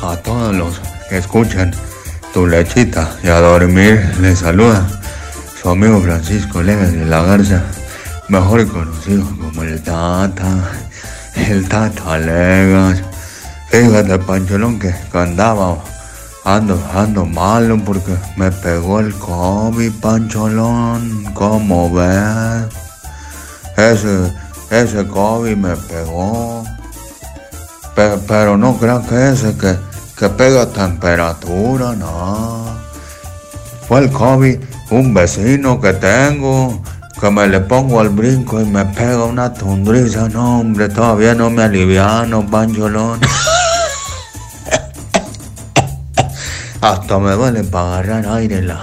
a 0.00 0.14
todos 0.18 0.54
los 0.54 0.80
que 1.08 1.18
escuchan 1.18 1.72
tu 2.32 2.46
lechita 2.46 3.10
y 3.24 3.26
a 3.26 3.40
dormir. 3.40 4.08
Les 4.20 4.38
saluda 4.38 4.86
su 5.60 5.68
amigo 5.68 6.00
Francisco 6.00 6.62
Legas 6.62 6.92
de 6.92 7.06
la 7.06 7.22
Garza, 7.22 7.64
mejor 8.28 8.68
conocido 8.68 9.24
como 9.24 9.64
el 9.64 9.82
Tata, 9.82 10.70
el 11.34 11.68
Tata 11.68 12.18
Legas. 12.18 13.02
Fíjate, 13.70 14.16
Pancholón, 14.20 14.78
que 14.78 14.94
andaba, 15.12 15.76
ando, 16.44 16.80
ando 16.94 17.26
malo 17.26 17.82
porque 17.84 18.14
me 18.36 18.52
pegó 18.52 19.00
el 19.00 19.12
COVID, 19.12 19.90
Pancholón. 20.00 21.24
¿Cómo 21.34 21.92
ves? 21.92 22.68
Ese, 23.76 24.32
ese 24.70 25.04
COVID 25.04 25.56
me 25.56 25.74
pegó. 25.74 26.64
Pe- 28.00 28.16
pero 28.26 28.56
no 28.56 28.78
crean 28.78 29.04
que 29.04 29.28
ese 29.28 29.54
que, 29.58 29.76
que 30.18 30.30
pega 30.30 30.64
temperatura, 30.64 31.94
no. 31.94 32.64
Fue 33.86 34.00
el 34.00 34.10
COVID, 34.10 34.58
un 34.88 35.12
vecino 35.12 35.78
que 35.78 35.92
tengo, 35.92 36.82
que 37.20 37.30
me 37.30 37.46
le 37.46 37.60
pongo 37.60 38.00
al 38.00 38.08
brinco 38.08 38.58
y 38.58 38.64
me 38.64 38.86
pega 38.86 39.24
una 39.24 39.52
tundriza, 39.52 40.30
no 40.30 40.60
hombre, 40.60 40.88
todavía 40.88 41.34
no 41.34 41.50
me 41.50 41.64
aliviano, 41.64 42.46
pancholón. 42.50 43.20
Hasta 46.80 47.18
me 47.18 47.32
duele 47.32 47.64
para 47.64 47.98
agarrar 47.98 48.26
aire 48.34 48.62
la, 48.62 48.80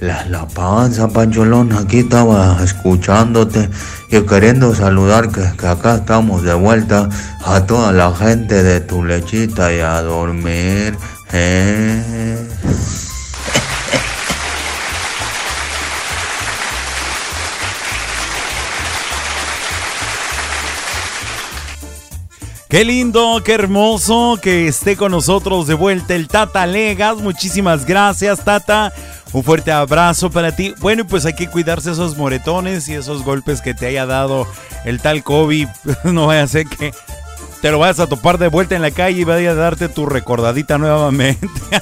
la, 0.00 0.24
la 0.26 0.46
panza, 0.46 1.08
pancholón. 1.08 1.72
Aquí 1.72 2.00
estaba 2.00 2.58
escuchándote 2.62 3.68
y 4.10 4.20
queriendo 4.22 4.74
saludar 4.74 5.30
que, 5.30 5.42
acá 5.66 5.96
estamos 5.96 6.42
de 6.42 6.54
vuelta 6.54 7.08
a 7.44 7.66
toda 7.66 7.92
la 7.92 8.14
gente 8.14 8.62
de 8.62 8.80
tu 8.80 9.04
lechita 9.04 9.72
y 9.72 9.80
a 9.80 10.02
dormir. 10.02 10.96
¿eh? 11.32 12.46
Qué 22.68 22.84
lindo, 22.84 23.40
qué 23.44 23.54
hermoso 23.54 24.38
que 24.42 24.66
esté 24.66 24.96
con 24.96 25.12
nosotros 25.12 25.66
de 25.66 25.74
vuelta 25.74 26.14
el 26.14 26.26
Tata 26.26 26.66
Legas. 26.66 27.18
Muchísimas 27.18 27.86
gracias, 27.86 28.44
Tata, 28.44 28.92
Un 29.32 29.42
fuerte 29.42 29.72
abrazo 29.72 30.30
para 30.30 30.54
ti. 30.54 30.74
Bueno, 30.78 31.06
pues 31.06 31.26
hay 31.26 31.34
que 31.34 31.48
cuidarse 31.48 31.90
esos 31.90 32.16
moretones 32.16 32.88
y 32.88 32.94
esos 32.94 33.24
golpes 33.24 33.60
que 33.60 33.74
te 33.74 33.86
haya 33.86 34.06
dado 34.06 34.46
el 34.84 35.00
tal 35.00 35.22
COVID. 35.22 35.68
No 36.04 36.26
vaya 36.26 36.42
a 36.42 36.46
ser 36.46 36.66
que 36.66 36.92
te 37.60 37.70
lo 37.70 37.78
vayas 37.78 38.00
a 38.00 38.06
topar 38.06 38.38
de 38.38 38.48
vuelta 38.48 38.76
en 38.76 38.82
la 38.82 38.90
calle 38.90 39.20
y 39.20 39.24
vaya 39.24 39.50
a 39.50 39.54
darte 39.54 39.88
tu 39.88 40.06
recordadita 40.06 40.78
nuevamente. 40.78 41.46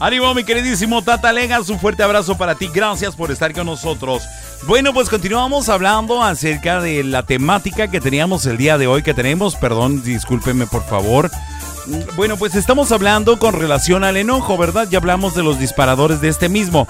Ánimo, 0.00 0.32
mi 0.32 0.44
queridísimo 0.44 1.02
Tata 1.02 1.30
Legas, 1.30 1.68
un 1.68 1.78
fuerte 1.78 2.02
abrazo 2.02 2.38
para 2.38 2.54
ti. 2.54 2.70
Gracias 2.72 3.14
por 3.14 3.30
estar 3.30 3.52
con 3.52 3.66
nosotros. 3.66 4.22
Bueno, 4.66 4.94
pues 4.94 5.10
continuamos 5.10 5.68
hablando 5.68 6.22
acerca 6.22 6.80
de 6.80 7.04
la 7.04 7.22
temática 7.22 7.88
que 7.88 8.00
teníamos 8.00 8.46
el 8.46 8.56
día 8.56 8.78
de 8.78 8.86
hoy, 8.86 9.02
que 9.02 9.12
tenemos, 9.12 9.56
perdón, 9.56 10.02
discúlpeme 10.02 10.66
por 10.66 10.86
favor. 10.86 11.30
Bueno, 12.16 12.36
pues 12.36 12.54
estamos 12.54 12.92
hablando 12.92 13.38
con 13.38 13.54
relación 13.54 14.04
al 14.04 14.16
enojo, 14.16 14.56
¿verdad? 14.56 14.88
Ya 14.90 14.98
hablamos 14.98 15.34
de 15.34 15.42
los 15.42 15.58
disparadores 15.58 16.20
de 16.20 16.28
este 16.28 16.48
mismo. 16.48 16.86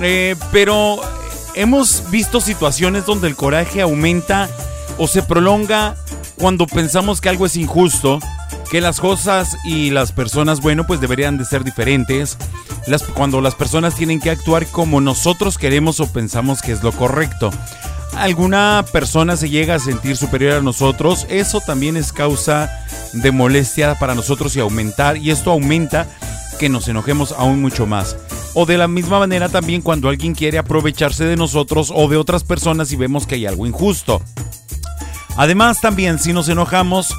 Eh, 0.00 0.36
pero 0.52 1.00
hemos 1.54 2.10
visto 2.10 2.40
situaciones 2.40 3.06
donde 3.06 3.28
el 3.28 3.36
coraje 3.36 3.80
aumenta 3.80 4.48
o 4.96 5.06
se 5.06 5.22
prolonga 5.22 5.96
cuando 6.36 6.66
pensamos 6.66 7.20
que 7.20 7.28
algo 7.28 7.46
es 7.46 7.56
injusto, 7.56 8.20
que 8.70 8.80
las 8.80 9.00
cosas 9.00 9.56
y 9.64 9.90
las 9.90 10.12
personas, 10.12 10.60
bueno, 10.60 10.86
pues 10.86 11.00
deberían 11.00 11.38
de 11.38 11.44
ser 11.44 11.64
diferentes. 11.64 12.36
Las, 12.86 13.02
cuando 13.02 13.40
las 13.40 13.54
personas 13.54 13.94
tienen 13.94 14.20
que 14.20 14.30
actuar 14.30 14.66
como 14.66 15.00
nosotros 15.00 15.58
queremos 15.58 16.00
o 16.00 16.12
pensamos 16.12 16.62
que 16.62 16.72
es 16.72 16.82
lo 16.82 16.92
correcto. 16.92 17.50
Alguna 18.18 18.84
persona 18.92 19.36
se 19.36 19.48
llega 19.48 19.76
a 19.76 19.78
sentir 19.78 20.16
superior 20.16 20.54
a 20.54 20.60
nosotros, 20.60 21.24
eso 21.30 21.60
también 21.60 21.96
es 21.96 22.12
causa 22.12 22.68
de 23.12 23.30
molestia 23.30 23.96
para 23.96 24.16
nosotros 24.16 24.56
y 24.56 24.60
aumentar, 24.60 25.16
y 25.16 25.30
esto 25.30 25.52
aumenta 25.52 26.08
que 26.58 26.68
nos 26.68 26.88
enojemos 26.88 27.30
aún 27.30 27.62
mucho 27.62 27.86
más. 27.86 28.16
O 28.54 28.66
de 28.66 28.76
la 28.76 28.88
misma 28.88 29.20
manera 29.20 29.48
también 29.48 29.82
cuando 29.82 30.08
alguien 30.08 30.34
quiere 30.34 30.58
aprovecharse 30.58 31.26
de 31.26 31.36
nosotros 31.36 31.92
o 31.94 32.08
de 32.08 32.16
otras 32.16 32.42
personas 32.42 32.90
y 32.90 32.96
vemos 32.96 33.24
que 33.24 33.36
hay 33.36 33.46
algo 33.46 33.66
injusto. 33.66 34.20
Además 35.36 35.80
también 35.80 36.18
si 36.18 36.32
nos 36.32 36.48
enojamos, 36.48 37.14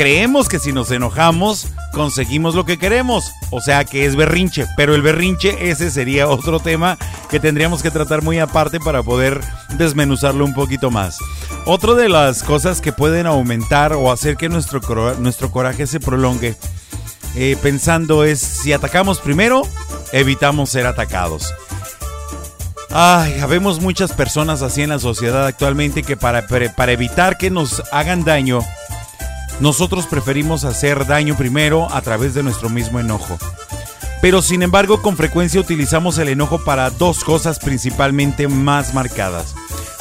creemos 0.00 0.48
que 0.48 0.58
si 0.58 0.72
nos 0.72 0.90
enojamos 0.92 1.66
conseguimos 1.92 2.54
lo 2.54 2.64
que 2.64 2.78
queremos, 2.78 3.30
o 3.50 3.60
sea 3.60 3.84
que 3.84 4.06
es 4.06 4.16
berrinche, 4.16 4.64
pero 4.74 4.94
el 4.94 5.02
berrinche 5.02 5.68
ese 5.70 5.90
sería 5.90 6.26
otro 6.28 6.58
tema 6.58 6.96
que 7.28 7.38
tendríamos 7.38 7.82
que 7.82 7.90
tratar 7.90 8.22
muy 8.22 8.38
aparte 8.38 8.80
para 8.80 9.02
poder 9.02 9.42
desmenuzarlo 9.76 10.46
un 10.46 10.54
poquito 10.54 10.90
más. 10.90 11.18
Otra 11.66 11.92
de 11.92 12.08
las 12.08 12.42
cosas 12.42 12.80
que 12.80 12.94
pueden 12.94 13.26
aumentar 13.26 13.92
o 13.92 14.10
hacer 14.10 14.38
que 14.38 14.48
nuestro, 14.48 14.80
nuestro 15.18 15.50
coraje 15.50 15.86
se 15.86 16.00
prolongue 16.00 16.56
eh, 17.36 17.58
pensando 17.62 18.24
es 18.24 18.40
si 18.40 18.72
atacamos 18.72 19.20
primero, 19.20 19.64
evitamos 20.12 20.70
ser 20.70 20.86
atacados. 20.86 21.52
Ay, 22.88 23.38
habemos 23.40 23.80
muchas 23.82 24.12
personas 24.14 24.62
así 24.62 24.80
en 24.80 24.88
la 24.88 24.98
sociedad 24.98 25.46
actualmente 25.46 26.02
que 26.02 26.16
para- 26.16 26.46
para 26.46 26.92
evitar 26.92 27.36
que 27.36 27.50
nos 27.50 27.82
hagan 27.92 28.24
daño, 28.24 28.60
nosotros 29.60 30.06
preferimos 30.06 30.64
hacer 30.64 31.06
daño 31.06 31.36
primero 31.36 31.92
a 31.92 32.00
través 32.00 32.34
de 32.34 32.42
nuestro 32.42 32.70
mismo 32.70 32.98
enojo. 32.98 33.38
Pero 34.22 34.42
sin 34.42 34.62
embargo, 34.62 35.00
con 35.02 35.16
frecuencia 35.16 35.60
utilizamos 35.60 36.18
el 36.18 36.28
enojo 36.28 36.64
para 36.64 36.90
dos 36.90 37.24
cosas 37.24 37.58
principalmente 37.58 38.48
más 38.48 38.92
marcadas. 38.94 39.54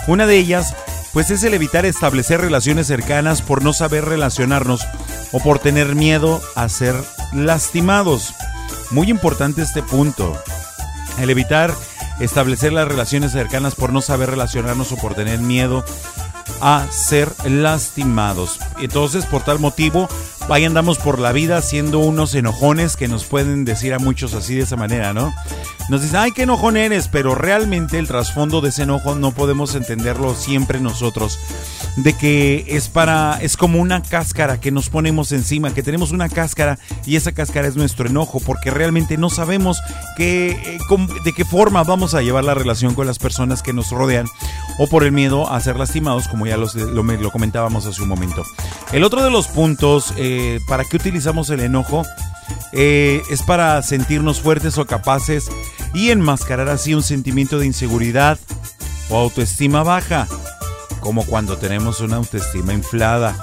Una 0.07 0.25
de 0.25 0.37
ellas, 0.37 0.75
pues 1.13 1.29
es 1.29 1.43
el 1.43 1.53
evitar 1.53 1.85
establecer 1.85 2.41
relaciones 2.41 2.87
cercanas 2.87 3.41
por 3.41 3.63
no 3.63 3.73
saber 3.73 4.05
relacionarnos 4.05 4.85
o 5.31 5.39
por 5.39 5.59
tener 5.59 5.95
miedo 5.95 6.41
a 6.55 6.67
ser 6.69 6.95
lastimados. 7.33 8.33
Muy 8.91 9.09
importante 9.09 9.61
este 9.61 9.83
punto. 9.83 10.41
El 11.19 11.29
evitar 11.29 11.73
establecer 12.19 12.73
las 12.73 12.87
relaciones 12.87 13.31
cercanas 13.31 13.75
por 13.75 13.93
no 13.93 14.01
saber 14.01 14.29
relacionarnos 14.29 14.91
o 14.91 14.97
por 14.97 15.15
tener 15.15 15.39
miedo 15.39 15.85
a 16.61 16.87
ser 16.91 17.31
lastimados. 17.45 18.59
Entonces, 18.79 19.25
por 19.25 19.43
tal 19.43 19.59
motivo, 19.59 20.07
ahí 20.49 20.65
andamos 20.65 20.97
por 20.97 21.19
la 21.19 21.31
vida 21.31 21.61
siendo 21.61 21.99
unos 21.99 22.35
enojones 22.35 22.95
que 22.95 23.07
nos 23.07 23.25
pueden 23.25 23.65
decir 23.65 23.93
a 23.93 23.99
muchos 23.99 24.33
así 24.33 24.55
de 24.55 24.63
esa 24.63 24.75
manera, 24.75 25.13
¿no? 25.13 25.33
Nos 25.89 26.03
dicen, 26.03 26.17
ay, 26.17 26.31
qué 26.31 26.43
enojón 26.43 26.77
eres, 26.77 27.07
pero 27.07 27.33
realmente 27.33 27.97
el 27.97 28.07
trasfondo 28.07 28.61
de 28.61 28.69
ese 28.69 28.83
enojo 28.83 29.15
no 29.15 29.31
podemos 29.31 29.73
entenderlo 29.73 30.35
siempre 30.35 30.79
nosotros. 30.79 31.39
De 31.95 32.13
que 32.13 32.63
es 32.69 32.87
para, 32.87 33.39
es 33.41 33.57
como 33.57 33.79
una 33.79 34.03
cáscara 34.03 34.61
que 34.61 34.69
nos 34.71 34.89
ponemos 34.89 35.31
encima, 35.31 35.73
que 35.73 35.81
tenemos 35.81 36.11
una 36.11 36.29
cáscara 36.29 36.77
y 37.07 37.15
esa 37.15 37.31
cáscara 37.31 37.67
es 37.67 37.75
nuestro 37.75 38.07
enojo, 38.07 38.39
porque 38.39 38.69
realmente 38.69 39.17
no 39.17 39.31
sabemos 39.31 39.79
eh, 40.19 40.77
de 41.25 41.33
qué 41.33 41.43
forma 41.43 41.83
vamos 41.83 42.13
a 42.13 42.21
llevar 42.21 42.43
la 42.43 42.53
relación 42.53 42.93
con 42.93 43.07
las 43.07 43.17
personas 43.17 43.63
que 43.63 43.73
nos 43.73 43.89
rodean 43.89 44.27
o 44.77 44.87
por 44.87 45.03
el 45.03 45.11
miedo 45.11 45.49
a 45.51 45.59
ser 45.59 45.77
lastimados, 45.77 46.27
como 46.27 46.45
ya 46.45 46.55
los- 46.55 46.75
lo 46.75 47.31
comentábamos 47.31 47.87
hace 47.87 48.03
un 48.03 48.09
momento. 48.09 48.43
El 48.93 49.03
otro 49.03 49.23
de 49.23 49.31
los 49.31 49.47
puntos, 49.47 50.13
eh, 50.17 50.59
¿para 50.67 50.83
qué 50.85 50.97
utilizamos 50.97 51.49
el 51.49 51.61
enojo? 51.61 52.03
Eh, 52.71 53.21
es 53.31 53.41
para 53.41 53.81
sentirnos 53.81 54.39
fuertes 54.41 54.77
o 54.77 54.85
capaces 54.85 55.49
y 55.93 56.11
enmascarar 56.11 56.69
así 56.69 56.93
un 56.93 57.03
sentimiento 57.03 57.59
de 57.59 57.65
inseguridad 57.65 58.37
o 59.09 59.17
autoestima 59.17 59.83
baja, 59.83 60.27
como 60.99 61.25
cuando 61.25 61.57
tenemos 61.57 61.99
una 62.01 62.17
autoestima 62.17 62.73
inflada. 62.73 63.35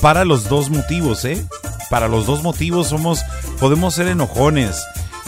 Para 0.00 0.24
los 0.24 0.48
dos 0.48 0.70
motivos, 0.70 1.24
¿eh? 1.24 1.44
Para 1.90 2.08
los 2.08 2.26
dos 2.26 2.42
motivos 2.42 2.88
somos, 2.88 3.20
podemos 3.60 3.94
ser 3.94 4.08
enojones, 4.08 4.82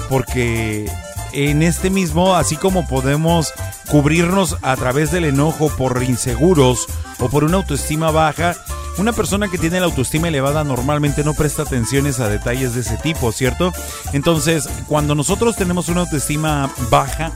porque 0.08 0.90
en 1.32 1.62
este 1.62 1.90
mismo, 1.90 2.34
así 2.34 2.56
como 2.56 2.86
podemos 2.88 3.52
cubrirnos 3.90 4.56
a 4.62 4.76
través 4.76 5.10
del 5.10 5.24
enojo 5.24 5.68
por 5.76 6.02
inseguros 6.02 6.86
o 7.20 7.28
por 7.28 7.44
una 7.44 7.58
autoestima 7.58 8.10
baja, 8.10 8.56
una 8.98 9.12
persona 9.12 9.48
que 9.48 9.58
tiene 9.58 9.80
la 9.80 9.86
autoestima 9.86 10.28
elevada 10.28 10.64
normalmente 10.64 11.24
no 11.24 11.34
presta 11.34 11.62
atenciones 11.62 12.20
a 12.20 12.28
detalles 12.28 12.74
de 12.74 12.80
ese 12.80 12.96
tipo, 12.96 13.32
¿cierto? 13.32 13.72
Entonces, 14.12 14.68
cuando 14.86 15.14
nosotros 15.14 15.56
tenemos 15.56 15.88
una 15.88 16.02
autoestima 16.02 16.70
baja, 16.90 17.32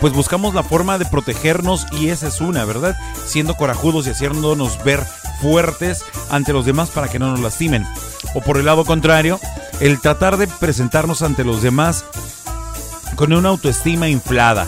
pues 0.00 0.12
buscamos 0.12 0.54
la 0.54 0.62
forma 0.62 0.98
de 0.98 1.06
protegernos 1.06 1.86
y 1.92 2.08
esa 2.08 2.28
es 2.28 2.40
una, 2.40 2.64
¿verdad? 2.64 2.96
Siendo 3.26 3.54
corajudos 3.56 4.06
y 4.06 4.10
haciéndonos 4.10 4.82
ver 4.84 5.04
fuertes 5.40 6.04
ante 6.30 6.52
los 6.52 6.66
demás 6.66 6.90
para 6.90 7.08
que 7.08 7.18
no 7.18 7.30
nos 7.30 7.40
lastimen. 7.40 7.86
O 8.34 8.40
por 8.40 8.58
el 8.58 8.66
lado 8.66 8.84
contrario, 8.84 9.40
el 9.80 10.00
tratar 10.00 10.36
de 10.36 10.46
presentarnos 10.46 11.22
ante 11.22 11.44
los 11.44 11.62
demás 11.62 12.04
con 13.16 13.32
una 13.32 13.48
autoestima 13.48 14.08
inflada. 14.08 14.66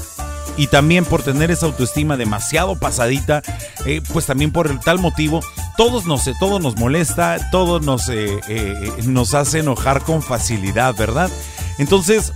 Y 0.59 0.67
también 0.67 1.05
por 1.05 1.23
tener 1.23 1.53
esa 1.53 1.67
autoestima 1.67 2.17
demasiado 2.17 2.77
pasadita, 2.77 3.43
eh, 3.87 4.03
pues 4.13 4.27
también 4.27 4.51
por 4.51 4.67
el 4.67 4.81
tal 4.81 4.99
motivo, 4.99 5.41
todos 5.77 6.05
nos, 6.05 6.27
eh, 6.27 6.35
todo 6.39 6.59
nos 6.59 6.77
molesta, 6.77 7.39
todo 7.53 7.79
nos, 7.79 8.09
eh, 8.09 8.93
nos 9.07 9.35
hace 9.35 9.61
enojar 9.61 10.03
con 10.03 10.21
facilidad, 10.21 10.97
¿verdad? 10.97 11.31
Entonces, 11.79 12.33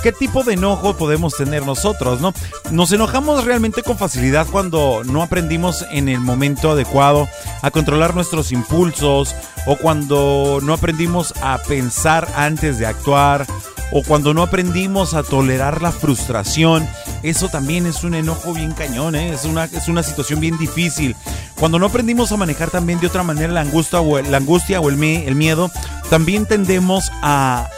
¿qué 0.00 0.12
tipo 0.12 0.44
de 0.44 0.54
enojo 0.54 0.96
podemos 0.96 1.36
tener 1.36 1.66
nosotros, 1.66 2.20
no? 2.20 2.32
Nos 2.70 2.92
enojamos 2.92 3.44
realmente 3.44 3.82
con 3.82 3.98
facilidad 3.98 4.46
cuando 4.46 5.02
no 5.04 5.20
aprendimos 5.20 5.84
en 5.90 6.08
el 6.08 6.20
momento 6.20 6.70
adecuado 6.70 7.28
a 7.62 7.70
controlar 7.72 8.14
nuestros 8.14 8.52
impulsos 8.52 9.34
o 9.66 9.76
cuando 9.76 10.60
no 10.62 10.72
aprendimos 10.72 11.34
a 11.42 11.58
pensar 11.58 12.28
antes 12.36 12.78
de 12.78 12.86
actuar 12.86 13.44
o 13.90 14.02
cuando 14.02 14.34
no 14.34 14.42
aprendimos 14.42 15.14
a 15.14 15.22
tolerar 15.22 15.82
la 15.82 15.92
frustración. 15.92 16.88
Eso 17.22 17.48
también 17.48 17.86
es 17.86 18.04
un 18.04 18.14
enojo 18.14 18.52
bien 18.52 18.72
cañón, 18.72 19.14
¿eh? 19.14 19.32
es, 19.32 19.44
una, 19.44 19.64
es 19.64 19.88
una 19.88 20.02
situación 20.02 20.40
bien 20.40 20.58
difícil. 20.58 21.16
Cuando 21.58 21.78
no 21.78 21.86
aprendimos 21.86 22.30
a 22.32 22.36
manejar 22.36 22.70
también 22.70 23.00
de 23.00 23.06
otra 23.06 23.22
manera 23.22 23.52
la 23.52 23.60
angustia 23.60 24.00
o 24.00 24.88
el, 24.88 25.34
miedo, 25.34 25.70
también 26.10 26.46
tendemos 26.46 27.10
a 27.22 27.68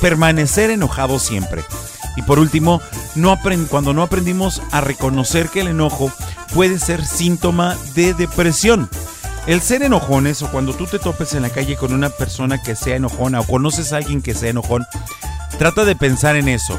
permanecer 0.00 0.70
enojados 0.70 1.22
siempre. 1.22 1.64
Y 2.16 2.22
por 2.22 2.38
último, 2.38 2.80
cuando 3.68 3.92
no 3.92 4.02
aprendimos 4.02 4.62
a 4.70 4.80
reconocer 4.80 5.48
que 5.48 5.60
el 5.60 5.68
enojo 5.68 6.12
puede 6.54 6.78
ser 6.78 7.04
síntoma 7.04 7.76
de 7.94 8.14
depresión. 8.14 8.88
El 9.46 9.60
ser 9.60 9.82
enojones 9.82 10.40
o 10.40 10.50
cuando 10.50 10.72
tú 10.72 10.86
te 10.86 10.98
topes 10.98 11.34
en 11.34 11.42
la 11.42 11.50
calle 11.50 11.76
con 11.76 11.92
una 11.92 12.08
persona 12.08 12.62
que 12.62 12.74
sea 12.74 12.96
enojona 12.96 13.40
o 13.40 13.46
conoces 13.46 13.92
a 13.92 13.98
alguien 13.98 14.22
que 14.22 14.34
sea 14.34 14.48
enojón, 14.48 14.86
trata 15.58 15.84
de 15.84 15.94
pensar 15.94 16.36
en 16.36 16.48
eso. 16.48 16.78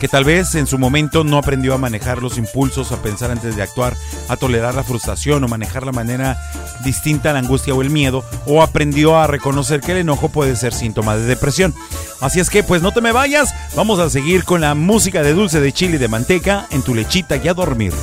Que 0.00 0.08
tal 0.08 0.24
vez 0.24 0.54
en 0.54 0.66
su 0.66 0.76
momento 0.76 1.24
no 1.24 1.38
aprendió 1.38 1.72
a 1.72 1.78
manejar 1.78 2.20
los 2.20 2.36
impulsos, 2.36 2.92
a 2.92 3.00
pensar 3.00 3.30
antes 3.30 3.56
de 3.56 3.62
actuar, 3.62 3.96
a 4.28 4.36
tolerar 4.36 4.74
la 4.74 4.84
frustración 4.84 5.42
o 5.42 5.48
manejar 5.48 5.86
la 5.86 5.92
manera 5.92 6.38
distinta 6.84 7.30
a 7.30 7.32
la 7.32 7.38
angustia 7.38 7.74
o 7.74 7.80
el 7.80 7.88
miedo, 7.88 8.22
o 8.44 8.62
aprendió 8.62 9.16
a 9.16 9.26
reconocer 9.26 9.80
que 9.80 9.92
el 9.92 9.98
enojo 9.98 10.28
puede 10.28 10.56
ser 10.56 10.74
síntoma 10.74 11.16
de 11.16 11.24
depresión. 11.24 11.72
Así 12.20 12.38
es 12.38 12.50
que 12.50 12.62
pues 12.62 12.82
no 12.82 12.92
te 12.92 13.00
me 13.00 13.12
vayas, 13.12 13.54
vamos 13.76 13.98
a 13.98 14.10
seguir 14.10 14.44
con 14.44 14.60
la 14.60 14.74
música 14.74 15.22
de 15.22 15.32
dulce 15.32 15.60
de 15.60 15.72
chile 15.72 15.96
de 15.96 16.08
manteca 16.08 16.66
en 16.70 16.82
tu 16.82 16.94
lechita 16.94 17.36
y 17.36 17.48
a 17.48 17.54
dormir. 17.54 17.94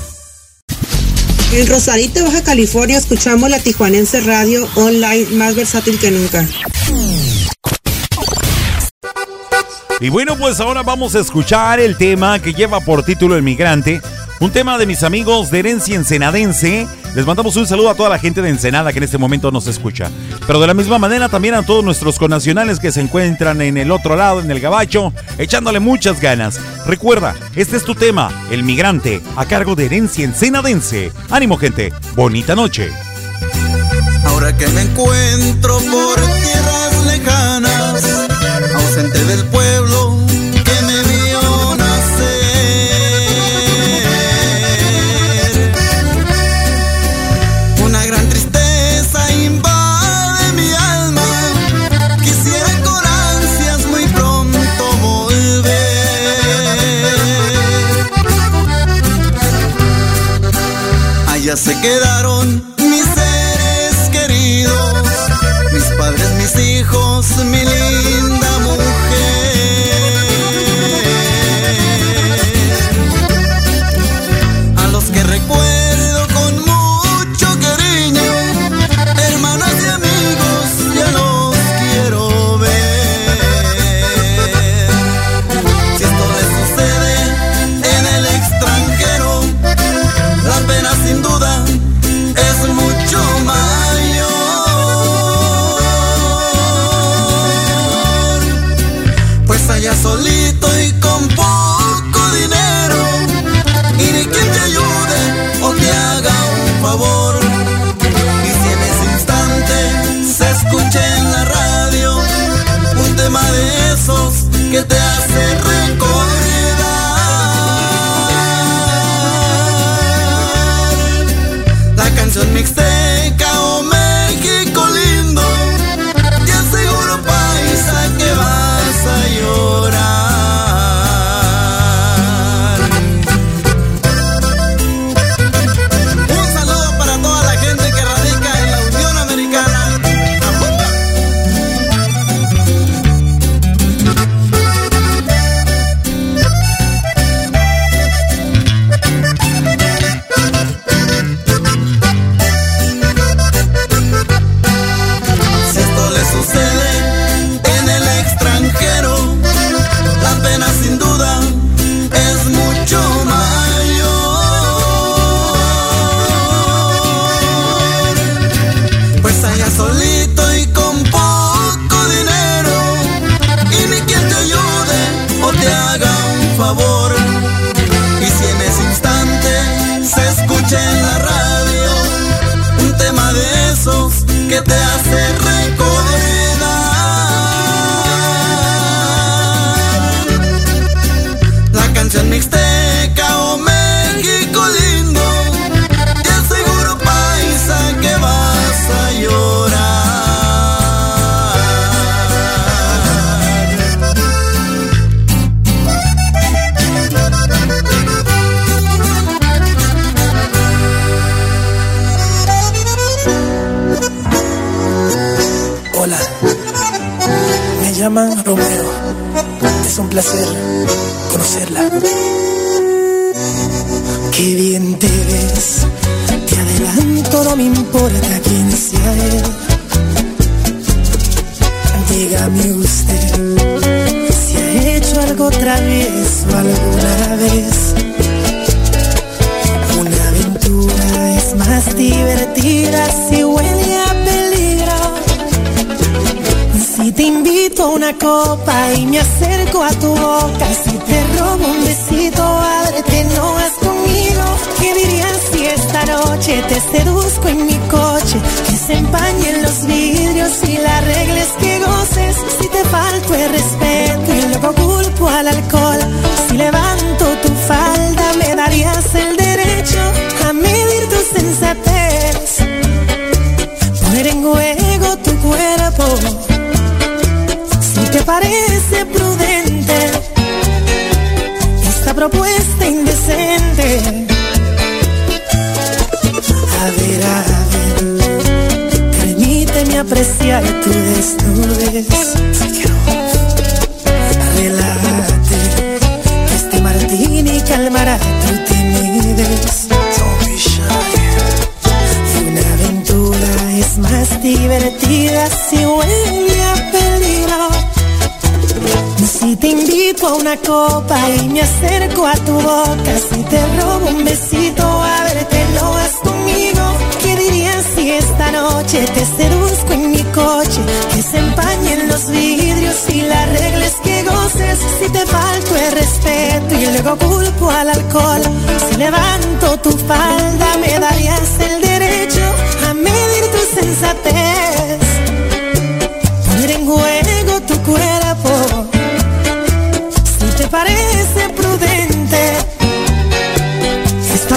En 1.54 1.68
Rosarito, 1.68 2.24
Baja 2.24 2.42
California, 2.44 2.98
escuchamos 2.98 3.50
la 3.50 3.60
Tijuanense 3.60 4.22
Radio 4.22 4.66
online 4.76 5.26
más 5.32 5.54
versátil 5.54 6.00
que 6.00 6.10
nunca. 6.10 6.48
Y 10.00 10.08
bueno, 10.10 10.38
pues 10.38 10.62
ahora 10.62 10.82
vamos 10.82 11.14
a 11.16 11.20
escuchar 11.20 11.82
el 11.82 11.98
tema 11.98 12.42
que 12.42 12.54
lleva 12.54 12.80
por 12.80 13.04
título 13.04 13.36
El 13.36 13.44
Migrante 13.44 14.02
un 14.42 14.50
tema 14.50 14.80
de 14.80 14.88
mis 14.88 15.04
amigos 15.04 15.52
de 15.52 15.60
herencia 15.60 15.96
ensenadense. 15.96 16.88
Les 17.14 17.28
mandamos 17.28 17.56
un 17.58 17.68
saludo 17.68 17.92
a 17.92 17.96
toda 17.96 18.10
la 18.10 18.18
gente 18.18 18.42
de 18.42 18.50
Ensenada 18.50 18.92
que 18.92 18.98
en 18.98 19.04
este 19.04 19.20
momento 19.20 19.52
nos 19.52 19.68
escucha. 19.68 20.10
Pero 20.48 20.60
de 20.60 20.66
la 20.66 20.74
misma 20.74 20.98
manera 20.98 21.30
también 21.30 21.54
a 21.54 21.62
todos 21.62 21.84
nuestros 21.84 22.18
connacionales 22.18 22.80
que 22.80 22.92
se 22.92 23.02
encuentran 23.02 23.62
en 23.62 23.78
el 23.78 23.92
otro 23.92 24.16
lado, 24.16 24.40
en 24.42 24.50
el 24.50 24.60
gabacho, 24.60 25.14
echándole 25.38 25.80
muchas 25.80 26.20
ganas. 26.20 26.60
Recuerda, 26.88 27.36
este 27.56 27.78
es 27.78 27.84
tu 27.84 27.94
tema, 27.94 28.32
El 28.50 28.64
Migrante, 28.64 29.22
a 29.36 29.46
cargo 29.46 29.76
de 29.76 29.86
herencia 29.86 30.26
ensenadense. 30.26 31.12
Ánimo 31.30 31.58
gente, 31.58 31.94
bonita 32.16 32.56
noche. 32.56 32.90
Ahora 34.26 34.58
que 34.58 34.68
me 34.70 34.82
encuentro 34.82 35.78
por 35.78 36.16
tierra 36.16 37.01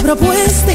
propuesta 0.05 0.71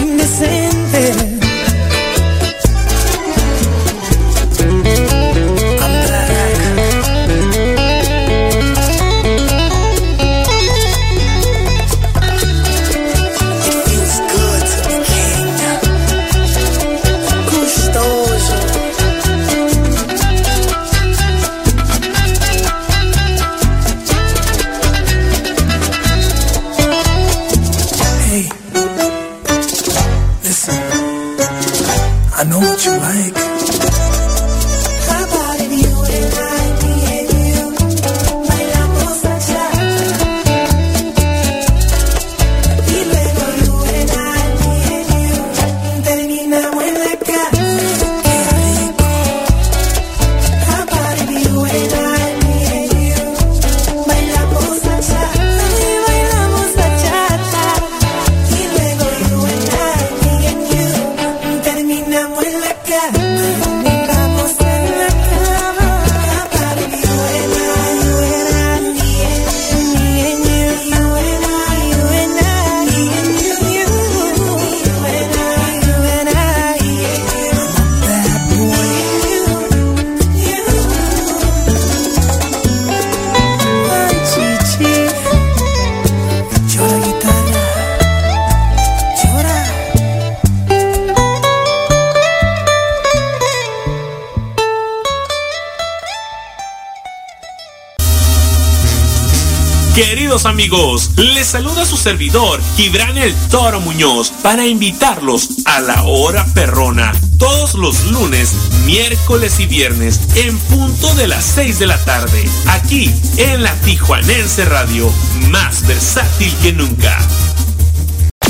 servidor, 102.00 102.60
Gibran 102.76 103.18
el 103.18 103.34
Toro 103.48 103.80
Muñoz, 103.80 104.30
para 104.42 104.66
invitarlos 104.66 105.48
a 105.66 105.80
la 105.80 106.02
hora 106.04 106.46
perrona. 106.54 107.12
Todos 107.38 107.74
los 107.74 108.06
lunes, 108.06 108.54
miércoles 108.86 109.60
y 109.60 109.66
viernes, 109.66 110.20
en 110.34 110.58
punto 110.58 111.14
de 111.14 111.28
las 111.28 111.44
6 111.44 111.78
de 111.78 111.86
la 111.86 111.98
tarde, 112.04 112.48
aquí 112.68 113.14
en 113.36 113.62
la 113.62 113.74
Tijuanense 113.80 114.64
Radio, 114.64 115.12
más 115.50 115.86
versátil 115.86 116.54
que 116.62 116.72
nunca. 116.72 117.18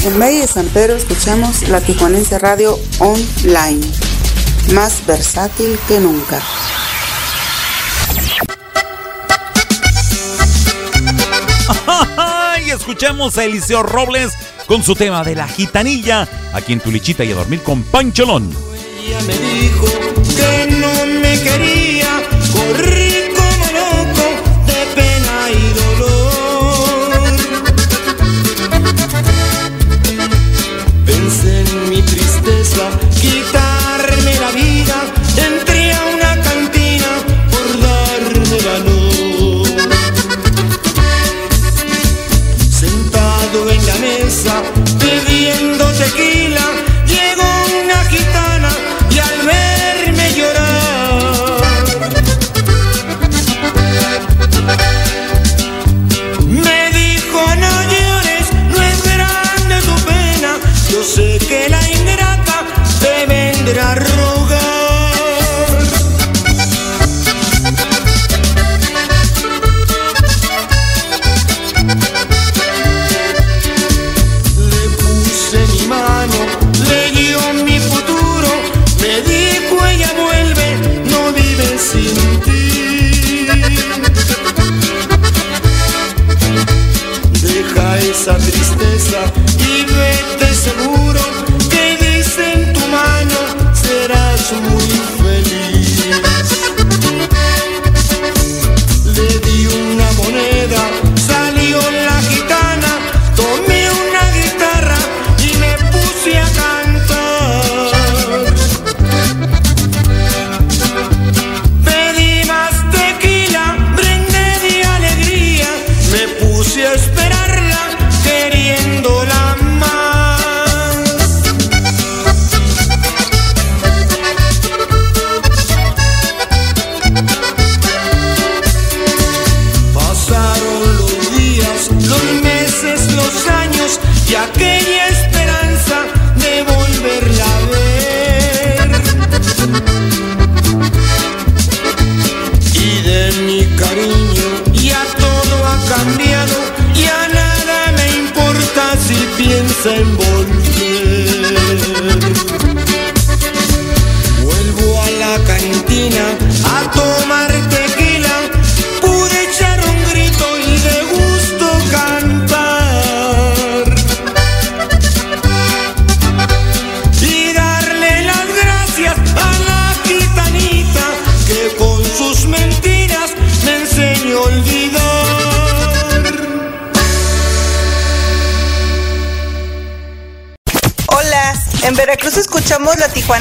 En 0.05 0.19
Valle 0.19 0.41
de 0.41 0.47
San 0.47 0.67
Pedro 0.67 0.97
escuchamos 0.97 1.69
la 1.69 1.81
Tijuanense 1.81 2.39
Radio 2.39 2.79
online, 3.01 3.81
más 4.73 5.05
versátil 5.07 5.79
que 5.89 5.99
nunca. 5.99 6.41
escuchamos 13.01 13.39
a 13.39 13.47
Eliseo 13.47 13.83
Robles 13.83 14.35
con 14.67 14.83
su 14.83 14.95
tema 14.95 15.25
de 15.25 15.35
la 15.35 15.49
gitanilla, 15.49 16.29
aquí 16.53 16.75
en 16.75 16.81
Tulichita 16.81 17.25
y 17.25 17.33
a 17.33 17.35
dormir 17.35 17.63
con 17.63 17.83
Pancholón. 17.83 18.55
Ella 19.03 19.19
me 19.23 19.39
dijo 19.39 19.87
que 20.37 20.71
no 20.73 21.07
me 21.07 21.41
quería, 21.41 22.21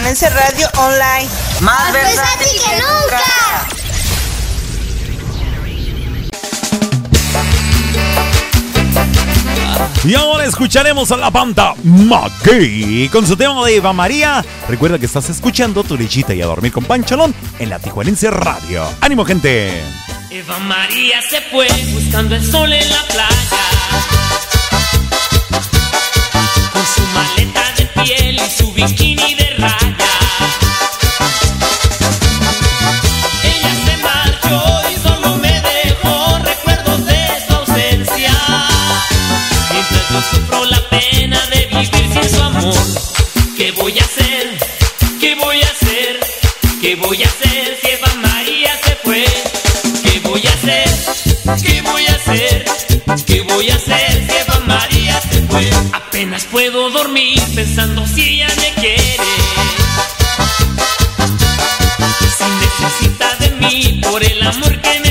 Radio 0.10 0.68
Online. 0.78 1.30
Más 1.62 1.94
versátil 1.94 2.60
que 2.66 2.76
nunca. 2.78 3.24
Y 10.04 10.16
ahora 10.16 10.46
escucharemos 10.46 11.12
a 11.12 11.18
la 11.18 11.30
banda 11.30 11.76
Mackey 11.84 13.08
con 13.10 13.28
su 13.28 13.38
tema 13.38 13.64
de 13.64 13.76
Eva 13.76 13.94
María. 13.94 14.44
Recuerda 14.68 14.98
que 14.98 15.06
estás 15.06 15.30
escuchando 15.30 15.84
tu 15.84 15.96
lechita 15.96 16.34
y 16.34 16.42
a 16.42 16.48
dormir 16.48 16.72
con 16.72 16.86
Pancholón 16.86 17.36
en 17.60 17.70
la 17.70 17.78
Tijuanense 17.78 18.32
Radio. 18.32 18.90
¡Ánimo, 19.02 19.24
gente! 19.24 19.80
Eva 20.32 20.58
María 20.58 21.22
se 21.22 21.40
fue 21.52 21.68
buscando 21.94 22.36
el 22.36 22.52
sol 22.52 22.74
en 22.74 22.90
la 22.90 23.04
playa. 23.04 23.30
Con 26.74 26.84
su 26.84 27.02
maleta 27.14 27.74
de 27.78 27.86
piel 28.04 28.36
y 28.38 28.50
su 28.50 28.74
bikini 28.74 29.36
de 29.36 29.49
¿Qué 46.90 46.96
voy 46.96 47.22
a 47.22 47.28
hacer 47.28 47.78
si 47.80 47.88
Eva 47.92 48.16
María 48.16 48.76
se 48.84 48.96
fue? 49.04 49.24
¿Qué 50.04 50.20
voy 50.22 50.42
a 50.44 50.50
hacer? 50.50 50.90
¿Qué 51.64 51.84
voy 51.84 52.08
a 52.08 52.16
hacer? 52.16 52.66
¿Qué 53.28 53.42
voy 53.42 53.70
a 53.70 53.76
hacer 53.76 54.28
si 54.28 54.36
Eva 54.36 54.60
María 54.66 55.22
se 55.22 55.44
fue? 55.44 55.70
Apenas 55.94 56.46
puedo 56.46 56.90
dormir 56.90 57.40
pensando 57.54 58.08
si 58.08 58.24
ella 58.24 58.48
me 58.58 58.74
quiere. 58.82 59.28
Si 62.40 62.44
necesita 62.60 63.36
de 63.36 63.50
mí 63.52 64.02
por 64.02 64.24
el 64.24 64.42
amor 64.42 64.82
que 64.82 65.00
me 65.02 65.09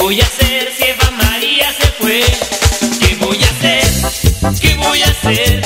voy 0.00 0.18
a 0.18 0.24
hacer 0.24 0.72
si 0.76 0.84
Eva 0.84 1.10
María 1.10 1.70
se 1.72 1.86
fue? 1.98 2.22
¿Qué 3.00 3.16
voy 3.16 3.38
a 3.42 3.50
hacer? 3.50 3.84
¿Qué 4.60 4.74
voy 4.76 5.02
a 5.02 5.06
hacer? 5.06 5.62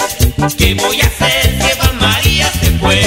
¿Qué 0.59 0.75
voy 0.75 1.01
a 1.01 1.07
hacer 1.07 1.59
si 1.61 1.71
Eva 1.71 1.93
María 2.01 2.51
se 2.51 2.71
fue? 2.79 3.01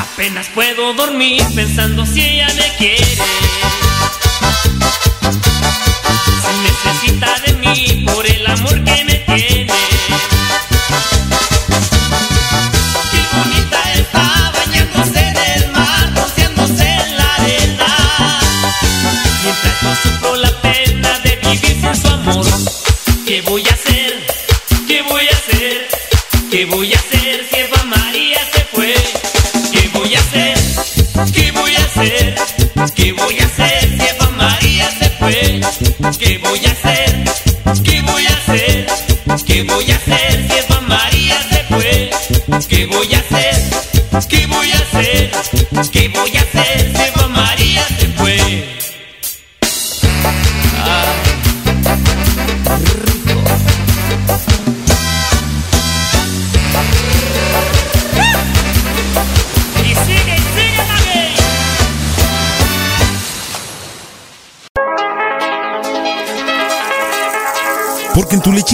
Apenas 0.00 0.46
puedo 0.54 0.94
dormir 0.94 1.42
pensando 1.54 2.06
si 2.06 2.22
ella 2.22 2.48
me 2.54 2.76
quiere. 2.78 3.37
Aquí. 7.70 7.97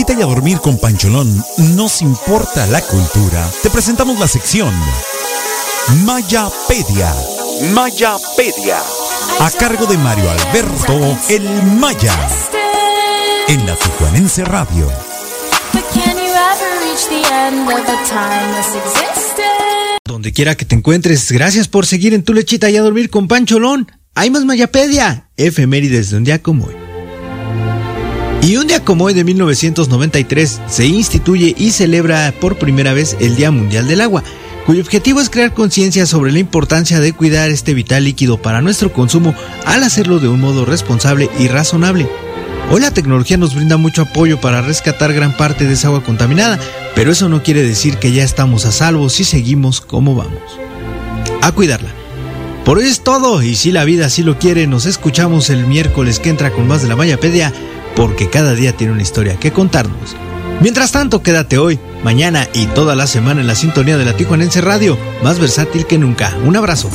Y 0.06 0.22
a 0.22 0.26
dormir 0.26 0.59
con 0.59 0.78
Pancholón 0.78 1.43
nos 1.74 2.02
importa 2.02 2.66
la 2.66 2.82
cultura. 2.82 3.51
Te 3.62 3.70
presentamos 3.70 4.18
la 4.18 4.28
sección 4.28 4.72
Mayapedia. 6.05 7.12
Mayapedia. 7.72 8.76
A 9.40 9.51
cargo 9.51 9.86
de 9.86 9.97
Mario 9.97 10.31
Alberto 10.31 11.18
El 11.31 11.48
Maya. 11.78 12.14
En 13.48 13.66
la 13.66 13.74
Tijuanense 13.76 14.44
Radio. 14.44 14.86
But 15.72 15.85
can 15.94 16.16
you 16.16 16.32
ever 16.32 16.70
reach 16.82 17.09
the 17.09 17.26
end 17.35 17.66
of 17.66 17.81
a 17.81 18.05
timeless 18.05 18.74
existence? 18.76 19.43
Donde 20.06 20.32
quiera 20.32 20.55
que 20.55 20.66
te 20.66 20.74
encuentres, 20.74 21.32
gracias 21.32 21.66
por 21.66 21.86
seguir 21.86 22.12
en 22.12 22.24
tu 22.24 22.35
lechita 22.35 22.68
y 22.68 22.76
a 22.76 22.82
dormir 22.82 23.09
con 23.09 23.26
Pancholón. 23.26 23.90
Hay 24.14 24.31
más 24.31 24.44
Mayapedia, 24.44 25.31
efemérides 25.39 26.10
de 26.10 26.18
un 26.18 26.24
día 26.24 26.43
como 26.43 26.66
hoy. 26.66 26.84
Y 28.44 28.58
un 28.58 28.66
día 28.66 28.84
como 28.84 29.06
hoy 29.06 29.14
de 29.14 29.24
1993 29.24 30.60
se 30.68 30.84
instituye 30.84 31.54
y 31.56 31.70
celebra 31.70 32.30
por 32.42 32.58
primera 32.58 32.92
vez 32.92 33.16
el 33.18 33.36
Día 33.36 33.50
Mundial 33.50 33.88
del 33.88 34.02
Agua, 34.02 34.22
cuyo 34.66 34.82
objetivo 34.82 35.22
es 35.22 35.30
crear 35.30 35.54
conciencia 35.54 36.04
sobre 36.04 36.30
la 36.30 36.40
importancia 36.40 37.00
de 37.00 37.14
cuidar 37.14 37.48
este 37.48 37.72
vital 37.72 38.04
líquido 38.04 38.36
para 38.36 38.60
nuestro 38.60 38.92
consumo 38.92 39.34
al 39.64 39.82
hacerlo 39.82 40.18
de 40.18 40.28
un 40.28 40.42
modo 40.42 40.66
responsable 40.66 41.30
y 41.38 41.48
razonable. 41.48 42.06
Hoy 42.70 42.82
la 42.82 42.90
tecnología 42.90 43.38
nos 43.38 43.54
brinda 43.54 43.78
mucho 43.78 44.02
apoyo 44.02 44.38
para 44.38 44.60
rescatar 44.60 45.14
gran 45.14 45.34
parte 45.34 45.64
de 45.64 45.72
esa 45.72 45.88
agua 45.88 46.04
contaminada, 46.04 46.60
pero 46.94 47.12
eso 47.12 47.30
no 47.30 47.42
quiere 47.42 47.62
decir 47.62 47.96
que 47.96 48.12
ya 48.12 48.24
estamos 48.24 48.66
a 48.66 48.72
salvo 48.72 49.08
si 49.08 49.24
seguimos 49.24 49.80
como 49.80 50.16
vamos. 50.16 50.42
A 51.40 51.50
cuidarla. 51.52 51.94
Por 52.66 52.78
hoy 52.78 52.84
es 52.84 53.00
todo, 53.00 53.42
y 53.42 53.56
si 53.56 53.72
la 53.72 53.84
vida 53.84 54.06
así 54.06 54.22
lo 54.22 54.38
quiere, 54.38 54.66
nos 54.66 54.84
escuchamos 54.86 55.50
el 55.50 55.66
miércoles 55.66 56.18
que 56.18 56.30
entra 56.30 56.50
con 56.50 56.66
más 56.66 56.80
de 56.80 56.88
la 56.88 56.96
Mayapedia, 56.96 57.52
porque 57.96 58.28
cada 58.28 58.54
día 58.54 58.72
tiene 58.76 58.92
una 58.92 59.02
historia 59.02 59.36
que 59.36 59.52
contarnos. 59.52 60.16
Mientras 60.60 60.92
tanto, 60.92 61.22
quédate 61.22 61.58
hoy, 61.58 61.78
mañana 62.02 62.48
y 62.54 62.66
toda 62.66 62.94
la 62.94 63.06
semana 63.06 63.40
en 63.40 63.46
la 63.46 63.54
sintonía 63.54 63.96
de 63.96 64.04
la 64.04 64.16
Tijuanense 64.16 64.60
Radio, 64.60 64.96
más 65.22 65.38
versátil 65.38 65.86
que 65.86 65.98
nunca. 65.98 66.34
Un 66.44 66.56
abrazo. 66.56 66.90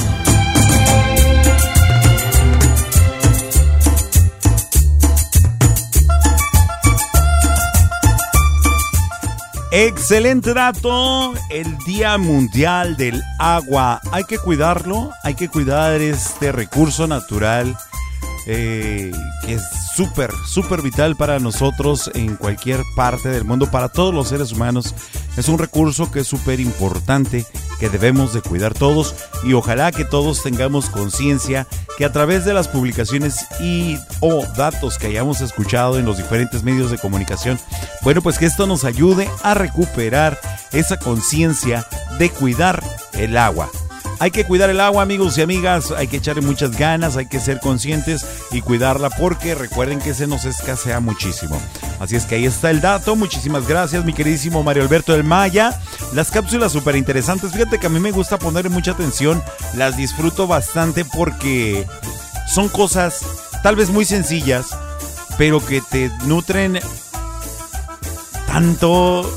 Excelente 9.72 10.56
dato, 10.56 11.36
el 11.52 11.78
Día 11.86 12.18
Mundial 12.18 12.98
del 12.98 13.22
Agua. 13.38 14.02
Hay 14.12 14.24
que 14.24 14.40
cuidarlo, 14.40 15.12
hay 15.24 15.36
que 15.36 15.48
cuidar 15.48 16.02
este 16.02 16.52
recurso 16.52 17.06
natural 17.06 17.78
eh, 18.48 19.12
que 19.46 19.54
es 19.54 19.64
súper, 20.00 20.32
súper 20.48 20.82
vital 20.82 21.18
para 21.18 21.40
nosotros 21.40 22.10
en 22.14 22.38
cualquier 22.38 22.80
parte 22.96 23.28
del 23.28 23.44
mundo, 23.44 23.70
para 23.70 23.90
todos 23.90 24.14
los 24.14 24.30
seres 24.30 24.54
humanos. 24.54 24.96
Es 25.36 25.50
un 25.50 25.60
recurso 25.60 26.10
que 26.10 26.22
es 26.22 26.28
súper 26.28 26.62
importante, 26.62 27.46
que 27.82 27.90
debemos 27.90 28.34
de 28.34 28.42
cuidar 28.42 28.74
todos 28.74 29.14
y 29.44 29.52
ojalá 29.52 29.92
que 29.92 30.06
todos 30.06 30.42
tengamos 30.42 30.90
conciencia 30.90 31.68
que 31.98 32.06
a 32.06 32.14
través 32.14 32.46
de 32.46 32.54
las 32.54 32.70
publicaciones 32.70 33.46
y 33.60 33.98
o 34.22 34.46
datos 34.56 34.98
que 34.98 35.08
hayamos 35.08 35.42
escuchado 35.42 36.00
en 36.00 36.06
los 36.06 36.16
diferentes 36.16 36.64
medios 36.64 36.92
de 36.92 36.98
comunicación, 36.98 37.60
bueno, 38.02 38.22
pues 38.22 38.38
que 38.38 38.46
esto 38.46 38.68
nos 38.68 38.86
ayude 38.86 39.30
a 39.44 39.54
recuperar 39.54 40.40
esa 40.72 40.98
conciencia 40.98 41.86
de 42.18 42.30
cuidar 42.30 42.82
el 43.12 43.36
agua. 43.36 43.70
Hay 44.20 44.32
que 44.32 44.44
cuidar 44.44 44.70
el 44.70 44.82
agua, 44.82 45.02
amigos 45.02 45.38
y 45.38 45.42
amigas. 45.42 45.92
Hay 45.92 46.08
que 46.08 46.18
echarle 46.18 46.42
muchas 46.42 46.78
ganas, 46.78 47.16
hay 47.16 47.28
que 47.28 47.40
ser 47.40 47.62
conscientes 47.62 48.26
y 48.52 48.62
cuidarla 48.62 49.10
porque 49.10 49.56
recuerden 49.56 50.00
que 50.00 50.14
se 50.14 50.28
nos 50.28 50.44
escasea 50.44 51.00
muchísimo. 51.00 51.60
Así 52.00 52.18
es 52.18 52.26
que 52.26 52.36
ahí 52.36 52.46
está 52.46 52.70
el 52.70 52.82
dato. 52.82 53.16
Muchísimas 53.16 53.66
gracias, 53.66 54.04
mi 54.04 54.12
queridísimo 54.14 54.62
Mario 54.62 54.84
Alberto 54.84 55.14
del 55.14 55.24
Maya. 55.24 55.80
Las 56.14 56.32
cápsulas 56.32 56.74
súper 56.74 56.98
interesantes. 56.98 57.54
Fíjate 57.54 57.80
que 57.80 57.88
a 57.88 57.90
mí 57.90 58.00
me 58.02 58.12
gusta 58.12 58.38
poner 58.38 58.70
mucha 58.70 58.92
atención. 58.92 59.42
Las 59.76 59.96
disfruto 59.96 60.48
bastante 60.48 61.06
porque 61.06 61.88
son 62.54 62.68
cosas 62.68 63.22
tal 63.64 63.78
vez 63.78 63.90
muy 63.90 64.04
sencillas, 64.04 64.68
pero 65.38 65.66
que 65.66 65.82
te 65.82 66.12
nutren 66.26 66.80
tanto. 68.48 69.30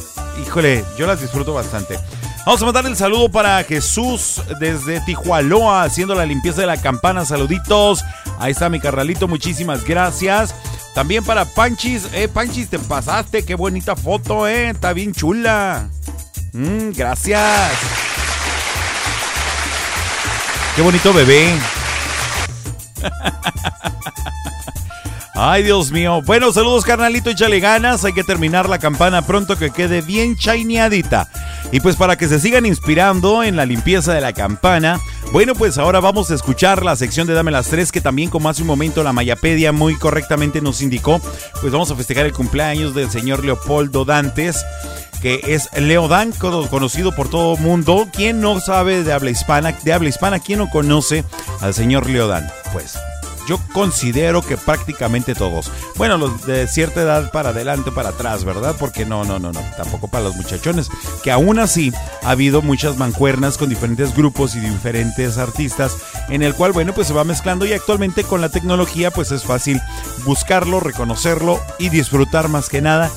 Híjole, 0.45 0.85
yo 0.99 1.07
las 1.07 1.21
disfruto 1.21 1.55
bastante. 1.55 2.01
Vamos 2.45 2.61
a 2.61 2.65
mandar 2.65 2.87
el 2.87 2.97
saludo 2.97 3.29
para 3.29 3.63
Jesús 3.63 4.43
desde 4.59 5.01
Tijualoa 5.03 5.85
haciendo 5.85 6.17
la 6.17 6.27
limpieza 6.27 6.61
de 6.61 6.67
la 6.67 6.77
campana. 6.77 7.25
Saluditos. 7.25 8.05
Ahí 8.41 8.51
está 8.51 8.69
mi 8.69 8.81
carnalito, 8.81 9.29
muchísimas 9.29 9.85
gracias. 9.85 10.53
También 10.93 11.23
para 11.25 11.45
Panchis. 11.45 12.09
Eh, 12.13 12.27
Panchis, 12.27 12.69
te 12.69 12.81
pasaste. 12.81 13.45
Qué 13.45 13.55
bonita 13.55 13.95
foto, 13.95 14.49
eh. 14.49 14.71
Está 14.71 14.93
bien 14.93 15.13
chula. 15.13 15.89
Mm, 16.53 16.91
gracias. 16.97 17.73
Qué 20.75 20.83
bonito 20.83 21.13
bebé. 21.13 21.55
Ay, 25.35 25.63
Dios 25.63 25.91
mío. 25.91 26.21
Bueno, 26.23 26.53
saludos, 26.53 26.85
carnalito. 26.85 27.31
Échale 27.31 27.59
ganas. 27.59 28.05
Hay 28.05 28.13
que 28.13 28.23
terminar 28.23 28.69
la 28.69 28.79
campana 28.79 29.23
pronto 29.23 29.57
que 29.57 29.71
quede 29.71 30.03
bien 30.03 30.37
chaineadita. 30.37 31.29
Y 31.73 31.81
pues 31.81 31.97
para 31.97 32.17
que 32.17 32.29
se 32.29 32.39
sigan 32.39 32.67
inspirando 32.67 33.43
en 33.43 33.57
la 33.57 33.65
limpieza 33.65 34.13
de 34.13 34.21
la 34.21 34.35
campana, 34.35 35.01
bueno, 35.33 35.55
pues 35.55 35.79
ahora 35.79 36.01
vamos 36.01 36.31
a 36.31 36.35
escuchar 36.35 36.85
la 36.85 36.97
sección 36.97 37.27
de 37.27 37.33
Dame 37.33 37.51
las 37.51 37.69
Tres, 37.69 37.91
que 37.93 38.03
también 38.03 38.29
como 38.29 38.51
hace 38.51 38.61
un 38.61 38.69
momento 38.69 39.03
la 39.03 39.15
Mayapedia 39.15 39.73
muy 39.73 39.97
correctamente 39.97 40.61
nos 40.61 40.83
indicó, 40.83 41.19
pues 41.63 41.73
vamos 41.73 41.91
a 41.91 41.97
festejar 41.97 42.27
el 42.27 42.35
cumpleaños 42.35 42.95
del 42.95 43.11
señor 43.11 43.43
Leopoldo 43.45 44.05
Dantes 44.05 44.65
que 45.23 45.41
es 45.47 45.69
Leodán, 45.81 46.33
cono- 46.33 46.69
conocido 46.69 47.13
por 47.15 47.31
todo 47.31 47.57
mundo. 47.57 48.09
¿Quién 48.13 48.41
no 48.41 48.59
sabe 48.59 49.05
de 49.05 49.13
habla 49.13 49.31
hispana? 49.31 49.73
De 49.85 49.93
habla 49.93 50.09
hispana, 50.09 50.41
¿quién 50.41 50.59
no 50.59 50.69
conoce 50.69 51.25
al 51.61 51.73
señor 51.73 52.11
Leodán? 52.11 52.51
Pues 52.73 52.99
yo 53.49 53.59
considero 53.73 54.43
que 54.43 54.57
prácticamente 54.57 55.35
todos. 55.35 55.71
Bueno, 55.97 56.19
los 56.19 56.47
de 56.47 56.67
cierta 56.69 57.03
edad 57.03 57.31
para 57.31 57.51
adelante, 57.51 57.91
para 57.93 58.11
atrás, 58.11 58.45
¿verdad? 58.45 58.77
Porque 58.79 59.05
no, 59.05 59.25
no, 59.25 59.39
no, 59.39 59.53
no, 59.53 59.61
tampoco 59.77 60.09
para 60.09 60.25
los 60.25 60.37
muchachones. 60.37 60.89
Que 61.23 61.31
aún 61.31 61.59
así 61.59 61.93
ha 62.23 62.31
habido 62.31 62.63
muchas 62.63 62.97
mancuernas 62.97 63.59
con 63.59 63.69
diferentes 63.69 64.15
grupos 64.15 64.55
y 64.55 64.61
diferentes 64.61 65.39
artistas, 65.39 65.97
en 66.29 66.43
el 66.43 66.55
cual, 66.55 66.73
bueno, 66.73 66.93
pues 66.93 67.07
se 67.07 67.15
va 67.15 67.25
mezclando 67.25 67.67
y 67.67 67.73
actualmente 67.73 68.25
con 68.25 68.41
la 68.41 68.49
tecnología, 68.49 69.11
pues 69.11 69.33
es 69.33 69.45
fácil 69.45 69.81
buscarlo, 70.25 70.81
reconocerlo 70.81 71.61
y 71.79 71.89
disfrutar 71.89 72.49
más 72.49 72.69
que 72.69 72.81
nada 72.81 73.11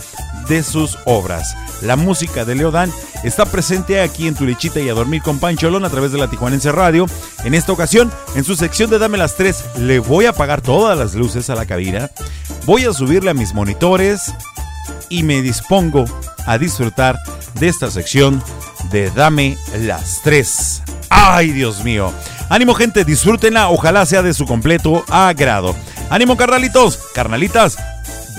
de 0.47 0.64
sus 0.64 0.97
obras. 1.06 1.56
La 1.81 1.95
música 1.95 2.45
de 2.45 2.56
Leodán 2.56 2.91
está 3.23 3.45
presente 3.45 4.02
aquí 4.02 4.27
en 4.27 4.35
Tu 4.35 4.45
Lechita 4.45 4.80
y 4.80 4.89
a 4.89 4.93
Dormir 4.93 5.22
con 5.22 5.39
Pancholón 5.39 5.85
a 5.85 5.89
través 5.89 6.11
de 6.11 6.18
la 6.18 6.30
Tijuanense 6.30 6.72
Radio. 6.72 7.06
En 7.43 7.53
esta 7.53 7.72
ocasión, 7.73 8.11
en 8.35 8.43
su 8.43 8.56
sección 8.56 8.89
de 8.89 8.99
Dame 8.99 9.18
las 9.18 9.35
Tres, 9.35 9.65
le 9.77 9.99
voy 9.99 10.15
a 10.24 10.30
apagar 10.30 10.62
todas 10.62 10.98
las 10.98 11.14
luces 11.16 11.50
a 11.50 11.56
la 11.56 11.66
cabina, 11.66 12.10
voy 12.66 12.86
a 12.86 12.94
subirle 12.94 13.32
a 13.32 13.34
mis 13.34 13.54
monitores 13.54 14.34
y 15.10 15.24
me 15.24 15.42
dispongo 15.42 16.06
a 16.46 16.58
disfrutar 16.58 17.20
de 17.56 17.68
esta 17.68 17.92
sección 17.92 18.42
de 18.92 19.12
Dame 19.12 19.58
las 19.80 20.22
Tres. 20.24 20.82
¡Ay, 21.10 21.52
Dios 21.52 21.84
mío! 21.84 22.14
Ánimo, 22.48 22.74
gente, 22.76 23.04
disfrútenla, 23.04 23.70
ojalá 23.70 24.06
sea 24.06 24.22
de 24.22 24.34
su 24.34 24.46
completo 24.46 25.04
agrado. 25.10 25.76
Ánimo, 26.10 26.38
carnalitos, 26.38 26.98
carnalitas, 27.14 27.78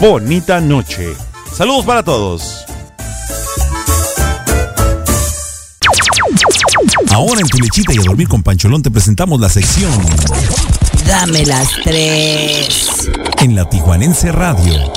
bonita 0.00 0.60
noche. 0.60 1.12
Saludos 1.52 1.84
para 1.84 2.02
todos. 2.02 2.64
Ahora 7.12 7.40
en 7.40 7.48
tu 7.48 7.58
lechita 7.58 7.92
y 7.92 7.98
a 7.98 8.02
dormir 8.02 8.28
con 8.28 8.42
Pancholón 8.42 8.82
te 8.82 8.90
presentamos 8.90 9.40
la 9.40 9.48
sección 9.48 9.90
Dame 11.06 11.44
las 11.46 11.68
tres. 11.84 13.08
en 13.38 13.54
la 13.54 13.68
Tijuanense 13.68 14.32
Radio. 14.32 14.92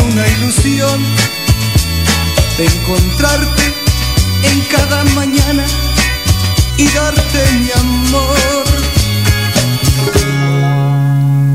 una 0.00 0.28
ilusión 0.28 1.00
de 2.58 2.64
encontrarte 2.64 3.74
en 4.42 4.60
cada 4.70 5.04
mañana 5.14 5.64
y 6.76 6.86
darte 6.88 7.40
mi 7.60 7.70
amor. 7.70 8.64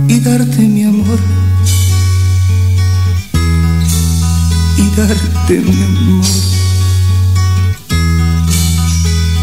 Y 0.08 0.20
darte 0.20 0.62
mi 0.62 0.84
amor. 0.84 1.20
Y 4.78 4.90
darte 4.96 5.54
mi 5.60 5.84
amor. 5.84 6.26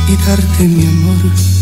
Y 0.08 0.16
darte 0.26 0.62
mi 0.64 0.86
amor. 0.86 1.55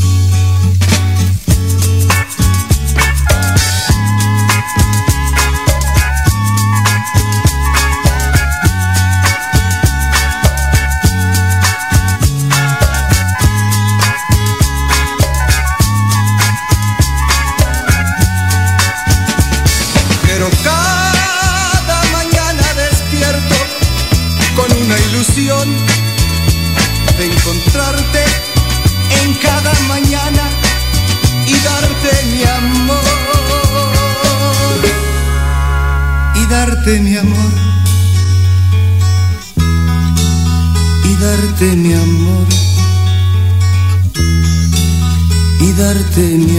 tenía. 46.14 46.53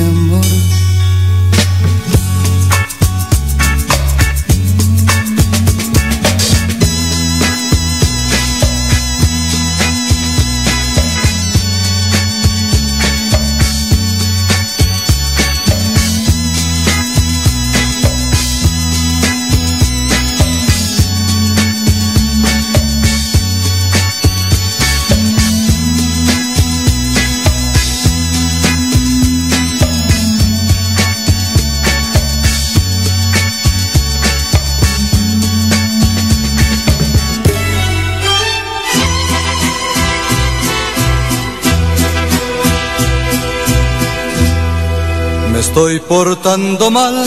estoy 45.96 46.00
portando 46.08 46.92
mal, 46.92 47.26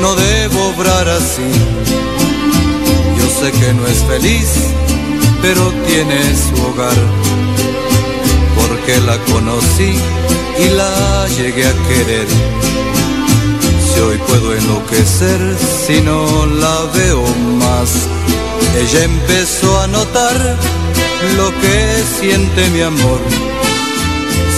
no 0.00 0.14
debo 0.14 0.68
obrar 0.68 1.08
así. 1.08 1.42
Yo 3.18 3.28
sé 3.40 3.52
que 3.52 3.74
no 3.74 3.86
es 3.86 3.98
feliz, 4.04 4.48
pero 5.40 5.72
tiene 5.86 6.18
su 6.34 6.62
hogar, 6.66 6.96
porque 8.56 9.00
la 9.00 9.18
conocí 9.32 9.94
y 10.58 10.68
la 10.70 11.26
llegué 11.36 11.66
a 11.66 11.72
querer. 11.88 12.26
Si 13.92 14.00
hoy 14.00 14.18
puedo 14.28 14.54
enloquecer, 14.54 15.56
si 15.86 16.00
no 16.00 16.46
la 16.46 16.84
veo 16.94 17.24
más, 17.58 17.90
ella 18.80 19.04
empezó 19.04 19.80
a 19.80 19.86
notar 19.88 20.56
lo 21.36 21.50
que 21.60 22.04
siente 22.20 22.70
mi 22.70 22.82
amor. 22.82 23.20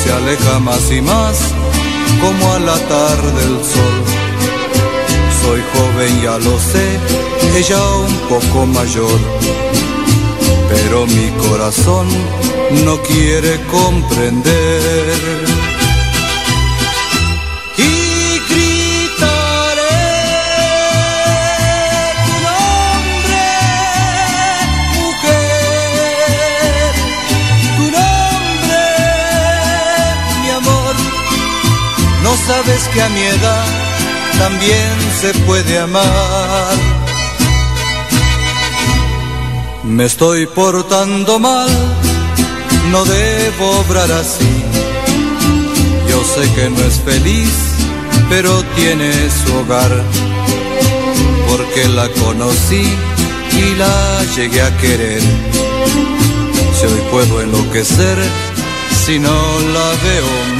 Se 0.02 0.12
aleja 0.12 0.58
más 0.60 0.90
y 0.92 1.00
más 1.00 1.54
como 2.20 2.52
al 2.52 2.68
atar 2.68 3.22
del 3.38 3.64
sol. 3.64 3.96
Soy 5.42 5.62
joven, 5.72 6.22
ya 6.22 6.38
lo 6.38 6.58
sé, 6.58 6.98
ella 7.56 7.82
un 7.96 8.14
poco 8.28 8.66
mayor. 8.66 9.20
Pero 10.68 11.06
mi 11.06 11.30
corazón 11.48 12.08
no 12.84 13.00
quiere 13.02 13.60
comprender. 13.70 15.53
Sabes 32.46 32.88
que 32.92 33.00
a 33.00 33.08
mi 33.08 33.22
edad 33.22 33.66
también 34.38 34.92
se 35.20 35.32
puede 35.46 35.78
amar. 35.78 36.76
Me 39.84 40.04
estoy 40.04 40.46
portando 40.46 41.38
mal, 41.38 41.70
no 42.90 43.04
debo 43.04 43.70
obrar 43.80 44.10
así. 44.12 44.54
Yo 46.08 46.22
sé 46.24 46.42
que 46.54 46.70
no 46.70 46.80
es 46.90 47.00
feliz, 47.00 47.54
pero 48.28 48.62
tiene 48.76 49.10
su 49.30 49.54
hogar. 49.58 49.92
Porque 51.48 51.88
la 51.88 52.08
conocí 52.08 52.86
y 53.62 53.74
la 53.76 54.24
llegué 54.36 54.62
a 54.62 54.76
querer. 54.78 55.22
Si 56.76 56.86
hoy 56.86 57.02
puedo 57.10 57.40
enloquecer, 57.40 58.18
si 59.04 59.18
no 59.18 59.36
la 59.76 59.88
veo 60.04 60.53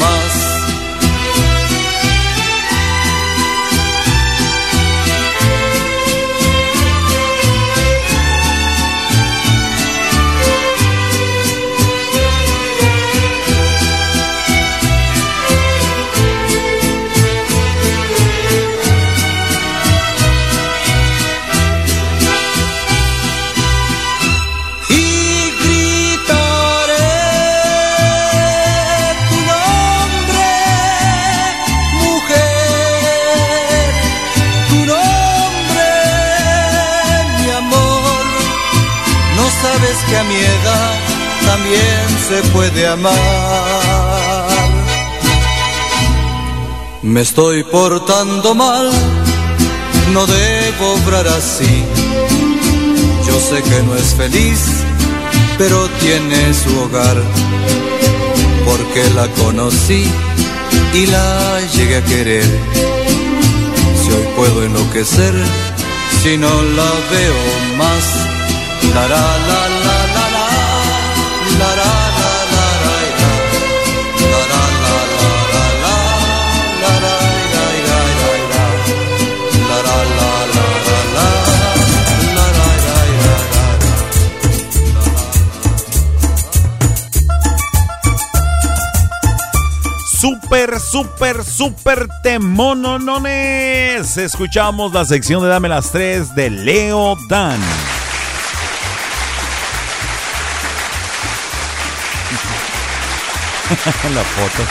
también 41.64 42.18
se 42.28 42.50
puede 42.50 42.86
amar. 42.86 43.14
Me 47.02 47.20
estoy 47.20 47.64
portando 47.64 48.54
mal, 48.54 48.90
no 50.12 50.26
debo 50.26 50.94
obrar 50.94 51.26
así. 51.28 51.84
Yo 53.26 53.40
sé 53.40 53.62
que 53.62 53.82
no 53.82 53.94
es 53.94 54.14
feliz, 54.14 54.60
pero 55.58 55.88
tiene 56.00 56.54
su 56.54 56.78
hogar. 56.80 57.16
Porque 58.66 59.02
la 59.14 59.28
conocí 59.42 60.06
y 60.94 61.06
la 61.06 61.60
llegué 61.74 61.96
a 61.96 62.04
querer. 62.04 62.44
Si 64.02 64.12
hoy 64.12 64.26
puedo 64.36 64.64
enloquecer, 64.64 65.34
si 66.22 66.36
no 66.36 66.48
la 66.48 66.90
veo 67.10 67.76
más. 67.78 68.04
La 68.94 69.08
la 69.08 69.38
la 69.48 69.68
la 69.84 70.03
Super, 90.94 91.42
super, 91.42 91.42
super 91.42 92.06
temononones. 92.22 94.16
Escuchamos 94.16 94.92
la 94.92 95.04
sección 95.04 95.42
de 95.42 95.48
Dame 95.48 95.68
las 95.68 95.90
tres 95.90 96.32
de 96.36 96.50
Leo 96.50 97.16
Dan. 97.28 97.58
la 104.14 104.22
foto. 104.22 104.62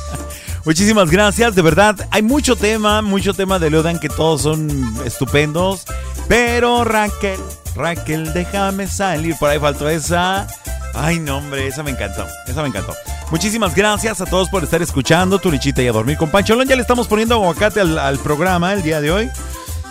Muchísimas 0.64 1.10
gracias, 1.10 1.54
de 1.54 1.60
verdad. 1.60 1.96
Hay 2.12 2.22
mucho 2.22 2.56
tema, 2.56 3.02
mucho 3.02 3.34
tema 3.34 3.58
de 3.58 3.68
Leodan 3.68 3.98
que 3.98 4.08
todos 4.08 4.40
son 4.40 4.70
estupendos. 5.04 5.84
Pero 6.28 6.84
Raquel, 6.84 7.38
Raquel, 7.76 8.32
déjame 8.32 8.86
salir. 8.86 9.36
Por 9.38 9.50
ahí 9.50 9.58
faltó 9.58 9.86
esa. 9.86 10.46
Ay, 10.94 11.18
no, 11.20 11.38
hombre, 11.38 11.66
esa 11.66 11.82
me 11.82 11.90
encantó. 11.90 12.26
Esa 12.46 12.62
me 12.62 12.68
encantó. 12.68 12.94
Muchísimas 13.30 13.74
gracias 13.74 14.20
a 14.20 14.26
todos 14.26 14.48
por 14.48 14.64
estar 14.64 14.82
escuchando 14.82 15.38
tu 15.38 15.50
lichita 15.50 15.82
y 15.82 15.88
a 15.88 15.92
dormir 15.92 16.16
con 16.16 16.30
Pancholón. 16.30 16.66
Ya 16.66 16.76
le 16.76 16.82
estamos 16.82 17.06
poniendo 17.06 17.34
aguacate 17.34 17.80
al, 17.80 17.98
al 17.98 18.18
programa 18.18 18.72
el 18.72 18.82
día 18.82 19.00
de 19.00 19.10
hoy. 19.10 19.30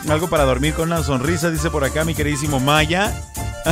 Algo 0.10 0.30
para 0.30 0.44
dormir 0.44 0.74
con 0.74 0.92
una 0.92 1.04
sonrisa, 1.04 1.50
dice 1.50 1.70
por 1.70 1.84
acá 1.84 2.06
mi 2.06 2.16
queridísimo 2.16 2.60
Maya. 2.60 3.14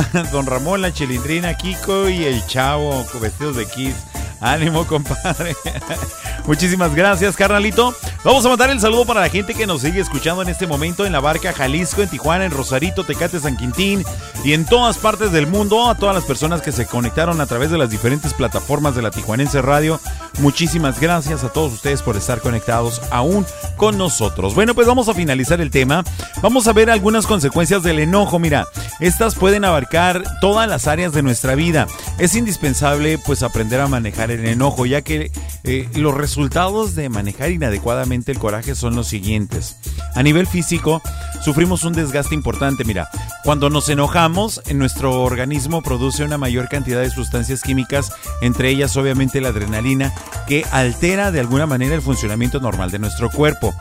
Don 0.32 0.46
Ramón, 0.46 0.82
la 0.82 0.92
chilindrina, 0.92 1.54
Kiko 1.54 2.08
y 2.08 2.24
el 2.24 2.44
chavo 2.46 3.04
vestidos 3.20 3.56
de 3.56 3.66
Kiss. 3.66 3.94
Ánimo, 4.40 4.86
compadre. 4.86 5.56
Muchísimas 6.46 6.94
gracias, 6.94 7.36
carnalito. 7.36 7.94
Vamos 8.24 8.44
a 8.44 8.48
mandar 8.48 8.70
el 8.70 8.80
saludo 8.80 9.04
para 9.04 9.20
la 9.20 9.28
gente 9.28 9.54
que 9.54 9.66
nos 9.66 9.82
sigue 9.82 10.00
escuchando 10.00 10.42
en 10.42 10.48
este 10.48 10.66
momento 10.66 11.06
en 11.06 11.12
la 11.12 11.20
barca 11.20 11.52
Jalisco, 11.52 12.02
en 12.02 12.08
Tijuana, 12.08 12.44
en 12.44 12.52
Rosarito, 12.52 13.04
Tecate, 13.04 13.40
San 13.40 13.56
Quintín 13.56 14.04
y 14.44 14.52
en 14.52 14.64
todas 14.64 14.98
partes 14.98 15.32
del 15.32 15.46
mundo. 15.46 15.88
A 15.88 15.96
todas 15.96 16.14
las 16.14 16.24
personas 16.24 16.62
que 16.62 16.72
se 16.72 16.86
conectaron 16.86 17.40
a 17.40 17.46
través 17.46 17.70
de 17.70 17.78
las 17.78 17.90
diferentes 17.90 18.34
plataformas 18.34 18.94
de 18.94 19.02
la 19.02 19.10
Tijuanense 19.10 19.62
Radio. 19.62 20.00
Muchísimas 20.38 21.00
gracias 21.00 21.44
a 21.44 21.48
todos 21.48 21.72
ustedes 21.72 22.02
por 22.02 22.16
estar 22.16 22.40
conectados 22.40 23.00
aún 23.10 23.46
con 23.76 23.96
nosotros. 23.96 24.54
Bueno, 24.54 24.74
pues 24.74 24.86
vamos 24.86 25.08
a 25.08 25.14
finalizar 25.14 25.60
el 25.60 25.70
tema. 25.70 26.04
Vamos 26.42 26.68
a 26.68 26.72
ver 26.72 26.90
algunas 26.90 27.26
consecuencias 27.26 27.82
del 27.82 27.98
enojo. 27.98 28.38
Mira, 28.38 28.66
estas 29.00 29.34
pueden 29.34 29.64
abarcar 29.64 30.22
todas 30.40 30.68
las 30.68 30.86
áreas 30.86 31.12
de 31.12 31.22
nuestra 31.22 31.54
vida. 31.54 31.86
Es 32.18 32.34
indispensable 32.36 33.18
pues 33.18 33.42
aprender 33.42 33.80
a 33.80 33.88
manejar 33.88 34.25
el 34.30 34.46
enojo, 34.46 34.86
ya 34.86 35.02
que 35.02 35.30
eh, 35.64 35.88
los 35.94 36.14
resultados 36.14 36.94
de 36.94 37.08
manejar 37.08 37.50
inadecuadamente 37.50 38.32
el 38.32 38.38
coraje 38.38 38.74
son 38.74 38.96
los 38.96 39.08
siguientes. 39.08 39.76
A 40.14 40.22
nivel 40.22 40.46
físico, 40.46 41.02
sufrimos 41.44 41.84
un 41.84 41.92
desgaste 41.92 42.34
importante. 42.34 42.84
Mira, 42.84 43.08
cuando 43.44 43.70
nos 43.70 43.88
enojamos, 43.88 44.60
en 44.66 44.78
nuestro 44.78 45.22
organismo 45.22 45.82
produce 45.82 46.24
una 46.24 46.38
mayor 46.38 46.68
cantidad 46.68 47.00
de 47.00 47.10
sustancias 47.10 47.62
químicas, 47.62 48.12
entre 48.40 48.70
ellas 48.70 48.96
obviamente 48.96 49.40
la 49.40 49.48
adrenalina, 49.48 50.12
que 50.46 50.64
altera 50.70 51.30
de 51.30 51.40
alguna 51.40 51.66
manera 51.66 51.94
el 51.94 52.02
funcionamiento 52.02 52.60
normal 52.60 52.90
de 52.90 52.98
nuestro 52.98 53.30
cuerpo. 53.30 53.74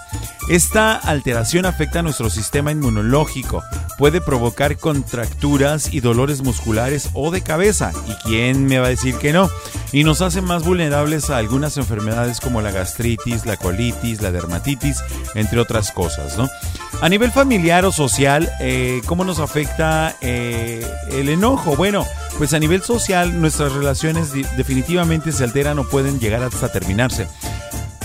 Esta 0.48 0.96
alteración 0.96 1.66
afecta 1.66 2.00
a 2.00 2.02
nuestro 2.04 2.30
sistema 2.30 2.72
inmunológico, 2.72 3.64
puede 3.98 4.22
provocar 4.22 4.78
contracturas 4.78 5.92
y 5.92 6.02
dolores 6.02 6.44
musculares 6.44 7.10
o 7.14 7.32
de 7.32 7.42
cabeza, 7.42 7.92
y 8.08 8.14
quién 8.28 8.68
me 8.68 8.78
va 8.78 8.86
a 8.86 8.92
decir 8.92 9.16
que 9.16 9.34
no, 9.34 9.50
y 9.92 10.04
nos 10.04 10.22
hace 10.22 10.42
más 10.42 10.64
vulnerables 10.64 11.32
a 11.32 11.38
algunas 11.38 11.78
enfermedades 11.78 12.40
como 12.40 12.62
la 12.62 12.70
gastritis, 12.70 13.48
la 13.48 13.58
colitis, 13.58 14.22
la 14.22 14.32
dermatitis, 14.32 14.98
entre 15.34 15.60
otras 15.60 15.92
cosas, 15.92 16.38
¿no? 16.38 16.48
A 17.02 17.10
nivel 17.10 17.32
familiar 17.32 17.84
o 17.84 17.92
social, 17.92 18.50
eh, 18.60 19.02
¿cómo 19.06 19.26
nos 19.26 19.40
afecta 19.40 20.16
eh, 20.22 20.86
el 21.12 21.30
enojo? 21.30 21.76
Bueno, 21.76 22.06
pues 22.38 22.54
a 22.54 22.60
nivel 22.60 22.84
social 22.84 23.42
nuestras 23.42 23.74
relaciones 23.74 24.32
definitivamente 24.56 25.32
se 25.32 25.44
alteran 25.44 25.80
o 25.80 25.90
pueden 25.90 26.20
llegar 26.20 26.44
hasta 26.44 26.72
terminarse. 26.72 27.28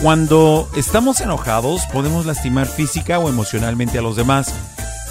Cuando 0.03 0.67
estamos 0.77 1.21
enojados 1.21 1.83
podemos 1.93 2.25
lastimar 2.25 2.67
física 2.67 3.19
o 3.19 3.29
emocionalmente 3.29 3.99
a 3.99 4.03
los 4.03 4.17
demás, 4.17 4.55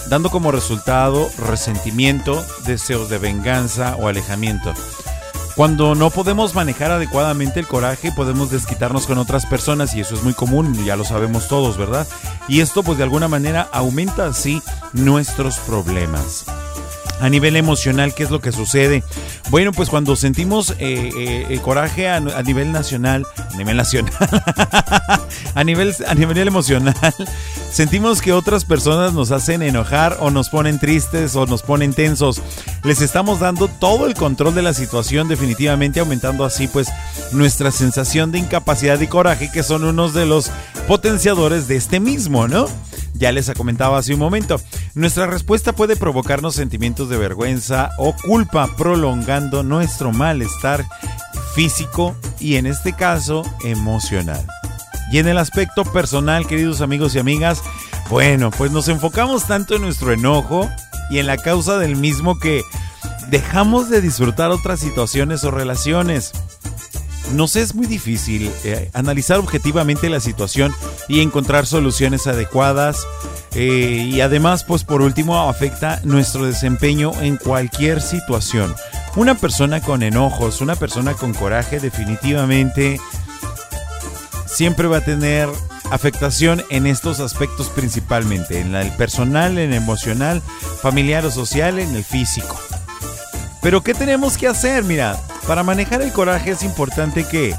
dando 0.10 0.32
como 0.32 0.52
resultado 0.52 1.30
resentimiento, 1.38 2.44
deseos 2.66 3.08
de 3.08 3.20
venganza 3.20 3.96
o 3.98 4.08
alejamiento. 4.08 4.74
Cuando 5.56 5.94
no 5.94 6.10
podemos 6.10 6.56
manejar 6.56 6.90
adecuadamente 6.90 7.60
el 7.60 7.68
coraje, 7.68 8.12
podemos 8.12 8.50
desquitarnos 8.50 9.06
con 9.06 9.20
otras 9.20 9.46
personas 9.46 9.94
y 9.94 10.00
eso 10.00 10.16
es 10.16 10.24
muy 10.24 10.34
común, 10.34 10.74
ya 10.84 10.96
lo 10.96 11.06
sabemos 11.06 11.48
todos, 11.48 11.78
¿verdad? 11.78 12.08
Y 12.48 12.62
esto 12.62 12.82
pues 12.82 12.98
de 12.98 13.04
alguna 13.04 13.28
manera 13.28 13.70
aumenta 13.72 14.26
así 14.26 14.60
nuestros 14.94 15.60
problemas. 15.60 16.46
A 17.20 17.30
nivel 17.30 17.56
emocional, 17.56 18.14
¿qué 18.16 18.24
es 18.24 18.32
lo 18.32 18.40
que 18.40 18.52
sucede? 18.52 19.04
Bueno, 19.50 19.72
pues 19.74 19.90
cuando 19.90 20.16
sentimos 20.16 20.72
eh, 20.72 20.76
eh, 20.80 21.46
eh, 21.50 21.60
coraje 21.62 22.08
a, 22.08 22.16
a 22.16 22.44
nivel 22.44 22.72
nacional, 22.72 23.26
a 23.38 23.58
nivel 23.58 23.78
nacional, 23.78 24.14
a 25.56 25.64
nivel, 25.64 25.94
a 26.08 26.16
nivel 26.16 26.48
emocional, 26.48 26.96
sentimos 27.72 28.22
que 28.22 28.32
otras 28.32 28.64
personas 28.64 29.14
nos 29.14 29.32
hacen 29.32 29.62
enojar 29.62 30.18
o 30.22 30.32
nos 30.32 30.50
ponen 30.50 30.80
tristes 30.80 31.36
o 31.36 31.46
nos 31.46 31.62
ponen 31.62 31.94
tensos. 31.94 32.42
Les 32.84 33.02
estamos 33.02 33.40
dando 33.40 33.68
todo 33.68 34.06
el 34.06 34.14
control 34.14 34.56
de 34.56 34.62
la 34.62 34.74
situación, 34.74 35.28
definitivamente 35.28 36.00
aumentando 36.00 36.46
así 36.46 36.68
pues 36.68 36.90
nuestra 37.32 37.72
sensación 37.72 38.32
de 38.32 38.40
incapacidad 38.40 39.00
y 39.02 39.08
coraje, 39.08 39.52
que 39.52 39.64
son 39.64 39.84
unos 39.84 40.14
de 40.14 40.26
los 40.26 40.52
potenciadores 40.88 41.68
de 41.68 41.76
este 41.76 42.00
mismo, 42.00 42.48
¿no? 42.48 42.68
Ya 43.20 43.34
les 43.34 43.52
comentaba 43.52 43.98
hace 43.98 44.14
un 44.14 44.20
momento. 44.20 44.62
Nuestra 44.96 45.28
respuesta 45.28 45.74
puede 45.74 45.98
provocarnos 45.98 46.56
sentimientos 46.56 47.10
de 47.10 47.18
vergüenza 47.18 47.92
o 47.98 48.16
culpa, 48.16 48.70
prolongando 48.78 49.62
nuestro 49.62 50.14
malestar 50.14 50.86
físico 51.54 52.16
y 52.40 52.56
en 52.56 52.66
este 52.66 52.94
caso 52.94 53.44
emocional. 53.66 54.48
Y 55.12 55.18
en 55.18 55.28
el 55.28 55.38
aspecto 55.38 55.84
personal, 55.84 56.48
queridos 56.48 56.80
amigos 56.80 57.14
y 57.14 57.20
amigas, 57.20 57.62
bueno, 58.10 58.52
pues 58.52 58.72
nos 58.72 58.88
enfocamos 58.88 59.46
tanto 59.46 59.76
en 59.76 59.82
nuestro 59.82 60.14
enojo 60.14 60.70
y 61.10 61.20
en 61.20 61.28
la 61.28 61.36
causa 61.36 61.78
del 61.78 61.98
mismo 61.98 62.40
que 62.40 62.64
dejamos 63.30 63.90
de 63.90 64.00
disfrutar 64.00 64.50
otras 64.52 64.80
situaciones 64.80 65.44
o 65.44 65.52
relaciones. 65.52 66.32
Nos 67.34 67.56
es 67.56 67.76
muy 67.76 67.86
difícil 67.86 68.52
eh, 68.64 68.90
analizar 68.94 69.38
objetivamente 69.38 70.10
la 70.10 70.20
situación 70.20 70.74
y 71.08 71.22
encontrar 71.22 71.66
soluciones 71.66 72.28
adecuadas. 72.28 73.06
eh, 73.56 74.10
y 74.12 74.22
además, 74.22 74.64
pues 74.64 74.84
por 74.84 75.02
último, 75.02 75.50
afecta 75.50 76.02
nuestro 76.04 76.46
desempeño 76.46 77.12
en 77.22 77.38
cualquier 77.38 78.02
situación. 78.02 78.76
Una 79.16 79.36
persona 79.36 79.82
con 79.82 80.04
enojos, 80.04 80.62
una 80.62 80.76
persona 80.76 81.14
con 81.14 81.34
coraje, 81.34 81.80
definitivamente 81.80 83.00
siempre 84.46 84.88
va 84.88 84.98
a 84.98 85.06
tener 85.06 85.50
afectación 85.92 86.64
en 86.70 86.86
estos 86.86 87.20
aspectos 87.20 87.70
principalmente, 87.70 88.60
en 88.60 88.76
el 88.76 88.92
personal, 88.94 89.58
en 89.58 89.72
el 89.72 89.78
emocional, 89.78 90.42
familiar 90.82 91.26
o 91.26 91.32
social, 91.32 91.80
en 91.80 91.96
el 91.96 92.04
físico. 92.04 92.60
Pero 93.62 93.82
¿qué 93.82 93.94
tenemos 93.94 94.38
que 94.38 94.48
hacer? 94.48 94.84
Mira, 94.84 95.20
para 95.50 95.64
manejar 95.64 96.04
el 96.04 96.14
coraje 96.14 96.52
es 96.52 96.62
importante 96.62 97.24
que, 97.24 97.56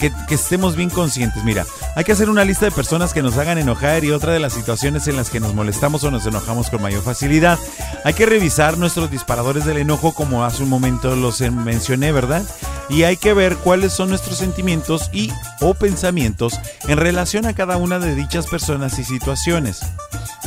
que, 0.00 0.10
estemos 0.34 0.74
bien 0.74 0.90
conscientes. 0.90 1.44
Mira, 1.44 1.64
hay 1.94 2.02
que 2.02 2.10
hacer 2.10 2.30
una 2.30 2.44
lista 2.44 2.64
de 2.64 2.72
personas 2.72 3.14
que 3.14 3.22
nos 3.22 3.38
hagan 3.38 3.58
enojar 3.58 4.04
y 4.04 4.10
otra 4.10 4.32
de 4.32 4.40
las 4.40 4.54
situaciones 4.54 5.06
en 5.06 5.14
las 5.14 5.30
que 5.30 5.38
nos 5.38 5.54
molestamos 5.54 6.02
o 6.02 6.10
nos 6.10 6.26
enojamos 6.26 6.68
con 6.68 6.82
mayor 6.82 7.00
facilidad. 7.04 7.56
Hay 8.04 8.14
que 8.14 8.26
revisar 8.26 8.76
nuestros 8.76 9.12
disparadores 9.12 9.64
del 9.64 9.76
enojo 9.76 10.14
como 10.14 10.44
hace 10.44 10.64
un 10.64 10.68
momento 10.68 11.14
los 11.14 11.40
mencioné, 11.40 12.10
¿verdad? 12.10 12.42
Y 12.88 13.04
hay 13.04 13.16
que 13.16 13.34
ver 13.34 13.54
cuáles 13.54 13.92
son 13.92 14.08
nuestros 14.08 14.38
sentimientos 14.38 15.08
y 15.12 15.30
o 15.60 15.74
pensamientos 15.74 16.58
en 16.88 16.98
relación 16.98 17.46
a 17.46 17.54
cada 17.54 17.76
una 17.76 18.00
de 18.00 18.16
dichas 18.16 18.48
personas 18.48 18.98
y 18.98 19.04
situaciones. 19.04 19.78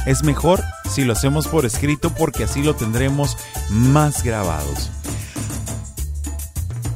Es 0.06 0.26
mejor 0.26 0.62
si 0.94 1.06
lo 1.06 1.14
hacemos 1.14 1.48
por 1.48 1.66
escrito 1.66 2.14
porque 2.14 2.44
así 2.44 2.62
lo 2.62 2.76
tendremos 2.76 3.38
más 3.70 4.24
grabados. 4.24 4.92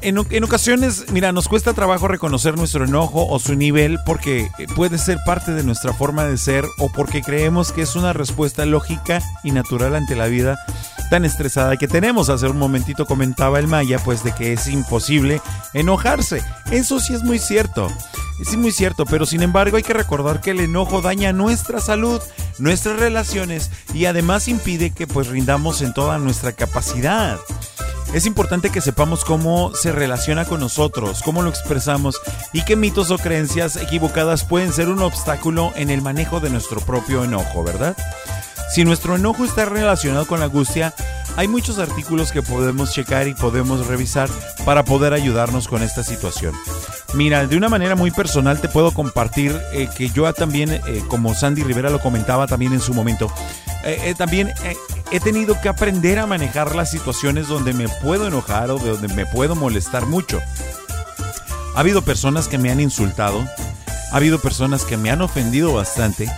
En, 0.05 0.43
ocasiones, 0.43 1.05
mira, 1.11 1.31
nos 1.31 1.47
cuesta 1.47 1.73
trabajo 1.73 2.07
reconocer 2.07 2.55
nuestro 2.55 2.85
enojo 2.85 3.25
o 3.25 3.39
su 3.39 3.55
nivel 3.55 3.97
porque 4.05 4.51
eh, 4.59 4.67
puede 4.75 4.99
ser 4.99 5.17
parte 5.25 5.51
de 5.51 5.63
nuestra 5.63 5.93
forma 5.93 6.25
de 6.25 6.37
ser 6.37 6.63
o 6.77 6.91
porque 6.91 7.23
creemos 7.23 7.71
que 7.71 7.81
es 7.81 7.95
una 7.95 8.13
respuesta 8.13 8.67
lógica 8.67 9.19
y 9.43 9.49
natural 9.49 9.95
ante 9.95 10.15
la 10.15 10.27
vida 10.27 10.59
tan 11.09 11.25
estresada 11.25 11.77
que 11.77 11.87
tenemos. 11.87 12.29
Hace 12.29 12.45
un 12.45 12.59
momentito 12.59 13.07
comentaba 13.07 13.57
el 13.57 13.65
Maya, 13.67 13.97
pues 13.97 14.23
de 14.23 14.31
que 14.31 14.53
es 14.53 14.67
imposible 14.67 15.41
enojarse. 15.73 16.43
Eso 16.69 16.99
sí 16.99 17.15
es 17.15 17.23
muy 17.23 17.39
cierto. 17.39 17.91
Es 18.39 18.55
muy 18.55 18.71
cierto, 18.71 19.05
pero 19.05 19.25
sin 19.25 19.41
embargo 19.41 19.77
hay 19.77 19.83
que 19.83 19.93
recordar 19.93 20.39
que 20.39 20.51
el 20.51 20.59
enojo 20.59 21.01
daña 21.01 21.33
nuestra 21.33 21.79
salud, 21.79 22.21
nuestras 22.59 22.99
relaciones 22.99 23.71
y 23.91 24.05
además 24.05 24.49
impide 24.49 24.91
que 24.91 25.07
pues 25.07 25.29
rindamos 25.29 25.81
en 25.81 25.95
toda 25.95 26.19
nuestra 26.19 26.51
capacidad. 26.51 27.39
Es 28.13 28.25
importante 28.25 28.69
que 28.69 28.81
sepamos 28.81 29.25
cómo 29.25 29.73
se 29.75 29.91
relaciona 29.91 30.45
con 30.45 30.61
nosotros, 30.61 31.21
cómo 31.23 31.41
lo 31.41 31.49
expresamos 31.49 32.21
y 32.53 32.63
qué 32.63 32.75
mitos 32.75 33.11
o 33.11 33.17
creencias 33.17 33.75
equivocadas 33.75 34.45
pueden 34.45 34.71
ser 34.71 34.89
un 34.89 35.01
obstáculo 35.01 35.73
en 35.75 35.89
el 35.89 36.01
manejo 36.01 36.39
de 36.39 36.49
nuestro 36.49 36.79
propio 36.79 37.23
enojo, 37.23 37.63
¿verdad? 37.63 37.97
Si 38.73 38.85
nuestro 38.85 39.15
enojo 39.15 39.43
está 39.43 39.65
relacionado 39.65 40.27
con 40.27 40.39
la 40.39 40.45
angustia, 40.45 40.93
hay 41.37 41.47
muchos 41.47 41.79
artículos 41.79 42.31
que 42.31 42.41
podemos 42.41 42.91
checar 42.93 43.27
y 43.27 43.33
podemos 43.33 43.87
revisar 43.87 44.29
para 44.65 44.85
poder 44.85 45.13
ayudarnos 45.13 45.67
con 45.67 45.83
esta 45.83 46.03
situación. 46.03 46.55
Mira, 47.13 47.45
de 47.45 47.57
una 47.57 47.69
manera 47.69 47.95
muy 47.95 48.11
personal 48.11 48.61
te 48.61 48.69
puedo 48.69 48.91
compartir 48.91 49.57
eh, 49.73 49.89
que 49.95 50.09
yo 50.09 50.31
también, 50.33 50.71
eh, 50.71 51.03
como 51.07 51.33
Sandy 51.33 51.63
Rivera 51.63 51.89
lo 51.89 51.99
comentaba 51.99 52.47
también 52.47 52.73
en 52.73 52.81
su 52.81 52.93
momento, 52.93 53.31
eh, 53.83 54.15
también 54.17 54.51
he 55.11 55.19
tenido 55.19 55.59
que 55.61 55.69
aprender 55.69 56.19
a 56.19 56.25
manejar 56.25 56.75
las 56.75 56.89
situaciones 56.89 57.47
donde 57.47 57.73
me 57.73 57.87
puedo 57.87 58.27
enojar 58.27 58.71
o 58.71 58.79
de 58.79 58.91
donde 58.91 59.07
me 59.09 59.25
puedo 59.25 59.55
molestar 59.55 60.05
mucho. 60.05 60.41
Ha 61.75 61.79
habido 61.79 62.01
personas 62.01 62.47
que 62.47 62.57
me 62.57 62.71
han 62.71 62.79
insultado, 62.79 63.45
ha 64.11 64.15
habido 64.15 64.39
personas 64.39 64.85
que 64.85 64.97
me 64.97 65.11
han 65.11 65.21
ofendido 65.21 65.73
bastante, 65.73 66.31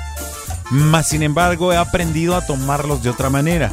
mas 0.69 1.07
sin 1.07 1.23
embargo 1.23 1.71
he 1.71 1.77
aprendido 1.77 2.35
a 2.35 2.45
tomarlos 2.45 3.03
de 3.03 3.11
otra 3.11 3.29
manera. 3.29 3.71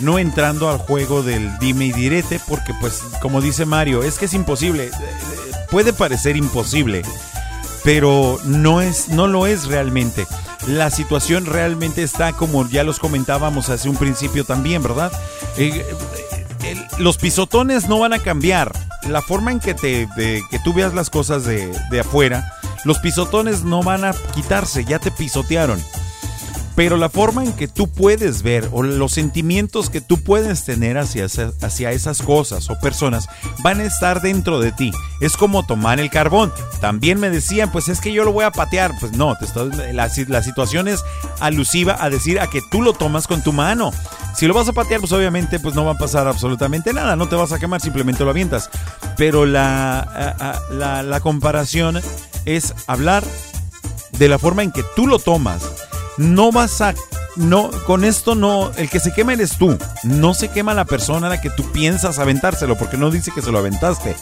No 0.00 0.18
entrando 0.18 0.70
al 0.70 0.78
juego 0.78 1.22
del 1.22 1.58
dime 1.58 1.86
y 1.86 1.92
direte, 1.92 2.40
porque 2.48 2.72
pues 2.80 3.02
como 3.20 3.40
dice 3.40 3.66
Mario, 3.66 4.02
es 4.02 4.18
que 4.18 4.24
es 4.26 4.34
imposible. 4.34 4.86
Eh, 4.86 4.90
eh, 4.92 5.52
Puede 5.70 5.92
parecer 5.92 6.36
imposible, 6.36 7.02
pero 7.84 8.38
no 8.44 8.80
es, 8.80 9.08
no 9.08 9.28
lo 9.28 9.46
es 9.46 9.66
realmente. 9.66 10.26
La 10.66 10.90
situación 10.90 11.46
realmente 11.46 12.02
está 12.02 12.32
como 12.32 12.68
ya 12.68 12.82
los 12.82 12.98
comentábamos 12.98 13.68
hace 13.68 13.88
un 13.88 13.96
principio 13.96 14.44
también, 14.44 14.82
¿verdad? 14.82 15.12
Eh, 15.56 15.86
los 16.98 17.18
pisotones 17.18 17.88
no 17.88 18.00
van 18.00 18.12
a 18.12 18.18
cambiar. 18.18 18.72
La 19.08 19.22
forma 19.22 19.52
en 19.52 19.60
que, 19.60 19.74
te, 19.74 20.08
que 20.16 20.58
tú 20.64 20.74
veas 20.74 20.92
las 20.92 21.08
cosas 21.08 21.44
de 21.44 22.00
afuera, 22.00 22.52
los 22.84 22.98
pisotones 22.98 23.62
no 23.62 23.82
van 23.82 24.04
a 24.04 24.12
quitarse, 24.34 24.84
ya 24.84 24.98
te 24.98 25.10
pisotearon. 25.10 25.80
Pero 26.76 26.96
la 26.96 27.08
forma 27.10 27.44
en 27.44 27.52
que 27.52 27.68
tú 27.68 27.88
puedes 27.88 28.42
ver 28.42 28.68
o 28.72 28.82
los 28.82 29.12
sentimientos 29.12 29.90
que 29.90 30.00
tú 30.00 30.22
puedes 30.22 30.64
tener 30.64 30.96
hacia, 30.98 31.26
hacia 31.60 31.90
esas 31.92 32.22
cosas 32.22 32.70
o 32.70 32.78
personas 32.78 33.28
van 33.62 33.80
a 33.80 33.84
estar 33.84 34.22
dentro 34.22 34.60
de 34.60 34.72
ti. 34.72 34.90
Es 35.20 35.36
como 35.36 35.66
tomar 35.66 36.00
el 36.00 36.08
carbón. 36.10 36.52
También 36.80 37.20
me 37.20 37.28
decían, 37.28 37.70
pues 37.70 37.88
es 37.88 38.00
que 38.00 38.12
yo 38.12 38.24
lo 38.24 38.32
voy 38.32 38.44
a 38.44 38.52
patear. 38.52 38.92
Pues 38.98 39.12
no, 39.12 39.36
te 39.36 39.44
estoy- 39.44 39.70
la, 39.92 40.08
si- 40.08 40.24
la 40.26 40.42
situación 40.42 40.88
es 40.88 41.00
alusiva 41.40 41.96
a 42.00 42.08
decir 42.08 42.40
a 42.40 42.46
que 42.46 42.62
tú 42.70 42.80
lo 42.82 42.92
tomas 42.94 43.26
con 43.26 43.42
tu 43.42 43.52
mano. 43.52 43.92
Si 44.34 44.46
lo 44.46 44.54
vas 44.54 44.68
a 44.68 44.72
patear, 44.72 45.00
pues 45.00 45.12
obviamente 45.12 45.58
pues 45.60 45.74
no 45.74 45.84
va 45.84 45.92
a 45.92 45.98
pasar 45.98 46.28
absolutamente 46.28 46.92
nada. 46.94 47.14
No 47.16 47.28
te 47.28 47.36
vas 47.36 47.52
a 47.52 47.58
quemar, 47.58 47.80
simplemente 47.82 48.24
lo 48.24 48.30
avientas. 48.30 48.70
Pero 49.18 49.44
la, 49.44 50.62
la 51.04 51.20
comparación 51.20 52.00
es 52.46 52.72
hablar 52.86 53.24
de 54.12 54.28
la 54.28 54.38
forma 54.38 54.62
en 54.62 54.70
que 54.72 54.84
tú 54.96 55.06
lo 55.06 55.18
tomas. 55.18 55.62
No 56.20 56.52
vas 56.52 56.82
a 56.82 56.94
no 57.36 57.70
con 57.86 58.04
esto 58.04 58.34
no 58.34 58.72
el 58.76 58.90
que 58.90 59.00
se 59.00 59.10
quema 59.10 59.32
eres 59.32 59.56
tú. 59.56 59.78
No 60.02 60.34
se 60.34 60.48
quema 60.48 60.74
la 60.74 60.84
persona 60.84 61.28
a 61.28 61.30
la 61.30 61.40
que 61.40 61.48
tú 61.48 61.72
piensas 61.72 62.18
aventárselo 62.18 62.76
porque 62.76 62.98
no 62.98 63.10
dice 63.10 63.32
que 63.34 63.40
se 63.40 63.50
lo 63.50 63.58
aventaste. 63.58 64.14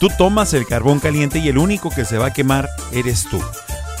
Tú 0.00 0.08
tomas 0.18 0.52
el 0.52 0.66
carbón 0.66 0.98
caliente 0.98 1.38
y 1.38 1.48
el 1.48 1.58
único 1.58 1.90
que 1.90 2.04
se 2.04 2.18
va 2.18 2.26
a 2.26 2.32
quemar 2.32 2.68
eres 2.90 3.24
tú. 3.30 3.40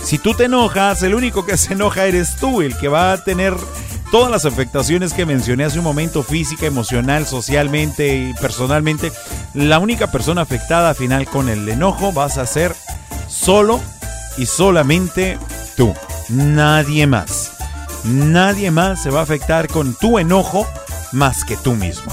Si 0.02 0.18
tú 0.18 0.34
te 0.34 0.46
enojas, 0.46 1.00
el 1.04 1.14
único 1.14 1.46
que 1.46 1.56
se 1.56 1.74
enoja 1.74 2.06
eres 2.06 2.34
tú, 2.40 2.60
el 2.60 2.76
que 2.76 2.88
va 2.88 3.12
a 3.12 3.22
tener 3.22 3.54
todas 4.10 4.32
las 4.32 4.44
afectaciones 4.44 5.12
que 5.12 5.24
mencioné 5.24 5.64
hace 5.64 5.78
un 5.78 5.84
momento, 5.84 6.24
física, 6.24 6.66
emocional, 6.66 7.24
socialmente 7.24 8.16
y 8.16 8.34
personalmente. 8.34 9.12
La 9.54 9.78
única 9.78 10.10
persona 10.10 10.42
afectada 10.42 10.90
al 10.90 10.96
final 10.96 11.26
con 11.28 11.48
el 11.48 11.68
enojo 11.68 12.12
vas 12.12 12.36
a 12.36 12.46
ser 12.46 12.74
solo 13.28 13.80
y 14.38 14.46
solamente 14.46 15.38
tú. 15.76 15.94
Nadie 16.28 17.06
más. 17.06 17.52
Nadie 18.04 18.70
más 18.70 19.02
se 19.02 19.10
va 19.10 19.20
a 19.20 19.24
afectar 19.24 19.68
con 19.68 19.94
tu 19.94 20.18
enojo 20.18 20.66
más 21.12 21.44
que 21.44 21.56
tú 21.56 21.74
mismo. 21.74 22.12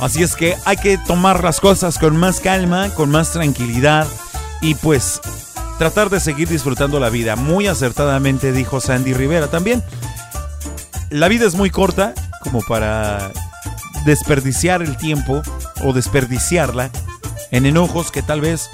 Así 0.00 0.22
es 0.22 0.34
que 0.34 0.56
hay 0.64 0.76
que 0.76 0.98
tomar 0.98 1.44
las 1.44 1.60
cosas 1.60 1.98
con 1.98 2.16
más 2.16 2.40
calma, 2.40 2.90
con 2.90 3.10
más 3.10 3.30
tranquilidad 3.30 4.06
y 4.60 4.74
pues 4.74 5.20
tratar 5.78 6.10
de 6.10 6.20
seguir 6.20 6.48
disfrutando 6.48 6.98
la 6.98 7.08
vida. 7.08 7.36
Muy 7.36 7.66
acertadamente 7.66 8.52
dijo 8.52 8.80
Sandy 8.80 9.14
Rivera 9.14 9.48
también. 9.48 9.82
La 11.10 11.28
vida 11.28 11.46
es 11.46 11.54
muy 11.54 11.70
corta 11.70 12.14
como 12.42 12.60
para 12.62 13.30
desperdiciar 14.04 14.82
el 14.82 14.96
tiempo 14.96 15.42
o 15.84 15.92
desperdiciarla 15.92 16.90
en 17.50 17.66
enojos 17.66 18.10
que 18.10 18.22
tal 18.22 18.40
vez 18.40 18.70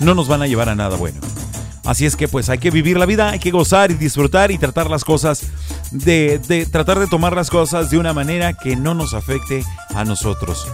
no 0.00 0.14
nos 0.14 0.28
van 0.28 0.42
a 0.42 0.46
llevar 0.46 0.68
a 0.68 0.74
nada 0.74 0.96
bueno. 0.96 1.20
Así 1.88 2.04
es 2.04 2.16
que 2.16 2.28
pues 2.28 2.50
hay 2.50 2.58
que 2.58 2.70
vivir 2.70 2.98
la 2.98 3.06
vida, 3.06 3.30
hay 3.30 3.38
que 3.38 3.50
gozar 3.50 3.90
y 3.90 3.94
disfrutar 3.94 4.50
y 4.50 4.58
tratar 4.58 4.90
las 4.90 5.04
cosas 5.04 5.46
de, 5.90 6.38
de 6.46 6.66
tratar 6.66 6.98
de 6.98 7.06
tomar 7.06 7.34
las 7.34 7.48
cosas 7.48 7.88
de 7.88 7.96
una 7.96 8.12
manera 8.12 8.52
que 8.52 8.76
no 8.76 8.92
nos 8.92 9.14
afecte 9.14 9.64
a 9.94 10.04
nosotros. 10.04 10.68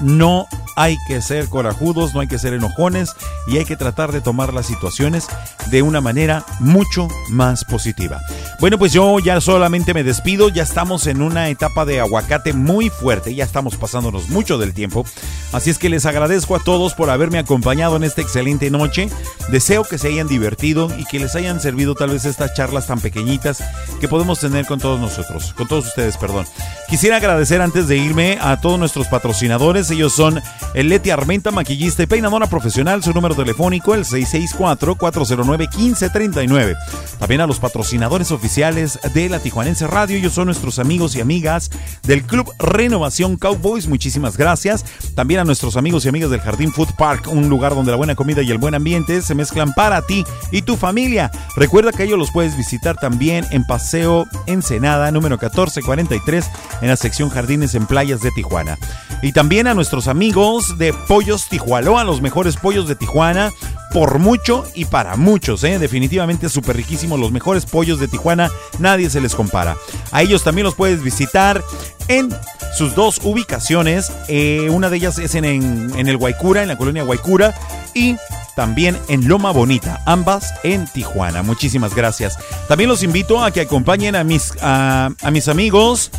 No 0.00 0.46
hay 0.78 0.96
que 1.08 1.20
ser 1.20 1.48
corajudos, 1.48 2.14
no 2.14 2.20
hay 2.20 2.28
que 2.28 2.38
ser 2.38 2.54
enojones 2.54 3.10
y 3.48 3.58
hay 3.58 3.64
que 3.64 3.76
tratar 3.76 4.12
de 4.12 4.20
tomar 4.20 4.54
las 4.54 4.66
situaciones 4.66 5.26
de 5.72 5.82
una 5.82 6.00
manera 6.00 6.44
mucho 6.60 7.08
más 7.30 7.64
positiva. 7.64 8.20
Bueno, 8.60 8.78
pues 8.78 8.92
yo 8.92 9.18
ya 9.18 9.40
solamente 9.40 9.92
me 9.92 10.04
despido, 10.04 10.48
ya 10.48 10.62
estamos 10.62 11.08
en 11.08 11.20
una 11.20 11.48
etapa 11.48 11.84
de 11.84 11.98
aguacate 11.98 12.52
muy 12.52 12.90
fuerte, 12.90 13.34
ya 13.34 13.44
estamos 13.44 13.76
pasándonos 13.76 14.28
mucho 14.28 14.56
del 14.56 14.72
tiempo, 14.72 15.04
así 15.52 15.70
es 15.70 15.78
que 15.78 15.88
les 15.88 16.06
agradezco 16.06 16.54
a 16.54 16.60
todos 16.60 16.94
por 16.94 17.10
haberme 17.10 17.38
acompañado 17.38 17.96
en 17.96 18.04
esta 18.04 18.20
excelente 18.20 18.70
noche, 18.70 19.10
deseo 19.50 19.82
que 19.82 19.98
se 19.98 20.08
hayan 20.08 20.28
divertido 20.28 20.90
y 20.96 21.04
que 21.06 21.18
les 21.18 21.34
hayan 21.34 21.60
servido 21.60 21.96
tal 21.96 22.10
vez 22.10 22.24
estas 22.24 22.54
charlas 22.54 22.86
tan 22.86 23.00
pequeñitas 23.00 23.64
que 24.00 24.08
podemos 24.08 24.38
tener 24.38 24.64
con 24.66 24.78
todos 24.78 25.00
nosotros, 25.00 25.54
con 25.54 25.66
todos 25.66 25.86
ustedes, 25.88 26.16
perdón. 26.16 26.46
Quisiera 26.88 27.16
agradecer 27.16 27.60
antes 27.60 27.88
de 27.88 27.96
irme 27.96 28.38
a 28.40 28.60
todos 28.60 28.78
nuestros 28.78 29.08
patrocinadores, 29.08 29.90
ellos 29.90 30.12
son 30.12 30.40
Leti 30.74 31.10
Armenta, 31.10 31.50
maquillista 31.50 32.02
y 32.02 32.06
peinadora 32.06 32.48
profesional. 32.48 33.02
Su 33.02 33.12
número 33.12 33.34
telefónico, 33.34 33.94
el 33.94 34.04
664-409-1539. 34.04 36.76
También 37.18 37.40
a 37.40 37.46
los 37.46 37.58
patrocinadores 37.58 38.30
oficiales 38.30 38.98
de 39.14 39.28
la 39.28 39.40
Tijuanense 39.40 39.86
Radio. 39.86 40.16
Ellos 40.16 40.34
son 40.34 40.46
nuestros 40.46 40.78
amigos 40.78 41.16
y 41.16 41.20
amigas 41.20 41.70
del 42.04 42.22
Club 42.22 42.52
Renovación 42.58 43.36
Cowboys. 43.36 43.88
Muchísimas 43.88 44.36
gracias. 44.36 44.84
También 45.14 45.40
a 45.40 45.44
nuestros 45.44 45.76
amigos 45.76 46.04
y 46.04 46.08
amigas 46.08 46.30
del 46.30 46.40
Jardín 46.40 46.72
Food 46.72 46.94
Park, 46.96 47.28
un 47.28 47.48
lugar 47.48 47.74
donde 47.74 47.90
la 47.90 47.96
buena 47.96 48.14
comida 48.14 48.42
y 48.42 48.50
el 48.50 48.58
buen 48.58 48.74
ambiente 48.74 49.22
se 49.22 49.34
mezclan 49.34 49.72
para 49.72 50.02
ti 50.02 50.24
y 50.52 50.62
tu 50.62 50.76
familia. 50.76 51.30
Recuerda 51.56 51.92
que 51.92 52.04
ellos 52.04 52.18
los 52.18 52.30
puedes 52.30 52.56
visitar 52.56 52.96
también 52.96 53.46
en 53.50 53.64
Paseo 53.64 54.26
Ensenada, 54.46 55.10
número 55.10 55.36
1443, 55.36 56.50
en 56.82 56.88
la 56.88 56.96
sección 56.96 57.30
Jardines 57.30 57.74
en 57.74 57.86
Playas 57.86 58.20
de 58.20 58.30
Tijuana. 58.30 58.78
Y 59.22 59.32
también 59.32 59.66
a 59.66 59.74
nuestros 59.74 60.06
amigos 60.06 60.57
de 60.78 60.92
Pollos 60.92 61.48
Tijualoa, 61.48 62.04
los 62.04 62.20
mejores 62.20 62.56
pollos 62.56 62.88
de 62.88 62.96
Tijuana, 62.96 63.52
por 63.92 64.18
mucho 64.18 64.64
y 64.74 64.86
para 64.86 65.16
muchos, 65.16 65.62
¿eh? 65.64 65.78
definitivamente 65.78 66.48
súper 66.48 66.76
riquísimos, 66.76 67.18
los 67.18 67.30
mejores 67.30 67.64
pollos 67.64 68.00
de 68.00 68.08
Tijuana, 68.08 68.50
nadie 68.78 69.08
se 69.08 69.20
les 69.20 69.34
compara. 69.34 69.76
A 70.10 70.22
ellos 70.22 70.42
también 70.42 70.64
los 70.64 70.74
puedes 70.74 71.02
visitar 71.02 71.62
en 72.08 72.34
sus 72.76 72.94
dos 72.94 73.20
ubicaciones, 73.22 74.12
eh, 74.28 74.68
una 74.70 74.90
de 74.90 74.96
ellas 74.96 75.18
es 75.18 75.34
en, 75.34 75.44
en, 75.44 76.08
el 76.08 76.16
Guaycura, 76.16 76.62
en 76.62 76.68
la 76.68 76.76
colonia 76.76 77.04
Guaycura, 77.04 77.54
y 77.94 78.16
también 78.56 78.98
en 79.08 79.28
Loma 79.28 79.52
Bonita, 79.52 80.02
ambas 80.06 80.52
en 80.64 80.86
Tijuana. 80.86 81.42
Muchísimas 81.42 81.94
gracias. 81.94 82.38
También 82.66 82.90
los 82.90 83.02
invito 83.02 83.42
a 83.42 83.52
que 83.52 83.60
acompañen 83.60 84.16
a 84.16 84.24
mis, 84.24 84.52
a, 84.60 85.10
a 85.22 85.30
mis 85.30 85.48
amigos. 85.48 86.10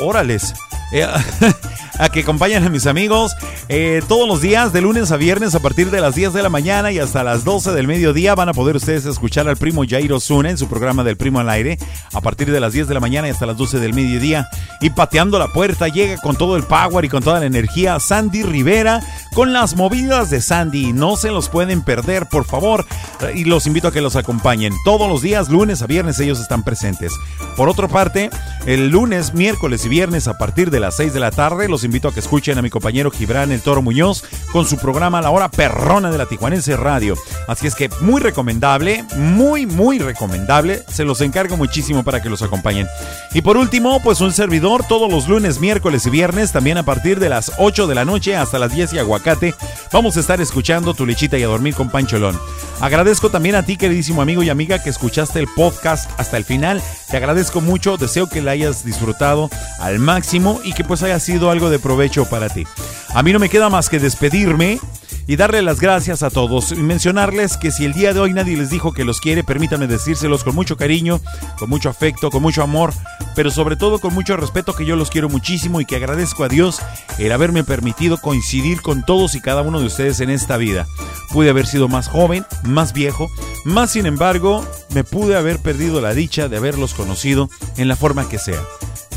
Órales. 0.00 0.54
Eh, 0.92 1.06
a 1.98 2.08
que 2.10 2.20
acompañen 2.20 2.64
a 2.64 2.68
mis 2.68 2.86
amigos 2.86 3.34
eh, 3.68 4.00
todos 4.08 4.28
los 4.28 4.40
días, 4.40 4.72
de 4.72 4.80
lunes 4.80 5.10
a 5.10 5.16
viernes, 5.16 5.54
a 5.54 5.60
partir 5.60 5.90
de 5.90 6.00
las 6.00 6.14
10 6.14 6.32
de 6.32 6.42
la 6.42 6.48
mañana 6.48 6.92
y 6.92 6.98
hasta 6.98 7.24
las 7.24 7.44
12 7.44 7.72
del 7.72 7.86
mediodía. 7.86 8.34
Van 8.34 8.48
a 8.48 8.54
poder 8.54 8.76
ustedes 8.76 9.04
escuchar 9.04 9.48
al 9.48 9.56
primo 9.56 9.82
Jairo 9.88 10.20
Zuna 10.20 10.50
en 10.50 10.58
su 10.58 10.68
programa 10.68 11.04
del 11.04 11.16
Primo 11.16 11.40
al 11.40 11.50
Aire, 11.50 11.78
a 12.12 12.20
partir 12.20 12.50
de 12.50 12.60
las 12.60 12.72
10 12.72 12.88
de 12.88 12.94
la 12.94 13.00
mañana 13.00 13.28
y 13.28 13.32
hasta 13.32 13.46
las 13.46 13.56
12 13.56 13.80
del 13.80 13.94
mediodía. 13.94 14.48
Y 14.80 14.90
pateando 14.90 15.38
la 15.38 15.48
puerta, 15.48 15.88
llega 15.88 16.16
con 16.18 16.36
todo 16.36 16.56
el 16.56 16.62
power 16.62 17.04
y 17.04 17.08
con 17.08 17.22
toda 17.22 17.40
la 17.40 17.46
energía 17.46 17.98
Sandy 17.98 18.42
Rivera 18.42 19.00
con 19.34 19.52
las 19.52 19.76
movidas 19.76 20.30
de 20.30 20.40
Sandy. 20.40 20.92
No 20.92 21.16
se 21.16 21.30
los 21.30 21.48
pueden 21.48 21.82
perder, 21.82 22.26
por 22.26 22.44
favor. 22.44 22.86
Y 23.34 23.44
los 23.44 23.66
invito 23.66 23.88
a 23.88 23.92
que 23.92 24.00
los 24.00 24.16
acompañen. 24.16 24.72
Todos 24.84 25.08
los 25.08 25.22
días, 25.22 25.48
lunes 25.48 25.82
a 25.82 25.86
viernes, 25.86 26.18
ellos 26.20 26.40
están 26.40 26.62
presentes. 26.62 27.12
Por 27.56 27.68
otra 27.68 27.88
parte, 27.88 28.30
el 28.66 28.88
lunes, 28.88 29.34
miércoles 29.34 29.84
y 29.84 29.88
viernes, 29.88 30.28
a 30.28 30.38
partir 30.38 30.70
de 30.70 30.77
las 30.80 30.96
6 30.96 31.12
de 31.12 31.20
la 31.20 31.30
tarde, 31.30 31.68
los 31.68 31.84
invito 31.84 32.08
a 32.08 32.14
que 32.14 32.20
escuchen 32.20 32.58
a 32.58 32.62
mi 32.62 32.70
compañero 32.70 33.10
Gibran 33.10 33.52
El 33.52 33.60
Toro 33.60 33.82
Muñoz 33.82 34.24
con 34.52 34.66
su 34.66 34.76
programa 34.78 35.20
La 35.20 35.30
Hora 35.30 35.50
Perrona 35.50 36.10
de 36.10 36.18
la 36.18 36.26
Tijuanense 36.26 36.76
Radio. 36.76 37.16
Así 37.46 37.66
es 37.66 37.74
que 37.74 37.90
muy 38.00 38.20
recomendable, 38.20 39.04
muy, 39.16 39.66
muy 39.66 39.98
recomendable. 39.98 40.82
Se 40.88 41.04
los 41.04 41.20
encargo 41.20 41.56
muchísimo 41.56 42.04
para 42.04 42.22
que 42.22 42.30
los 42.30 42.42
acompañen. 42.42 42.86
Y 43.34 43.42
por 43.42 43.56
último, 43.56 44.00
pues 44.02 44.20
un 44.20 44.32
servidor 44.32 44.84
todos 44.86 45.10
los 45.10 45.28
lunes, 45.28 45.60
miércoles 45.60 46.06
y 46.06 46.10
viernes, 46.10 46.52
también 46.52 46.78
a 46.78 46.84
partir 46.84 47.18
de 47.18 47.28
las 47.28 47.52
8 47.58 47.86
de 47.86 47.94
la 47.94 48.04
noche 48.04 48.36
hasta 48.36 48.58
las 48.58 48.74
10 48.74 48.92
y 48.94 48.98
aguacate, 48.98 49.54
vamos 49.92 50.16
a 50.16 50.20
estar 50.20 50.40
escuchando 50.40 50.94
Tu 50.94 51.06
Lechita 51.06 51.38
y 51.38 51.42
a 51.42 51.48
Dormir 51.48 51.74
con 51.74 51.90
Pancholón. 51.90 52.38
Agradezco 52.80 53.30
también 53.30 53.56
a 53.56 53.64
ti, 53.64 53.76
queridísimo 53.76 54.22
amigo 54.22 54.42
y 54.42 54.50
amiga, 54.50 54.82
que 54.82 54.90
escuchaste 54.90 55.40
el 55.40 55.48
podcast 55.56 56.10
hasta 56.18 56.36
el 56.36 56.44
final. 56.44 56.82
Te 57.10 57.16
agradezco 57.16 57.60
mucho, 57.60 57.96
deseo 57.96 58.28
que 58.28 58.42
la 58.42 58.52
hayas 58.52 58.84
disfrutado 58.84 59.50
al 59.80 59.98
máximo 59.98 60.60
y 60.68 60.72
que 60.74 60.84
pues 60.84 61.02
haya 61.02 61.18
sido 61.18 61.50
algo 61.50 61.70
de 61.70 61.78
provecho 61.78 62.26
para 62.26 62.50
ti. 62.50 62.66
A 63.14 63.22
mí 63.22 63.32
no 63.32 63.38
me 63.38 63.48
queda 63.48 63.70
más 63.70 63.88
que 63.88 63.98
despedirme 63.98 64.78
y 65.26 65.36
darle 65.36 65.62
las 65.62 65.80
gracias 65.80 66.22
a 66.22 66.28
todos 66.28 66.72
y 66.72 66.76
mencionarles 66.76 67.56
que 67.56 67.70
si 67.70 67.86
el 67.86 67.94
día 67.94 68.12
de 68.12 68.20
hoy 68.20 68.34
nadie 68.34 68.56
les 68.56 68.68
dijo 68.68 68.92
que 68.92 69.04
los 69.04 69.20
quiere, 69.20 69.44
permítanme 69.44 69.86
decírselos 69.86 70.44
con 70.44 70.54
mucho 70.54 70.76
cariño, 70.76 71.20
con 71.58 71.70
mucho 71.70 71.88
afecto, 71.88 72.30
con 72.30 72.42
mucho 72.42 72.62
amor, 72.62 72.92
pero 73.34 73.50
sobre 73.50 73.76
todo 73.76 73.98
con 73.98 74.12
mucho 74.12 74.36
respeto 74.36 74.74
que 74.74 74.84
yo 74.84 74.94
los 74.94 75.08
quiero 75.10 75.30
muchísimo 75.30 75.80
y 75.80 75.86
que 75.86 75.96
agradezco 75.96 76.44
a 76.44 76.48
Dios 76.48 76.80
el 77.18 77.32
haberme 77.32 77.64
permitido 77.64 78.18
coincidir 78.18 78.82
con 78.82 79.04
todos 79.06 79.34
y 79.34 79.40
cada 79.40 79.62
uno 79.62 79.80
de 79.80 79.86
ustedes 79.86 80.20
en 80.20 80.28
esta 80.28 80.58
vida. 80.58 80.86
Pude 81.32 81.48
haber 81.48 81.66
sido 81.66 81.88
más 81.88 82.08
joven, 82.08 82.44
más 82.64 82.92
viejo, 82.92 83.30
más 83.64 83.92
sin 83.92 84.04
embargo 84.04 84.66
me 84.94 85.02
pude 85.02 85.34
haber 85.34 85.60
perdido 85.60 86.02
la 86.02 86.12
dicha 86.12 86.48
de 86.48 86.58
haberlos 86.58 86.92
conocido 86.92 87.48
en 87.78 87.88
la 87.88 87.96
forma 87.96 88.28
que 88.28 88.38
sea 88.38 88.60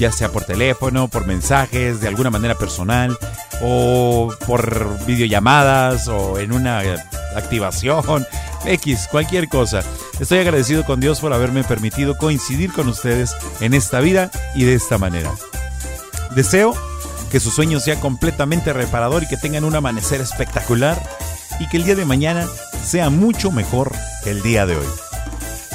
ya 0.02 0.11
sea 0.11 0.32
por 0.32 0.45
teléfono, 0.45 1.07
por 1.07 1.28
mensajes, 1.28 2.02
de 2.02 2.07
alguna 2.07 2.32
manera 2.32 2.56
personal, 2.56 3.15
o 3.61 4.34
por 4.48 5.06
videollamadas, 5.06 6.07
o 6.07 6.40
en 6.40 6.52
una 6.52 6.82
activación, 7.36 8.26
X, 8.65 9.07
cualquier 9.11 9.48
cosa. 9.48 9.84
Estoy 10.19 10.40
agradecido 10.40 10.84
con 10.86 10.99
Dios 10.99 11.19
por 11.19 11.34
haberme 11.34 11.64
permitido 11.64 12.18
coincidir 12.18 12.73
con 12.73 12.90
ustedes 12.90 13.36
en 13.60 13.76
esta 13.76 13.99
vida 13.99 14.32
y 14.56 14.64
de 14.64 14.73
esta 14.73 14.98
manera. 14.98 15.32
Deseo 16.36 16.73
que 17.32 17.40
su 17.40 17.52
sueño 17.52 17.80
sea 17.80 17.99
completamente 17.99 18.73
reparador 18.73 19.22
y 19.22 19.28
que 19.28 19.38
tengan 19.38 19.65
un 19.65 19.76
amanecer 19.76 20.19
espectacular 20.19 20.99
y 21.60 21.69
que 21.69 21.78
el 21.78 21.84
día 21.84 21.95
de 21.95 22.06
mañana 22.06 22.48
sea 22.84 23.11
mucho 23.11 23.52
mejor 23.52 23.91
que 24.23 24.32
el 24.32 24.41
día 24.41 24.65
de 24.65 24.78
hoy. 24.78 25.11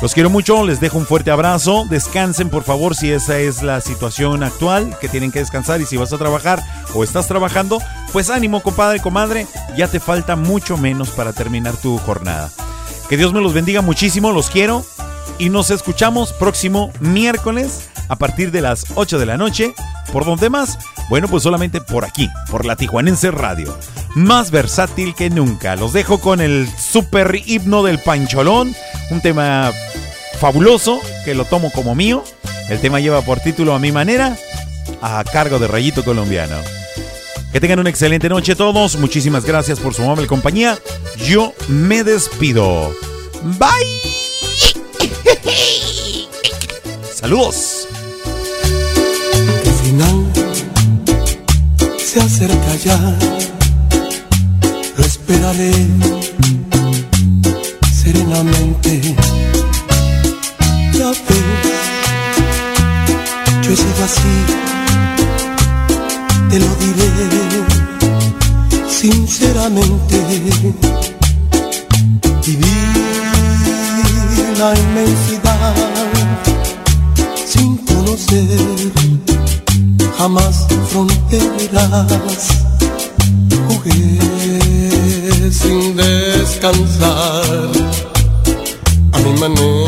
Los 0.03 0.13
quiero 0.13 0.29
mucho, 0.29 0.63
les 0.63 0.79
dejo 0.79 0.99
un 0.99 1.07
fuerte 1.07 1.31
abrazo. 1.31 1.87
Descansen, 1.89 2.51
por 2.51 2.65
favor, 2.65 2.95
si 2.95 3.11
esa 3.11 3.39
es 3.39 3.63
la 3.63 3.81
situación 3.81 4.43
actual, 4.43 4.99
que 5.01 5.09
tienen 5.09 5.33
que 5.33 5.39
descansar. 5.39 5.81
Y 5.81 5.87
si 5.87 5.97
vas 5.97 6.13
a 6.13 6.19
trabajar 6.19 6.63
o 6.95 7.03
estás 7.03 7.27
trabajando, 7.27 7.81
pues 8.13 8.29
ánimo, 8.29 8.63
compadre, 8.63 9.01
comadre. 9.01 9.47
Ya 9.75 9.89
te 9.89 9.99
falta 9.99 10.37
mucho 10.37 10.77
menos 10.77 11.11
para 11.11 11.33
terminar 11.33 11.77
tu 11.79 11.97
jornada. 11.99 12.51
Que 13.09 13.17
Dios 13.17 13.33
me 13.33 13.41
los 13.41 13.55
bendiga 13.55 13.81
muchísimo, 13.81 14.33
los 14.33 14.51
quiero. 14.51 14.85
Y 15.39 15.49
nos 15.49 15.71
escuchamos 15.71 16.33
próximo 16.33 16.93
miércoles 17.01 17.89
a 18.09 18.17
partir 18.17 18.51
de 18.51 18.63
las 18.63 18.87
8 18.95 19.19
de 19.19 19.27
la 19.27 19.37
noche. 19.37 19.75
¿Por 20.13 20.25
dónde 20.25 20.51
más? 20.51 20.79
Bueno, 21.09 21.29
pues 21.29 21.43
solamente 21.43 21.81
por 21.81 22.05
aquí, 22.05 22.31
por 22.51 22.65
la 22.65 22.77
Tijuanense 22.77 23.31
Radio. 23.31 23.77
Más 24.15 24.51
versátil 24.51 25.15
que 25.15 25.31
nunca. 25.31 25.77
Los 25.77 25.93
dejo 25.93 26.19
con 26.19 26.41
el 26.41 26.69
super 26.79 27.41
himno 27.47 27.83
del 27.83 27.99
Pancholón. 27.99 28.75
Un 29.11 29.21
tema 29.21 29.73
fabuloso 30.39 31.01
que 31.25 31.35
lo 31.35 31.45
tomo 31.45 31.71
como 31.71 31.95
mío. 31.95 32.25
El 32.69 32.81
tema 32.81 33.01
lleva 33.01 33.23
por 33.23 33.41
título 33.41 33.75
A 33.75 33.79
mi 33.79 33.93
manera, 33.93 34.37
a 35.01 35.23
cargo 35.25 35.59
de 35.59 35.69
Rayito 35.69 36.05
Colombiano. 36.05 36.57
Que 37.53 37.61
tengan 37.61 37.79
una 37.79 37.91
excelente 37.91 38.29
noche 38.29 38.57
todos. 38.57 38.97
Muchísimas 38.97 39.45
gracias 39.45 39.79
por 39.79 39.95
su 39.95 40.03
amable 40.03 40.27
compañía. 40.27 40.79
Yo 41.19 41.55
me 41.69 42.03
despido. 42.03 42.93
Bye. 43.59 44.86
Saludos. 47.15 47.89
El 49.65 49.73
final 49.73 50.27
se 51.99 52.21
acerca 52.21 52.77
ya, 52.85 52.99
lo 54.97 55.05
esperaré 55.05 55.73
serenamente. 57.93 59.01
Ya 60.93 61.11
ves, 61.11 61.49
yo 63.63 63.73
he 63.73 63.77
sido 63.77 64.05
así, 64.05 64.37
te 66.51 66.59
lo 66.61 66.75
diré 66.77 67.11
sinceramente. 68.89 70.17
Viví 72.47 73.06
la 74.59 74.75
inmensidad 74.75 75.75
sin 77.47 77.77
conocer 77.79 78.93
jamás 80.19 80.67
fronteras. 80.91 82.49
Jugué 83.69 84.19
sin 85.53 85.97
descansar 85.97 87.71
a 89.13 89.19
mi 89.19 89.33
manera. 89.41 89.86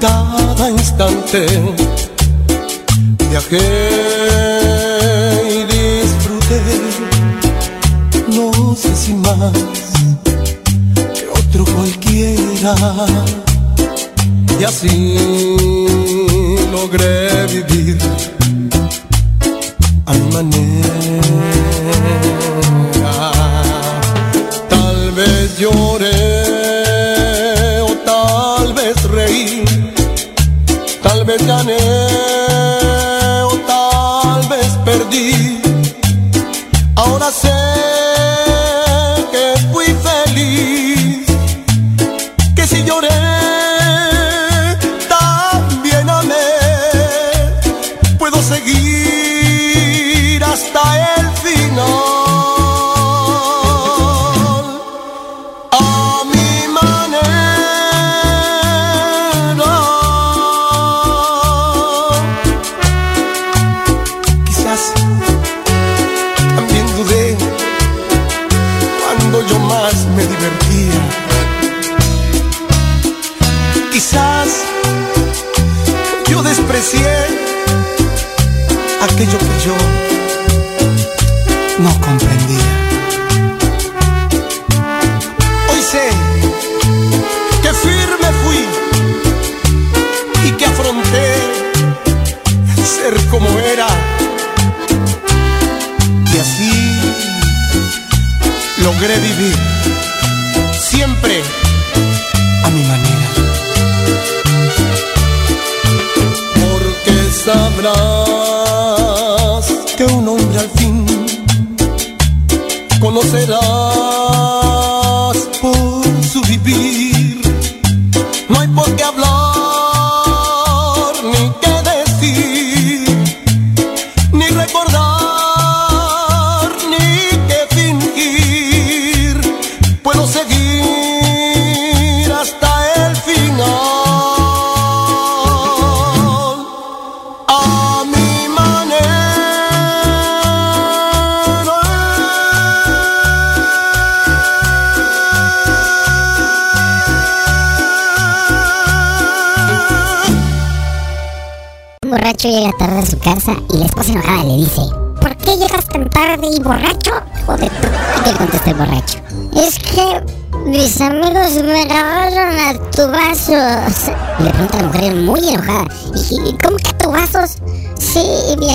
Cada 0.00 0.70
instante. 0.70 1.46
Viajé 3.30 3.58
y 5.50 5.64
disfruté, 5.74 6.60
no 8.28 8.74
sé 8.74 8.94
si 8.96 9.14
más 9.14 9.52
que 11.14 11.26
otro 11.28 11.64
cualquiera. 11.74 12.74
Y 14.60 14.64
así 14.64 15.16
logré 16.72 17.46
vivir 17.46 17.98
a 20.06 20.12
mi 20.14 20.32
manera. 20.32 20.67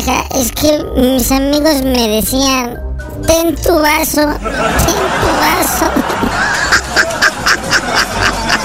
Vieja, 0.03 0.25
es 0.35 0.51
que 0.51 0.83
mis 0.97 1.31
amigos 1.31 1.81
me 1.83 2.07
decían: 2.07 2.79
Ten 3.25 3.55
tu 3.55 3.79
vaso, 3.79 4.27
ten 4.39 4.95
tu 5.21 5.27
vaso. 5.39 5.89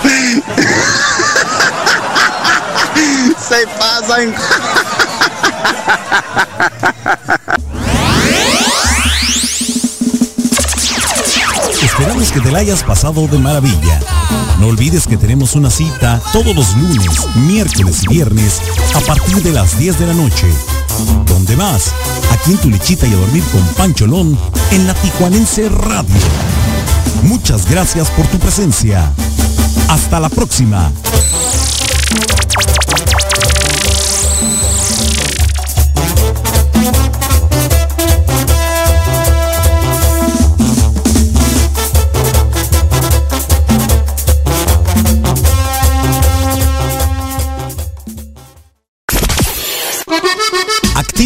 Se 3.49 3.67
pasan. 3.79 4.35
Esperamos 11.83 12.33
que 12.33 12.41
te 12.41 12.51
la 12.51 12.59
hayas 12.59 12.83
pasado 12.83 13.29
de 13.29 13.39
maravilla. 13.39 14.01
No 14.59 14.67
olvides 14.69 15.07
que 15.07 15.17
tenemos 15.17 15.55
una 15.55 15.71
cita 15.71 16.21
todos 16.33 16.55
los 16.55 16.75
lunes, 16.75 17.27
miércoles 17.37 18.05
y 18.05 18.09
viernes 18.09 18.61
a 18.95 19.01
partir 19.01 19.43
de 19.43 19.53
las 19.53 19.79
10 19.79 19.99
de 19.99 20.07
la 20.07 20.15
noche. 20.15 20.47
¿Dónde 21.49 21.65
más? 21.65 21.95
Aquí 22.31 22.51
en 22.51 22.59
tu 22.59 22.69
lechita 22.69 23.07
y 23.07 23.15
a 23.15 23.17
dormir 23.17 23.43
con 23.45 23.63
Pancholón 23.75 24.39
en 24.71 24.87
la 24.87 24.93
Tijuanense 24.93 25.71
Radio. 25.71 26.15
Muchas 27.23 27.71
gracias 27.71 28.11
por 28.11 28.27
tu 28.27 28.39
presencia. 28.39 29.11
Hasta 29.89 30.21
la 30.21 30.29
próxima. 30.29 30.93